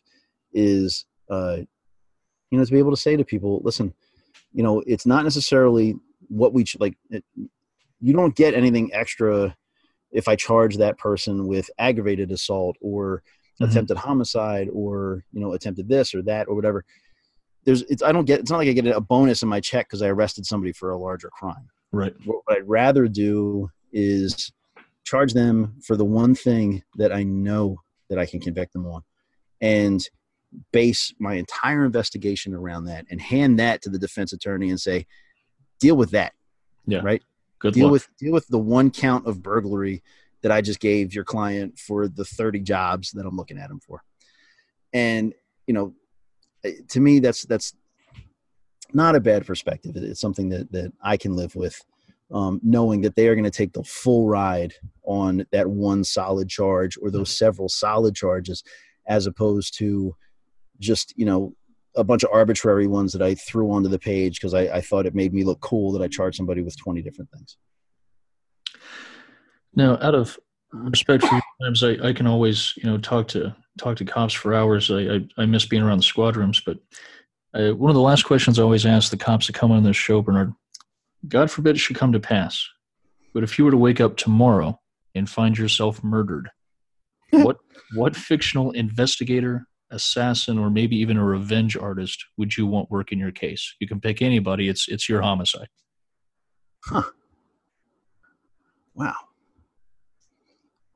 is 0.54 1.06
uh, 1.30 1.58
you 2.52 2.58
know 2.58 2.66
to 2.66 2.72
be 2.72 2.80
able 2.80 2.92
to 2.92 2.98
say 2.98 3.16
to 3.16 3.24
people 3.24 3.62
listen 3.64 3.94
you 4.54 4.64
know 4.64 4.84
it's 4.88 5.06
not 5.06 5.24
necessarily 5.24 5.96
what 6.28 6.54
we 6.54 6.64
ch- 6.64 6.78
like 6.80 6.98
it, 7.10 7.24
you 8.02 8.14
don't 8.14 8.36
get 8.36 8.54
anything 8.54 8.90
extra 8.94 9.56
if 10.12 10.28
i 10.28 10.36
charge 10.36 10.78
that 10.78 10.98
person 10.98 11.48
with 11.48 11.70
aggravated 11.80 12.32
assault 12.32 12.76
or 12.82 13.22
Mhm. 13.62 13.70
attempted 13.72 13.98
homicide 13.98 14.70
or 14.72 15.26
you 15.34 15.42
know 15.42 15.52
attempted 15.54 15.90
this 15.90 16.16
or 16.16 16.22
that 16.24 16.48
or 16.48 16.56
whatever 16.56 16.86
there's 17.66 17.82
it's 17.84 18.02
i 18.02 18.12
don't 18.14 18.24
get 18.24 18.40
it's 18.40 18.50
not 18.50 18.58
like 18.58 18.70
i 18.70 18.72
get 18.72 18.88
a 18.88 19.02
bonus 19.02 19.44
in 19.44 19.50
my 19.50 19.60
check 19.60 19.86
because 19.88 20.02
i 20.02 20.08
arrested 20.08 20.46
somebody 20.46 20.72
for 20.72 20.92
a 20.92 20.98
larger 20.98 21.30
crime 21.30 21.68
Right. 21.92 22.16
what 22.26 22.42
I'd 22.50 22.68
rather 22.70 23.08
do 23.10 23.70
is 23.92 24.52
charge 25.10 25.34
them 25.34 25.76
for 25.84 25.98
the 25.98 26.06
one 26.06 26.36
thing 26.36 26.84
that 26.96 27.12
I 27.12 27.24
know 27.24 27.82
that 28.10 28.20
I 28.20 28.28
can 28.28 28.40
convict 28.40 28.74
them 28.74 28.86
on 28.86 29.02
and 29.60 30.08
base 30.72 31.14
my 31.20 31.34
entire 31.34 31.84
investigation 31.84 32.54
around 32.54 32.86
that 32.86 33.06
and 33.10 33.20
hand 33.20 33.58
that 33.60 33.82
to 33.84 33.90
the 33.90 33.98
defense 33.98 34.34
attorney 34.34 34.70
and 34.70 34.80
say, 34.80 35.08
deal 35.80 35.96
with 35.96 36.12
that. 36.12 36.34
Yeah. 36.86 37.02
Right. 37.04 37.24
Good 37.58 37.74
deal 37.74 37.86
luck. 37.86 37.94
with 37.94 38.08
deal 38.20 38.34
with 38.34 38.48
the 38.48 38.60
one 38.60 38.92
count 38.92 39.26
of 39.26 39.42
burglary 39.42 40.04
that 40.42 40.52
I 40.52 40.62
just 40.62 40.80
gave 40.80 41.14
your 41.14 41.24
client 41.26 41.78
for 41.80 42.08
the 42.08 42.24
30 42.24 42.62
jobs 42.62 43.12
that 43.12 43.26
I'm 43.26 43.36
looking 43.36 43.58
at 43.58 43.70
him 43.70 43.80
for. 43.80 44.04
And, 44.94 45.34
you 45.68 45.74
know, 45.74 45.94
eh, 46.64 46.74
to 46.90 47.00
me 47.00 47.20
that's 47.20 47.44
that's 47.44 47.74
not 48.94 49.16
a 49.16 49.20
bad 49.20 49.46
perspective. 49.46 49.96
It's 49.96 50.22
something 50.22 50.50
that 50.50 50.72
that 50.72 50.94
I 51.02 51.18
can 51.18 51.36
live 51.36 51.56
with, 51.56 51.84
um, 52.32 52.60
knowing 52.64 53.02
that 53.02 53.16
they 53.16 53.28
are 53.28 53.36
going 53.36 53.44
to 53.44 53.50
take 53.50 53.74
the 53.74 53.84
full 53.84 54.28
ride 54.28 54.74
on 55.04 55.46
that 55.52 55.68
one 55.68 56.04
solid 56.04 56.50
charge 56.50 56.98
or 57.02 57.10
those 57.10 57.36
several 57.36 57.70
solid 57.70 58.16
charges, 58.16 58.64
as 59.08 59.26
opposed 59.26 59.78
to 59.80 60.16
just 60.80 61.14
you 61.18 61.26
know 61.26 61.54
a 61.96 62.04
bunch 62.04 62.24
of 62.24 62.30
arbitrary 62.32 62.88
ones 62.88 63.12
that 63.14 63.22
I 63.22 63.36
threw 63.36 63.72
onto 63.72 63.90
the 63.90 64.00
page 64.00 64.40
because 64.40 64.54
I, 64.54 64.62
I 64.62 64.82
thought 64.82 65.06
it 65.06 65.16
made 65.16 65.34
me 65.34 65.44
look 65.44 65.60
cool 65.60 65.92
that 65.94 66.04
I 66.04 66.08
charged 66.08 66.38
somebody 66.38 66.62
with 66.62 66.78
twenty 66.78 67.02
different 67.02 67.32
things. 67.32 67.58
Now, 69.76 69.98
out 70.02 70.16
of 70.16 70.38
respect 70.72 71.26
for 71.26 71.36
you, 71.36 71.42
times, 71.64 71.84
I, 71.84 71.98
I 72.08 72.14
can 72.14 72.28
always 72.28 72.74
you 72.78 72.84
know 72.84 72.98
talk 72.98 73.28
to 73.30 73.56
talk 73.80 73.98
to 73.98 74.06
cops 74.06 74.34
for 74.34 74.54
hours. 74.54 74.92
I 74.92 75.16
I, 75.16 75.28
I 75.38 75.46
miss 75.46 75.66
being 75.66 75.84
around 75.84 75.98
the 75.98 76.04
squad 76.04 76.38
rooms, 76.38 76.62
but 76.64 76.78
uh, 77.54 77.72
one 77.72 77.90
of 77.90 77.96
the 77.96 78.02
last 78.02 78.24
questions 78.24 78.60
I 78.60 78.64
always 78.64 78.86
ask 78.86 79.10
the 79.10 79.18
cops 79.18 79.48
that 79.48 79.54
come 79.54 79.72
on 79.72 79.84
this 79.84 79.98
show, 79.98 80.22
Bernard. 80.22 80.54
God 81.28 81.52
forbid 81.52 81.76
it 81.76 81.80
should 81.80 81.98
come 81.98 82.12
to 82.14 82.20
pass, 82.20 82.66
but 83.34 83.44
if 83.44 83.58
you 83.58 83.66
were 83.66 83.72
to 83.72 83.78
wake 83.78 84.00
up 84.00 84.18
tomorrow 84.18 84.80
and 85.16 85.30
find 85.30 85.58
yourself 85.58 86.04
murdered, 86.04 86.50
what 87.32 87.58
what 87.94 88.16
fictional 88.16 88.72
investigator, 88.72 89.68
assassin, 89.92 90.58
or 90.58 90.70
maybe 90.70 90.96
even 90.98 91.18
a 91.18 91.24
revenge 91.24 91.76
artist 91.76 92.24
would 92.38 92.56
you 92.56 92.66
want 92.66 92.90
work 92.90 93.12
in 93.12 93.20
your 93.20 93.32
case? 93.32 93.76
You 93.80 93.88
can 93.88 94.00
pick 94.00 94.22
anybody. 94.22 94.70
It's 94.70 94.88
it's 94.88 95.10
your 95.10 95.22
homicide. 95.22 95.68
Huh. 96.86 97.04
Wow. 98.96 99.16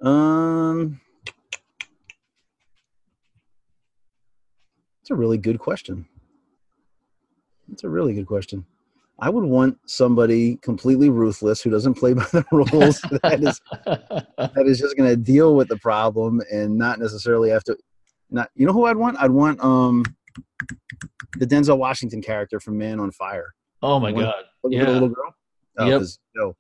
Um, 0.02 1.00
that's 5.02 5.12
a 5.12 5.16
really 5.16 5.38
good 5.38 5.60
question. 5.60 6.06
That's 7.68 7.84
a 7.84 7.90
really 7.90 8.14
good 8.14 8.28
question. 8.28 8.66
I 9.24 9.30
would 9.30 9.46
want 9.46 9.78
somebody 9.86 10.58
completely 10.58 11.10
ruthless 11.10 11.62
who 11.62 11.70
doesn't 11.70 11.94
play 11.94 12.14
by 12.14 12.26
the 12.26 12.44
rules 12.52 13.00
that 13.24 13.40
is 13.42 13.62
that 14.38 14.64
is 14.68 14.80
just 14.80 14.98
going 14.98 15.10
to 15.10 15.16
deal 15.16 15.56
with 15.56 15.70
the 15.70 15.78
problem 15.78 16.42
and 16.52 16.78
not 16.78 17.00
necessarily 17.00 17.50
have 17.50 17.64
to. 17.66 17.78
Not 18.30 18.50
you 18.56 18.66
know 18.66 18.74
who 18.74 18.86
I'd 18.86 18.98
want? 18.98 19.16
I'd 19.22 19.32
want 19.32 19.64
um 19.64 20.04
the 21.38 21.48
Denzel 21.48 21.78
Washington 21.78 22.22
character 22.22 22.60
from 22.60 22.78
Man 22.78 23.00
on 23.00 23.12
Fire. 23.12 23.54
oh 23.82 23.98
my 24.00 24.12
One- 24.12 24.24
god. 24.26 24.44
Yeah. 24.70 24.86
the 24.86 24.92
little 24.92 25.10
girl. 25.10 25.34
Oh, 25.78 25.88
Yep. 25.88 26.02
you 26.02 26.42
know, 26.42 26.56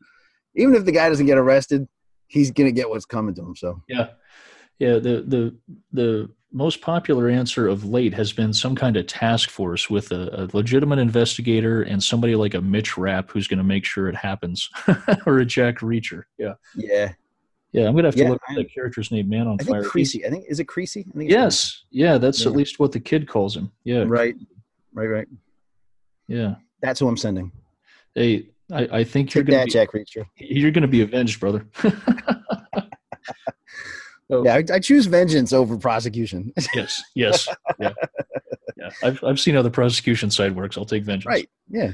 even 0.55 0.73
if 0.75 0.85
the 0.85 0.91
guy 0.93 1.09
doesn't 1.09 1.25
get 1.25 1.37
arrested, 1.37 1.87
he's 2.27 2.49
gonna 2.51 2.71
get 2.71 2.89
what's 2.89 3.05
coming 3.05 3.35
to 3.35 3.41
him. 3.41 3.55
So 3.57 3.81
Yeah. 3.89 4.07
Yeah, 4.79 4.93
the 4.99 5.15
the 5.33 5.55
the 5.91 6.29
most 6.53 6.81
popular 6.81 7.29
answer 7.29 7.67
of 7.67 7.83
late 7.83 8.13
has 8.13 8.31
been 8.31 8.53
some 8.53 8.75
kind 8.75 8.95
of 8.95 9.07
task 9.07 9.49
force 9.49 9.89
with 9.89 10.11
a, 10.11 10.43
a 10.43 10.55
legitimate 10.55 10.99
investigator 10.99 11.81
and 11.81 12.01
somebody 12.03 12.35
like 12.35 12.53
a 12.53 12.61
Mitch 12.61 12.95
Rapp 12.97 13.31
who's 13.31 13.47
going 13.47 13.57
to 13.57 13.63
make 13.63 13.83
sure 13.85 14.07
it 14.07 14.15
happens, 14.15 14.69
or 15.25 15.39
a 15.39 15.45
Jack 15.45 15.79
Reacher. 15.79 16.23
Yeah, 16.37 16.53
yeah, 16.75 17.13
yeah. 17.71 17.87
I'm 17.87 17.93
going 17.93 18.03
to 18.03 18.07
have 18.09 18.15
to 18.15 18.23
Yeah, 18.23 18.29
look 18.29 18.41
at 18.49 18.55
that 18.55 18.71
character's 18.73 19.11
name, 19.11 19.27
Man 19.29 19.47
on 19.47 19.57
I 19.59 19.63
Fire. 19.63 19.81
think 19.81 19.91
Creasy. 19.91 20.25
I 20.25 20.29
think 20.29 20.45
is 20.47 20.59
it 20.59 20.65
Creasy? 20.65 21.01
I 21.01 21.17
think 21.17 21.23
it's 21.25 21.31
Yes, 21.33 21.83
yeah. 21.89 22.17
That's 22.19 22.45
at 22.45 22.51
least 22.53 22.79
what 22.79 22.91
the 22.91 22.99
kid 22.99 23.27
calls 23.27 23.57
him. 23.57 23.71
Yeah, 23.83 24.03
Right, 24.07 24.35
right, 24.93 25.07
right. 25.07 25.27
yeah. 26.27 26.55
That's 26.81 26.99
who 26.99 27.07
I'm 27.07 27.17
sending. 27.17 27.51
Hey, 28.13 28.49
I, 28.71 28.99
I 28.99 29.03
think 29.03 29.33
you're 29.33 29.43
Take 29.43 29.51
going 29.51 29.59
that, 29.61 29.71
to 29.71 29.71
Jack 29.71 29.91
Reacher. 29.93 30.25
you're 30.37 30.71
going 30.71 30.83
to 30.83 30.87
be 30.87 31.01
avenged, 31.01 31.39
brother. 31.39 31.65
Oh. 34.29 34.43
Yeah, 34.43 34.55
I, 34.55 34.63
I 34.75 34.79
choose 34.79 35.05
vengeance 35.05 35.53
over 35.53 35.77
prosecution. 35.77 36.53
yes, 36.73 37.03
yes, 37.15 37.47
yeah, 37.79 37.93
yeah. 38.77 38.89
I've 39.03 39.23
I've 39.23 39.39
seen 39.39 39.55
how 39.55 39.61
the 39.61 39.71
prosecution 39.71 40.31
side 40.31 40.55
works. 40.55 40.77
I'll 40.77 40.85
take 40.85 41.03
vengeance. 41.03 41.25
right. 41.25 41.49
Yeah. 41.69 41.91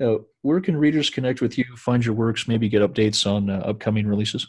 Uh, 0.00 0.18
where 0.40 0.60
can 0.60 0.76
readers 0.76 1.10
connect 1.10 1.40
with 1.40 1.56
you, 1.56 1.64
find 1.76 2.04
your 2.04 2.14
works, 2.14 2.48
maybe 2.48 2.68
get 2.68 2.82
updates 2.82 3.30
on 3.30 3.48
uh, 3.48 3.58
upcoming 3.58 4.06
releases? 4.06 4.48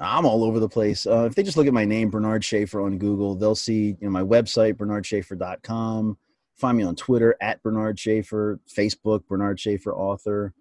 I'm 0.00 0.26
all 0.26 0.42
over 0.42 0.58
the 0.58 0.68
place. 0.68 1.06
Uh, 1.06 1.26
if 1.26 1.34
they 1.34 1.44
just 1.44 1.56
look 1.56 1.68
at 1.68 1.72
my 1.72 1.84
name, 1.84 2.10
Bernard 2.10 2.44
Schaffer, 2.44 2.80
on 2.80 2.98
Google, 2.98 3.36
they'll 3.36 3.54
see 3.54 3.88
you 3.88 3.96
know 4.00 4.10
my 4.10 4.22
website, 4.22 4.74
bernardschaffer.com. 4.74 6.18
Find 6.56 6.78
me 6.78 6.84
on 6.84 6.96
Twitter 6.96 7.36
at 7.40 7.62
Bernard 7.62 7.98
Schaffer, 7.98 8.60
Facebook, 8.68 9.26
Bernard 9.26 9.60
Schaffer 9.60 9.94
author. 9.94 10.54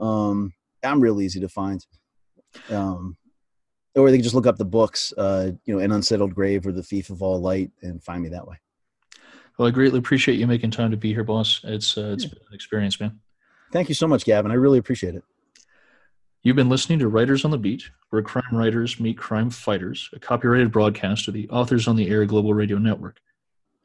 Um, 0.00 0.52
I'm 0.82 1.00
real 1.00 1.20
easy 1.20 1.40
to 1.40 1.48
find. 1.48 1.84
Um, 2.70 3.16
or 3.94 4.10
they 4.10 4.16
can 4.16 4.22
just 4.22 4.34
look 4.34 4.46
up 4.46 4.56
the 4.56 4.64
books, 4.64 5.12
uh, 5.18 5.52
you 5.64 5.74
know, 5.74 5.80
An 5.80 5.92
Unsettled 5.92 6.34
Grave 6.34 6.66
or 6.66 6.72
The 6.72 6.82
Thief 6.82 7.10
of 7.10 7.22
All 7.22 7.40
Light 7.40 7.70
and 7.82 8.02
find 8.02 8.22
me 8.22 8.30
that 8.30 8.46
way. 8.46 8.56
Well, 9.58 9.68
I 9.68 9.70
greatly 9.70 9.98
appreciate 9.98 10.38
you 10.38 10.46
making 10.46 10.70
time 10.70 10.90
to 10.90 10.96
be 10.96 11.12
here, 11.12 11.24
boss. 11.24 11.60
It's 11.64 11.98
uh, 11.98 12.12
it's 12.14 12.24
been 12.24 12.40
an 12.48 12.54
experience, 12.54 12.98
man. 12.98 13.20
Thank 13.70 13.88
you 13.88 13.94
so 13.94 14.08
much, 14.08 14.24
Gavin. 14.24 14.50
I 14.50 14.54
really 14.54 14.78
appreciate 14.78 15.14
it. 15.14 15.24
You've 16.42 16.56
been 16.56 16.68
listening 16.68 16.98
to 16.98 17.08
Writers 17.08 17.44
on 17.44 17.50
the 17.50 17.58
Beat, 17.58 17.84
where 18.10 18.22
crime 18.22 18.44
writers 18.52 18.98
meet 18.98 19.16
crime 19.16 19.50
fighters, 19.50 20.10
a 20.12 20.18
copyrighted 20.18 20.72
broadcast 20.72 21.28
of 21.28 21.34
the 21.34 21.48
Authors 21.50 21.86
on 21.86 21.96
the 21.96 22.08
Air 22.08 22.24
Global 22.24 22.54
Radio 22.54 22.78
Network. 22.78 23.20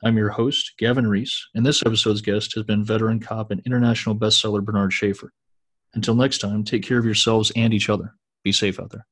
I'm 0.03 0.17
your 0.17 0.29
host, 0.29 0.73
Gavin 0.77 1.07
Reese, 1.07 1.47
and 1.53 1.65
this 1.65 1.83
episode's 1.85 2.21
guest 2.21 2.55
has 2.55 2.63
been 2.63 2.83
veteran 2.83 3.19
cop 3.19 3.51
and 3.51 3.61
international 3.65 4.15
bestseller 4.15 4.63
Bernard 4.63 4.93
Schaffer. 4.93 5.33
Until 5.93 6.15
next 6.15 6.39
time, 6.39 6.63
take 6.63 6.83
care 6.83 6.97
of 6.97 7.05
yourselves 7.05 7.51
and 7.55 7.73
each 7.73 7.89
other. 7.89 8.15
Be 8.43 8.51
safe 8.51 8.79
out 8.79 8.91
there. 8.91 9.05